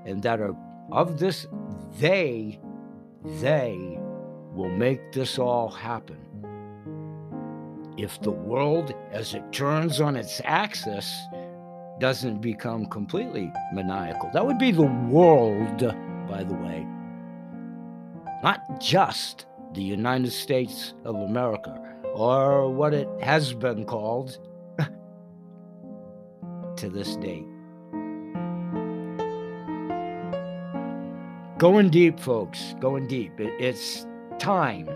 and 0.05 0.23
that 0.23 0.41
are 0.41 0.57
of 0.93 1.19
this 1.19 1.47
they 1.99 2.61
they 3.41 3.99
will 4.55 4.69
make 4.69 5.13
this 5.13 5.39
all 5.39 5.71
happen. 5.71 6.19
If 7.97 8.21
the 8.21 8.31
world 8.31 8.95
as 9.11 9.35
it 9.35 9.53
turns 9.53 10.01
on 10.01 10.17
its 10.17 10.41
axis 10.45 11.11
doesn't 12.01 12.41
become 12.41 12.87
completely 12.87 13.53
maniacal 13.73 14.31
that 14.33 14.45
would 14.45 14.59
be 14.59 14.73
the 14.73 14.83
world 14.83 15.79
by 16.29 16.43
the 16.43 16.55
way 16.55 16.85
not 18.43 18.81
just 18.81 19.47
the 19.75 19.83
united 19.83 20.33
states 20.33 20.95
of 21.05 21.15
america 21.15 21.79
or 22.15 22.69
what 22.71 22.93
it 22.93 23.09
has 23.21 23.53
been 23.53 23.85
called 23.85 24.39
to 26.77 26.89
this 26.89 27.15
date 27.17 27.47
Going 31.63 31.91
deep, 31.91 32.19
folks. 32.19 32.75
Going 32.81 33.07
deep. 33.07 33.39
It, 33.39 33.55
it's 33.61 34.05
time. 34.41 34.89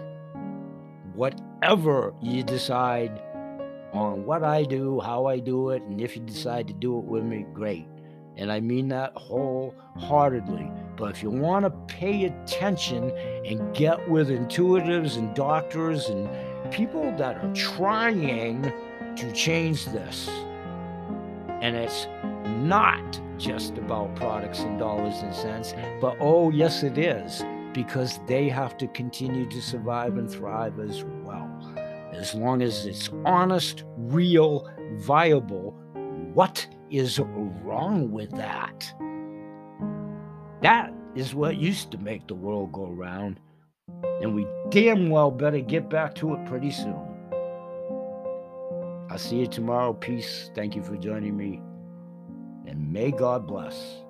Whatever 1.15 2.13
you 2.21 2.43
decide 2.43 3.23
on 3.93 4.27
what 4.27 4.43
I 4.43 4.65
do, 4.65 4.99
how 4.99 5.27
I 5.27 5.39
do 5.39 5.71
it, 5.71 5.83
and 5.83 6.01
if 6.01 6.17
you 6.17 6.23
decide 6.23 6.67
to 6.67 6.75
do 6.75 6.99
it 6.99 7.05
with 7.05 7.23
me, 7.23 7.47
great. 7.55 7.87
And 8.35 8.51
I 8.51 8.59
mean 8.59 8.89
that 8.89 9.13
wholeheartedly. 9.15 10.69
But 10.97 11.13
if 11.13 11.23
you 11.23 11.31
want 11.31 11.67
to 11.67 11.71
pay 11.87 12.25
attention 12.25 13.13
and 13.47 13.73
get 13.73 14.11
with 14.11 14.29
intuitives 14.29 15.19
and 15.19 15.33
doctors 15.37 16.09
and 16.09 16.29
people 16.73 17.17
that 17.17 17.37
are 17.45 17.55
trying 17.55 18.73
to 19.15 19.33
change 19.33 19.85
this, 19.85 20.29
and 21.63 21.77
it's 21.77 22.09
not 22.65 23.21
just 23.39 23.77
about 23.79 24.15
products 24.17 24.61
and 24.61 24.79
dollars 24.79 25.23
and 25.23 25.35
cents, 25.35 25.75
but 26.01 26.17
oh, 26.21 26.51
yes, 26.51 26.83
it 26.83 26.99
is, 26.99 27.45
because 27.73 28.19
they 28.27 28.49
have 28.49 28.77
to 28.79 28.87
continue 28.89 29.47
to 29.49 29.61
survive 29.61 30.17
and 30.17 30.31
thrive 30.31 30.79
as 30.81 31.05
well. 31.25 31.51
as 32.17 32.35
long 32.35 32.63
as 32.63 32.87
it's 32.87 33.11
honest, 33.25 33.85
real, 33.97 34.69
viable. 34.95 35.73
What 36.33 36.67
is 36.91 37.19
wrong 37.19 38.11
with 38.11 38.31
that? 38.33 38.93
That 40.63 40.93
is 41.15 41.35
what 41.35 41.57
used 41.57 41.91
to 41.93 41.99
make 41.99 42.27
the 42.27 42.35
world 42.35 42.73
go 42.73 42.87
round, 42.87 43.39
and 44.21 44.35
we 44.35 44.47
damn 44.71 45.11
well 45.11 45.31
better 45.31 45.61
get 45.61 45.91
back 45.91 46.15
to 46.17 46.35
it 46.35 46.47
pretty 46.47 46.71
soon. 46.71 47.03
I'll 49.11 49.19
see 49.19 49.37
you 49.37 49.47
tomorrow. 49.47 49.93
Peace. 49.93 50.51
Thank 50.55 50.75
you 50.75 50.83
for 50.83 50.97
joining 50.97 51.37
me, 51.37 51.63
and 52.69 52.93
may 52.93 53.11
God 53.11 53.47
bless. 53.47 54.03